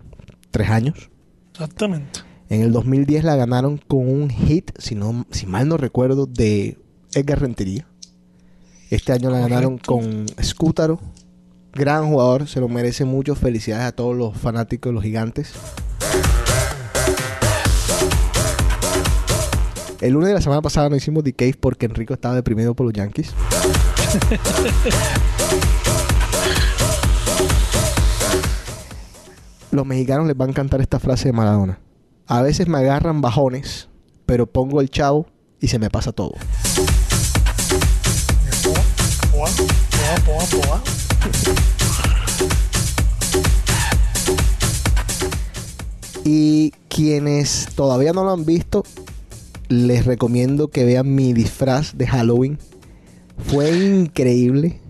tres 0.51 0.68
años. 0.68 1.09
Exactamente. 1.53 2.23
En 2.49 2.62
el 2.62 2.73
2010 2.73 3.23
la 3.23 3.37
ganaron 3.37 3.79
con 3.79 4.01
un 4.09 4.31
hit, 4.31 4.73
si, 4.79 4.97
no, 4.97 5.27
si 5.31 5.47
mal 5.47 5.68
no 5.68 5.77
recuerdo, 5.77 6.27
de 6.27 6.77
Edgar 7.14 7.41
Rentería. 7.41 7.87
Este 8.91 9.12
año 9.12 9.31
la 9.31 9.39
ganaron 9.39 9.79
con 9.79 10.27
Scútaro. 10.43 10.99
Gran 11.72 12.09
jugador, 12.09 12.49
se 12.49 12.61
lo 12.61 12.68
merece 12.68 13.05
mucho. 13.05 13.34
Felicidades 13.34 13.87
a 13.87 13.92
todos 13.92 14.17
los 14.17 14.37
fanáticos 14.37 14.91
de 14.91 14.95
los 14.95 15.03
gigantes. 15.03 15.53
El 20.01 20.14
lunes 20.14 20.29
de 20.29 20.34
la 20.34 20.41
semana 20.41 20.63
pasada 20.63 20.88
no 20.88 20.97
hicimos 20.97 21.22
The 21.25 21.34
Cave 21.34 21.57
porque 21.61 21.87
Enrico 21.87 22.14
estaba 22.14 22.34
deprimido 22.34 22.75
por 22.75 22.87
los 22.87 22.95
Yankees. 22.95 23.34
Los 29.71 29.87
mexicanos 29.87 30.26
les 30.26 30.34
va 30.34 30.47
a 30.47 30.49
encantar 30.49 30.80
esta 30.80 30.99
frase 30.99 31.29
de 31.29 31.33
Maradona. 31.33 31.79
A 32.26 32.42
veces 32.42 32.67
me 32.67 32.79
agarran 32.79 33.21
bajones, 33.21 33.88
pero 34.26 34.47
pongo 34.47 34.80
el 34.80 34.91
chavo 34.91 35.26
y 35.61 35.68
se 35.68 35.79
me 35.79 35.91
pasa 35.91 36.11
todo. 36.11 36.33
Y 46.25 46.72
quienes 46.88 47.68
todavía 47.75 48.13
no 48.13 48.25
lo 48.25 48.33
han 48.33 48.45
visto, 48.45 48.84
les 49.68 50.05
recomiendo 50.05 50.68
que 50.68 50.84
vean 50.84 51.14
mi 51.14 51.33
disfraz 51.33 51.97
de 51.97 52.07
Halloween. 52.07 52.59
Fue 53.47 53.71
increíble. 53.71 54.80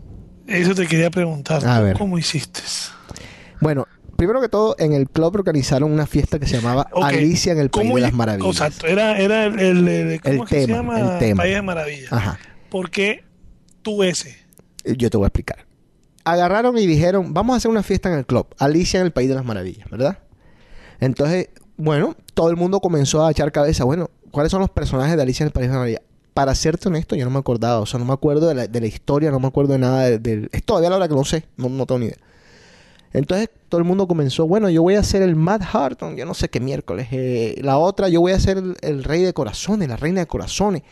Eso 0.46 0.74
te 0.74 0.86
quería 0.86 1.10
preguntar. 1.10 1.64
A 1.66 1.78
¿tú 1.78 1.84
ver. 1.84 1.96
¿Cómo 1.96 2.18
hiciste? 2.18 2.60
Bueno, 3.60 3.86
primero 4.16 4.40
que 4.40 4.48
todo, 4.48 4.74
en 4.78 4.92
el 4.92 5.08
club 5.08 5.36
organizaron 5.36 5.92
una 5.92 6.06
fiesta 6.06 6.38
que 6.40 6.46
se 6.46 6.56
llamaba 6.56 6.88
Alicia 7.00 7.52
en 7.52 7.58
el 7.60 7.70
País 7.70 7.84
¿cómo 7.86 7.96
de 7.96 8.02
las 8.02 8.12
Maravillas. 8.12 8.50
Exacto, 8.56 8.86
era, 8.88 9.18
era 9.18 9.44
el, 9.46 9.58
el, 9.60 9.88
el- 9.88 10.20
¿cómo 10.20 10.34
El 10.34 10.40
es 10.42 10.48
que 10.48 10.60
se 10.62 10.66
tema, 10.66 10.76
llama? 10.98 11.12
el 11.12 11.18
tema. 11.20 11.42
País 11.42 11.54
de 11.54 11.62
Maravillas. 11.62 12.12
Ajá. 12.12 12.38
¿Por 12.70 12.90
qué 12.90 13.22
tú 13.82 14.02
ese? 14.02 14.36
Yo 14.84 15.10
te 15.10 15.16
voy 15.16 15.26
a 15.26 15.28
explicar. 15.28 15.66
Agarraron 16.32 16.76
y 16.78 16.86
dijeron, 16.86 17.34
vamos 17.34 17.54
a 17.54 17.56
hacer 17.56 17.70
una 17.70 17.82
fiesta 17.82 18.10
en 18.12 18.18
el 18.18 18.26
club. 18.26 18.46
Alicia 18.58 19.00
en 19.00 19.06
el 19.06 19.12
País 19.12 19.28
de 19.28 19.34
las 19.34 19.44
Maravillas, 19.44 19.88
¿verdad? 19.90 20.18
Entonces, 21.00 21.48
bueno, 21.76 22.14
todo 22.34 22.50
el 22.50 22.56
mundo 22.56 22.80
comenzó 22.80 23.24
a 23.24 23.30
echar 23.30 23.50
cabeza. 23.52 23.84
Bueno, 23.84 24.10
¿cuáles 24.30 24.52
son 24.52 24.60
los 24.60 24.70
personajes 24.70 25.16
de 25.16 25.22
Alicia 25.22 25.44
en 25.44 25.48
el 25.48 25.52
País 25.52 25.64
de 25.64 25.68
las 25.68 25.76
Maravillas? 25.78 26.02
Para 26.34 26.54
serte 26.54 26.88
honesto, 26.88 27.16
yo 27.16 27.24
no 27.24 27.30
me 27.30 27.38
acordaba. 27.38 27.80
O 27.80 27.86
sea, 27.86 27.98
no 27.98 28.04
me 28.06 28.12
acuerdo 28.12 28.48
de 28.48 28.54
la, 28.54 28.66
de 28.66 28.80
la 28.80 28.86
historia, 28.86 29.30
no 29.30 29.40
me 29.40 29.48
acuerdo 29.48 29.72
de 29.72 29.78
nada. 29.78 30.08
Es 30.08 30.62
todavía 30.64 30.90
la 30.90 30.96
hora 30.96 31.08
que 31.08 31.14
no 31.14 31.24
sé. 31.24 31.44
No, 31.56 31.68
no 31.68 31.86
tengo 31.86 31.98
ni 31.98 32.06
idea. 32.06 32.18
Entonces, 33.12 33.50
todo 33.68 33.80
el 33.80 33.84
mundo 33.84 34.06
comenzó, 34.06 34.46
bueno, 34.46 34.70
yo 34.70 34.82
voy 34.82 34.94
a 34.94 35.02
ser 35.02 35.22
el 35.22 35.34
Mad 35.34 35.62
Harton, 35.72 36.16
yo 36.16 36.24
no 36.26 36.34
sé 36.34 36.48
qué 36.48 36.60
miércoles. 36.60 37.08
eh, 37.10 37.58
la 37.62 37.76
otra, 37.78 38.08
yo 38.08 38.20
voy 38.20 38.32
a 38.32 38.38
ser 38.38 38.58
el, 38.58 38.76
el 38.82 39.02
rey 39.02 39.22
de 39.22 39.32
corazones, 39.32 39.88
la 39.88 39.96
reina 39.96 40.20
de 40.20 40.26
corazones. 40.26 40.82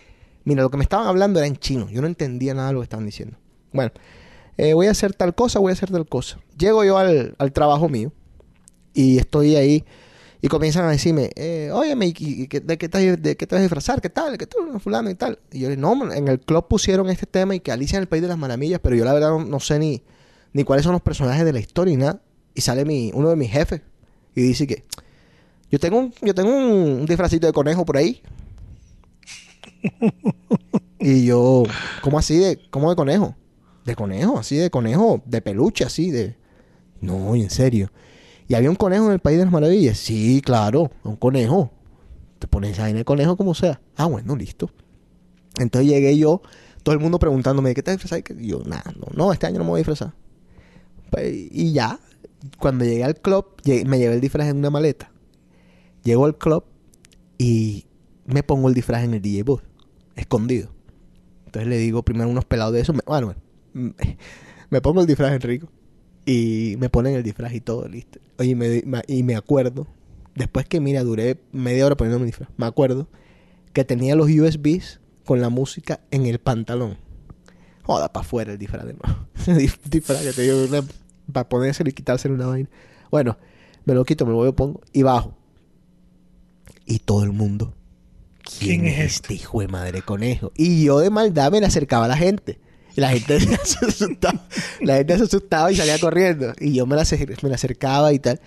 Mira, 0.44 0.62
lo 0.62 0.70
que 0.70 0.78
me 0.78 0.82
estaban 0.82 1.06
hablando 1.06 1.39
era 1.39 1.47
en 1.47 1.56
chino. 1.56 1.89
Yo 1.90 2.01
no 2.01 2.09
entendía 2.09 2.55
nada 2.55 2.69
de 2.69 2.74
lo 2.74 2.81
que 2.81 2.85
estaban 2.85 3.06
diciendo. 3.06 3.36
Bueno, 3.73 3.93
eh, 4.59 4.74
voy 4.74 4.89
a 4.89 4.93
hacer 4.93 5.14
tal 5.14 5.35
cosa, 5.36 5.60
voy 5.60 5.70
a 5.70 5.74
hacer 5.74 5.90
tal 5.90 6.09
cosa. 6.09 6.40
Llego 6.59 6.85
yo 6.85 6.98
al, 6.98 7.36
al 7.39 7.52
trabajo 7.52 7.89
mío 7.90 8.12
y 8.94 9.18
estoy 9.18 9.56
ahí 9.56 9.85
Y 10.43 10.48
comienzan 10.48 10.85
a 10.86 10.90
decirme, 10.93 11.30
eh, 11.36 11.70
óyeme, 11.72 12.09
¿y, 12.09 12.14
y- 12.18 12.43
y 12.44 12.47
de, 12.48 12.78
qué 12.78 12.89
te, 12.89 13.16
de 13.16 13.36
qué 13.36 13.47
te 13.47 13.55
vas 13.56 13.60
a 13.60 13.62
disfrazar? 13.62 14.01
¿Qué 14.02 14.10
tal? 14.10 14.39
¿Qué 14.39 14.47
tal? 14.47 14.80
Fulano 14.80 15.10
y 15.10 15.16
tal. 15.16 15.39
Y 15.52 15.60
yo 15.60 15.70
le 15.70 15.76
no, 15.78 16.12
en 16.12 16.28
el 16.28 16.40
club 16.40 16.66
pusieron 16.68 17.09
este 17.10 17.26
tema 17.26 17.55
y 17.56 17.60
que 17.60 17.72
Alicia 17.72 17.97
en 17.98 18.02
el 18.02 18.09
País 18.09 18.22
de 18.22 18.28
las 18.28 18.39
Maravillas, 18.39 18.80
pero 18.82 18.97
yo 18.97 19.05
la 19.05 19.14
verdad 19.14 19.30
no, 19.30 19.44
no 19.44 19.60
sé 19.60 19.78
ni, 19.80 20.02
ni 20.55 20.64
cuáles 20.64 20.85
son 20.85 20.93
los 20.93 21.02
personajes 21.02 21.44
de 21.44 21.52
la 21.55 21.60
historia 21.60 21.94
y 21.94 21.98
nada. 21.98 22.22
Y 22.55 22.62
sale 22.62 22.85
mi, 22.85 23.12
uno 23.14 23.30
de 23.30 23.36
mis 23.36 23.51
jefes 23.51 23.82
y 24.35 24.43
dice 24.43 24.66
que 24.66 24.85
yo 25.70 25.78
tengo 25.80 25.98
un, 25.98 26.14
yo 26.22 26.35
tengo 26.35 26.51
un, 26.56 27.06
disfrazito 27.06 27.47
de 27.48 27.52
conejo 27.55 27.85
por 27.86 27.97
ahí. 27.98 28.22
y 31.01 31.24
yo, 31.26 31.64
¿cómo 32.01 32.18
así 32.18 32.36
de, 32.39 32.60
cómo 32.70 32.90
de 32.90 32.97
conejo? 32.97 33.35
De 33.89 33.97
conejo, 33.97 34.39
así 34.39 34.56
de 34.56 34.69
conejo, 34.70 35.23
de 35.24 35.40
peluche, 35.40 35.82
así 35.82 36.10
de... 36.10 36.36
No, 37.01 37.35
en 37.35 37.48
serio. 37.48 37.90
¿Y 38.47 38.55
había 38.55 38.69
un 38.69 38.77
conejo 38.77 39.06
en 39.06 39.12
el 39.12 39.19
País 39.19 39.39
de 39.39 39.44
las 39.44 39.52
Maravillas? 39.52 39.97
Sí, 39.97 40.43
claro, 40.44 40.90
un 41.05 41.16
conejo. 41.16 41.70
Te 42.39 42.47
pones 42.47 42.78
ahí 42.81 42.90
en 42.90 42.98
el 42.98 43.06
conejo 43.06 43.39
como 43.39 43.55
sea. 43.55 43.81
Ah, 43.97 44.05
bueno, 44.05 44.36
listo. 44.36 44.70
Entonces 45.59 45.90
llegué 45.90 46.19
yo, 46.19 46.43
todo 46.82 46.94
el 46.94 47.01
mundo 47.01 47.19
preguntándome, 47.19 47.70
¿de 47.70 47.74
qué 47.77 47.82
te 47.82 47.93
disfrazas? 47.93 48.23
Y 48.39 48.48
yo, 48.48 48.62
nada, 48.66 48.93
no, 48.94 49.06
no, 49.15 49.32
este 49.32 49.47
año 49.47 49.56
no 49.59 49.65
me 49.65 49.70
voy 49.70 49.78
a 49.78 49.85
disfrazar. 49.85 50.12
Pues, 51.10 51.32
y 51.51 51.73
ya, 51.73 51.98
cuando 52.59 52.85
llegué 52.85 53.05
al 53.05 53.15
club, 53.16 53.47
me 53.65 53.98
llevé 53.98 54.15
el 54.16 54.20
disfraz 54.20 54.48
en 54.48 54.59
una 54.59 54.69
maleta. 54.70 55.10
Llego 56.05 56.27
al 56.27 56.36
club 56.36 56.65
y 57.39 57.86
me 58.27 58.43
pongo 58.43 58.69
el 58.69 58.74
disfraz 58.74 59.02
en 59.05 59.15
el 59.15 59.23
DJ 59.23 59.44
booth, 59.44 59.62
escondido. 60.16 60.69
Entonces 61.47 61.69
le 61.69 61.78
digo 61.78 62.02
primero 62.02 62.28
unos 62.28 62.44
pelados 62.44 62.74
de 62.74 62.81
eso, 62.81 62.93
me- 62.93 63.01
bueno, 63.06 63.35
me, 64.70 64.81
pongo 64.81 65.01
el 65.01 65.07
disfraz 65.07 65.32
Enrico 65.32 65.69
y 66.27 66.77
me 66.78 66.90
ponen 66.90 67.15
el 67.15 67.23
disfraz 67.23 67.53
y 67.55 67.61
todo 67.61 67.89
listo. 67.89 68.20
Oye, 68.39 68.51
y 68.51 68.55
me, 68.55 68.82
y 69.07 69.23
me 69.23 69.36
acuerdo, 69.36 69.86
después 70.35 70.66
que 70.66 70.81
mira, 70.81 71.03
duré 71.05 71.40
media 71.53 71.86
hora 71.86 71.97
poniéndome 71.97 72.24
el 72.24 72.31
disfraz, 72.31 72.51
me 72.57 72.66
acuerdo 72.66 73.09
que 73.73 73.85
tenía 73.85 74.15
los 74.16 74.28
USBs 74.28 75.01
con 75.24 75.40
la 75.40 75.49
música 75.49 76.01
en 76.11 76.27
el 76.27 76.39
pantalón. 76.39 76.97
Joda, 77.82 78.12
para 78.12 78.24
afuera 78.24 78.53
el 78.53 78.59
disfraz 78.59 78.85
de 78.86 78.95
nuevo. 78.95 79.27
Dif- 79.61 79.81
disfraz 79.89 80.23
que 80.23 80.32
te 80.32 80.43
digo, 80.43 80.66
para 81.32 81.49
ponérselo 81.49 81.90
y 81.90 81.93
quitárselo 81.93 82.35
una 82.35 82.47
vaina. 82.47 82.69
Bueno, 83.11 83.39
me 83.85 83.95
lo 83.95 84.05
quito, 84.05 84.27
me 84.27 84.32
lo 84.32 84.39
voy, 84.39 84.53
pongo 84.53 84.81
y 84.93 85.03
bajo. 85.03 85.35
Y 86.85 86.99
todo 87.01 87.24
el 87.24 87.32
mundo. 87.32 87.74
¿Quién, 88.59 88.81
¿Quién 88.81 88.86
es 88.86 88.99
es 88.99 89.15
este 89.15 89.35
hijo 89.35 89.61
de 89.61 89.69
madre 89.69 90.03
conejo? 90.03 90.53
Y 90.57 90.85
yo 90.85 90.99
de 91.01 91.11
maldad 91.11 91.53
me 91.53 91.61
le 91.61 91.66
acercaba 91.66 92.07
a 92.07 92.09
la 92.09 92.16
gente. 92.16 92.61
Y 92.99 93.01
la 93.01 93.11
gente 93.11 93.39
se 93.65 93.87
asustaba. 93.87 94.45
La 94.81 94.97
gente 94.97 95.16
se 95.19 95.23
asustaba 95.23 95.70
y 95.70 95.77
salía 95.77 96.01
corriendo. 96.01 96.53
Y 96.59 96.73
yo 96.73 96.85
me 96.85 96.97
la, 96.97 97.05
me 97.45 97.49
la 97.49 97.55
acercaba 97.55 98.12
y 98.12 98.19
tal. 98.19 98.41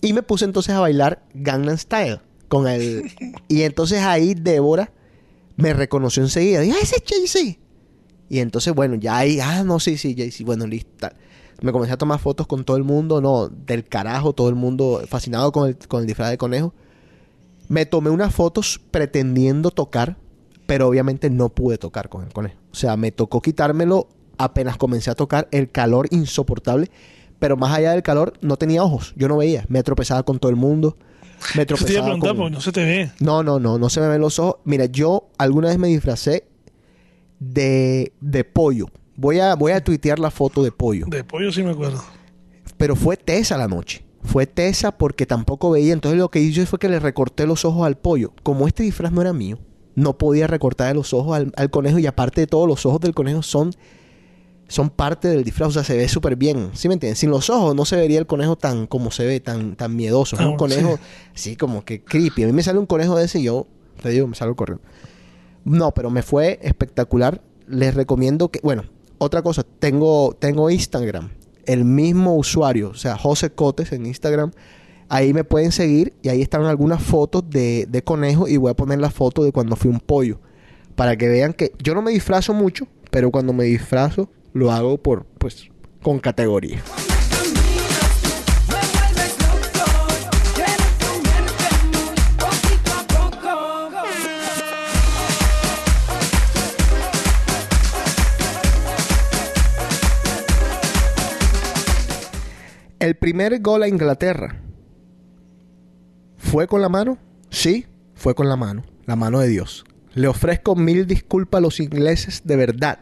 Y 0.00 0.12
me 0.12 0.24
puse 0.24 0.44
entonces 0.44 0.74
a 0.74 0.80
bailar 0.80 1.22
Gangnam 1.34 1.78
Style. 1.78 2.20
Con 2.48 2.66
el... 2.66 3.04
Y 3.48 3.62
entonces 3.62 4.00
ahí 4.00 4.34
Débora 4.34 4.90
me 5.54 5.72
reconoció 5.72 6.24
enseguida. 6.24 6.62
Dije, 6.62 6.74
ah, 6.76 6.82
ese 6.82 6.96
es 6.96 7.02
Jay-Z. 7.06 7.60
Y 8.28 8.40
entonces, 8.40 8.74
bueno, 8.74 8.96
ya 8.96 9.18
ahí, 9.18 9.38
ah, 9.38 9.62
no, 9.62 9.78
sí, 9.78 9.96
sí, 9.96 10.16
Jay-Z, 10.18 10.44
bueno, 10.44 10.66
listo. 10.66 11.08
Me 11.62 11.70
comencé 11.70 11.94
a 11.94 11.96
tomar 11.96 12.18
fotos 12.18 12.48
con 12.48 12.64
todo 12.64 12.76
el 12.76 12.82
mundo, 12.82 13.20
no, 13.20 13.48
del 13.48 13.84
carajo, 13.84 14.32
todo 14.32 14.48
el 14.48 14.56
mundo 14.56 15.00
fascinado 15.08 15.52
con 15.52 15.68
el, 15.68 15.78
con 15.86 16.00
el 16.00 16.08
disfraz 16.08 16.30
de 16.30 16.38
conejo. 16.38 16.74
Me 17.68 17.86
tomé 17.86 18.10
unas 18.10 18.34
fotos 18.34 18.80
pretendiendo 18.90 19.70
tocar, 19.70 20.18
pero 20.66 20.88
obviamente 20.88 21.30
no 21.30 21.48
pude 21.48 21.78
tocar 21.78 22.08
con 22.08 22.24
el 22.24 22.32
conejo. 22.32 22.56
O 22.72 22.74
sea, 22.74 22.96
me 22.96 23.12
tocó 23.12 23.40
quitármelo 23.40 24.08
apenas 24.38 24.76
comencé 24.76 25.10
a 25.10 25.14
tocar, 25.14 25.48
el 25.50 25.70
calor 25.70 26.08
insoportable. 26.10 26.90
Pero 27.38 27.56
más 27.56 27.76
allá 27.76 27.92
del 27.92 28.02
calor, 28.02 28.32
no 28.40 28.56
tenía 28.56 28.82
ojos, 28.82 29.12
yo 29.16 29.28
no 29.28 29.36
veía. 29.36 29.64
Me 29.68 29.82
tropezaba 29.82 30.22
con 30.22 30.38
todo 30.38 30.50
el 30.50 30.56
mundo. 30.56 30.96
Me 31.54 31.66
te 31.66 31.74
tropezaba 31.74 32.06
preguntar, 32.06 32.30
con... 32.30 32.38
porque 32.38 32.54
no 32.54 32.60
se 32.62 32.72
te 32.72 32.84
ve. 32.84 33.10
No, 33.20 33.42
no, 33.42 33.58
no, 33.58 33.78
no 33.78 33.90
se 33.90 34.00
me 34.00 34.08
ven 34.08 34.22
los 34.22 34.38
ojos. 34.38 34.56
Mira, 34.64 34.86
yo 34.86 35.28
alguna 35.36 35.68
vez 35.68 35.78
me 35.78 35.88
disfracé 35.88 36.46
de, 37.38 38.12
de 38.20 38.44
pollo. 38.44 38.86
Voy 39.16 39.40
a, 39.40 39.54
voy 39.54 39.72
a 39.72 39.84
tuitear 39.84 40.18
la 40.18 40.30
foto 40.30 40.62
de 40.62 40.72
pollo. 40.72 41.06
De 41.08 41.24
pollo 41.24 41.52
sí 41.52 41.62
me 41.62 41.72
acuerdo. 41.72 42.02
Pero 42.78 42.96
fue 42.96 43.18
tesa 43.18 43.58
la 43.58 43.68
noche. 43.68 44.04
Fue 44.22 44.46
tesa 44.46 44.96
porque 44.96 45.26
tampoco 45.26 45.70
veía. 45.70 45.92
Entonces 45.92 46.18
lo 46.18 46.30
que 46.30 46.40
hice 46.40 46.64
fue 46.64 46.78
que 46.78 46.88
le 46.88 47.00
recorté 47.00 47.46
los 47.46 47.66
ojos 47.66 47.86
al 47.86 47.98
pollo. 47.98 48.32
Como 48.42 48.66
este 48.66 48.82
disfraz 48.82 49.12
no 49.12 49.20
era 49.20 49.34
mío, 49.34 49.58
no 49.96 50.16
podía 50.18 50.46
recortarle 50.46 50.94
los 50.94 51.12
ojos 51.12 51.36
al, 51.36 51.52
al 51.56 51.70
conejo. 51.70 51.98
Y 51.98 52.06
aparte 52.06 52.42
de 52.42 52.46
todo, 52.46 52.66
los 52.68 52.86
ojos 52.86 53.00
del 53.00 53.14
conejo 53.14 53.42
son, 53.42 53.72
son 54.68 54.90
parte 54.90 55.26
del 55.28 55.42
disfraz. 55.42 55.70
O 55.70 55.72
sea, 55.72 55.82
se 55.84 55.96
ve 55.96 56.06
súper 56.08 56.36
bien. 56.36 56.70
¿Sí 56.74 56.86
me 56.88 56.94
entiendes? 56.94 57.18
Sin 57.18 57.30
los 57.30 57.50
ojos 57.50 57.74
no 57.74 57.84
se 57.84 57.96
vería 57.96 58.18
el 58.18 58.26
conejo 58.26 58.56
tan 58.56 58.86
como 58.86 59.10
se 59.10 59.24
ve, 59.26 59.40
tan, 59.40 59.74
tan 59.74 59.96
miedoso. 59.96 60.36
Es 60.36 60.42
Ah, 60.42 60.48
un 60.48 60.56
conejo 60.56 60.96
sí. 60.96 61.02
así 61.34 61.56
como 61.56 61.84
que 61.84 62.04
creepy. 62.04 62.44
A 62.44 62.46
mí 62.46 62.52
me 62.52 62.62
sale 62.62 62.78
un 62.78 62.86
conejo 62.86 63.16
de 63.16 63.24
ese 63.24 63.40
y 63.40 63.44
yo, 63.44 63.66
te 64.02 64.10
digo, 64.10 64.26
me 64.28 64.36
salgo 64.36 64.54
corriendo. 64.54 64.84
No, 65.64 65.92
pero 65.92 66.10
me 66.10 66.22
fue 66.22 66.60
espectacular. 66.62 67.42
Les 67.66 67.94
recomiendo 67.94 68.50
que, 68.50 68.60
bueno, 68.62 68.84
otra 69.18 69.42
cosa, 69.42 69.64
tengo, 69.80 70.36
tengo 70.38 70.70
Instagram, 70.70 71.30
el 71.64 71.84
mismo 71.84 72.36
usuario, 72.36 72.90
o 72.90 72.94
sea, 72.94 73.16
José 73.18 73.50
Cotes 73.50 73.90
en 73.92 74.06
Instagram. 74.06 74.52
Ahí 75.08 75.32
me 75.32 75.44
pueden 75.44 75.70
seguir 75.70 76.14
y 76.22 76.30
ahí 76.30 76.42
están 76.42 76.64
algunas 76.64 77.00
fotos 77.00 77.48
de, 77.48 77.86
de 77.88 78.02
conejo 78.02 78.48
y 78.48 78.56
voy 78.56 78.72
a 78.72 78.74
poner 78.74 78.98
la 78.98 79.10
foto 79.10 79.44
de 79.44 79.52
cuando 79.52 79.76
fui 79.76 79.90
un 79.90 80.00
pollo. 80.00 80.40
Para 80.96 81.16
que 81.16 81.28
vean 81.28 81.52
que 81.52 81.72
yo 81.80 81.94
no 81.94 82.02
me 82.02 82.10
disfrazo 82.10 82.54
mucho, 82.54 82.88
pero 83.10 83.30
cuando 83.30 83.52
me 83.52 83.64
disfrazo 83.64 84.28
lo 84.52 84.72
hago 84.72 84.98
por, 84.98 85.24
pues, 85.38 85.68
con 86.02 86.18
categoría. 86.18 86.82
El 102.98 103.14
primer 103.14 103.60
gol 103.60 103.84
a 103.84 103.88
Inglaterra 103.88 104.62
fue 106.46 106.68
con 106.68 106.80
la 106.80 106.88
mano. 106.88 107.18
Sí, 107.50 107.86
fue 108.14 108.34
con 108.34 108.48
la 108.48 108.56
mano. 108.56 108.84
La 109.04 109.16
mano 109.16 109.40
de 109.40 109.48
Dios. 109.48 109.84
Le 110.14 110.28
ofrezco 110.28 110.76
mil 110.76 111.06
disculpas 111.06 111.58
a 111.58 111.62
los 111.62 111.80
ingleses 111.80 112.42
de 112.44 112.56
verdad. 112.56 113.00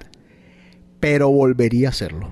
Pero 0.98 1.30
volvería 1.30 1.88
a 1.88 1.90
hacerlo. 1.90 2.30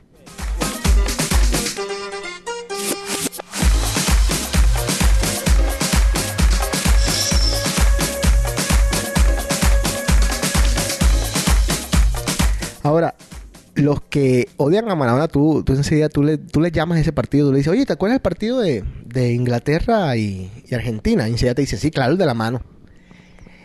Los 13.82 14.00
que 14.02 14.48
odian 14.56 14.90
a 14.90 14.94
Maradona, 14.94 15.28
tú, 15.28 15.62
tú 15.64 15.74
enseguida 15.74 16.08
tú 16.08 16.22
le, 16.22 16.38
tú 16.38 16.60
le 16.60 16.70
llamas 16.70 16.98
a 16.98 17.00
ese 17.02 17.12
partido, 17.12 17.46
tú 17.46 17.52
le 17.52 17.58
dices, 17.58 17.72
oye, 17.72 17.86
¿te 17.86 17.92
acuerdas 17.92 18.14
del 18.14 18.22
partido 18.22 18.60
de, 18.60 18.84
de 19.04 19.32
Inglaterra 19.32 20.16
y, 20.16 20.50
y 20.66 20.74
Argentina? 20.74 21.28
Y 21.28 21.32
enseguida 21.32 21.54
te 21.54 21.62
dice, 21.62 21.76
sí, 21.76 21.90
claro, 21.90 22.12
el 22.12 22.18
de 22.18 22.26
la 22.26 22.34
mano. 22.34 22.62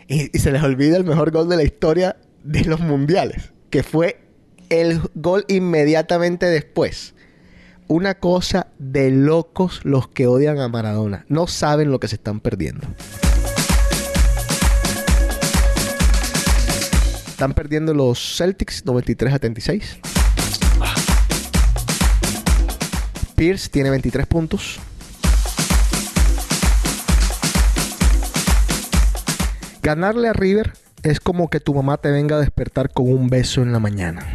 Y, 0.06 0.36
y 0.36 0.40
se 0.40 0.52
les 0.52 0.62
olvida 0.62 0.96
el 0.96 1.04
mejor 1.04 1.30
gol 1.30 1.48
de 1.48 1.56
la 1.56 1.62
historia 1.62 2.16
de 2.44 2.64
los 2.64 2.80
mundiales, 2.80 3.52
que 3.70 3.82
fue 3.82 4.20
el 4.68 5.00
gol 5.14 5.44
inmediatamente 5.48 6.46
después. 6.46 7.14
Una 7.86 8.14
cosa 8.14 8.68
de 8.78 9.10
locos 9.10 9.80
los 9.84 10.08
que 10.08 10.26
odian 10.26 10.58
a 10.58 10.68
Maradona. 10.68 11.24
No 11.28 11.46
saben 11.46 11.90
lo 11.90 12.00
que 12.00 12.08
se 12.08 12.16
están 12.16 12.40
perdiendo. 12.40 12.86
Están 17.38 17.54
perdiendo 17.54 17.94
los 17.94 18.18
Celtics 18.36 18.84
93 18.84 19.32
a 19.32 19.38
36. 19.38 19.98
Pierce 23.36 23.68
tiene 23.68 23.90
23 23.90 24.26
puntos. 24.26 24.80
Ganarle 29.84 30.26
a 30.26 30.32
River 30.32 30.72
es 31.04 31.20
como 31.20 31.48
que 31.48 31.60
tu 31.60 31.74
mamá 31.74 31.98
te 31.98 32.10
venga 32.10 32.34
a 32.34 32.40
despertar 32.40 32.92
con 32.92 33.08
un 33.08 33.28
beso 33.28 33.62
en 33.62 33.70
la 33.70 33.78
mañana. 33.78 34.26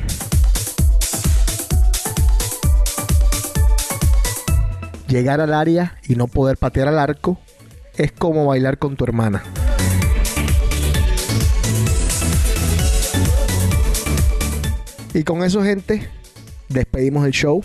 Llegar 5.09 5.41
al 5.41 5.53
área 5.53 5.97
y 6.07 6.15
no 6.15 6.27
poder 6.27 6.55
patear 6.55 6.87
al 6.87 6.99
arco 6.99 7.37
es 7.97 8.13
como 8.13 8.45
bailar 8.45 8.77
con 8.77 8.95
tu 8.95 9.03
hermana. 9.03 9.43
Y 15.13 15.23
con 15.23 15.43
eso, 15.43 15.63
gente, 15.63 16.09
despedimos 16.69 17.25
el 17.25 17.31
show. 17.31 17.63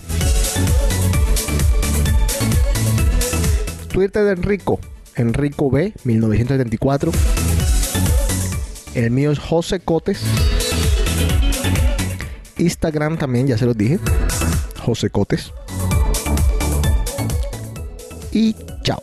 Twitter 3.88 4.24
de 4.24 4.32
Enrico, 4.32 4.78
Enrico 5.16 5.70
B, 5.70 5.94
1974. 6.04 7.10
El 8.94 9.10
mío 9.10 9.32
es 9.32 9.38
José 9.38 9.80
Cotes. 9.80 10.20
Instagram 12.58 13.16
también, 13.16 13.46
ya 13.46 13.56
se 13.56 13.64
los 13.64 13.76
dije. 13.76 13.98
José 14.84 15.08
Cotes. 15.08 15.52
Y 18.32 18.54
chao. 18.82 19.00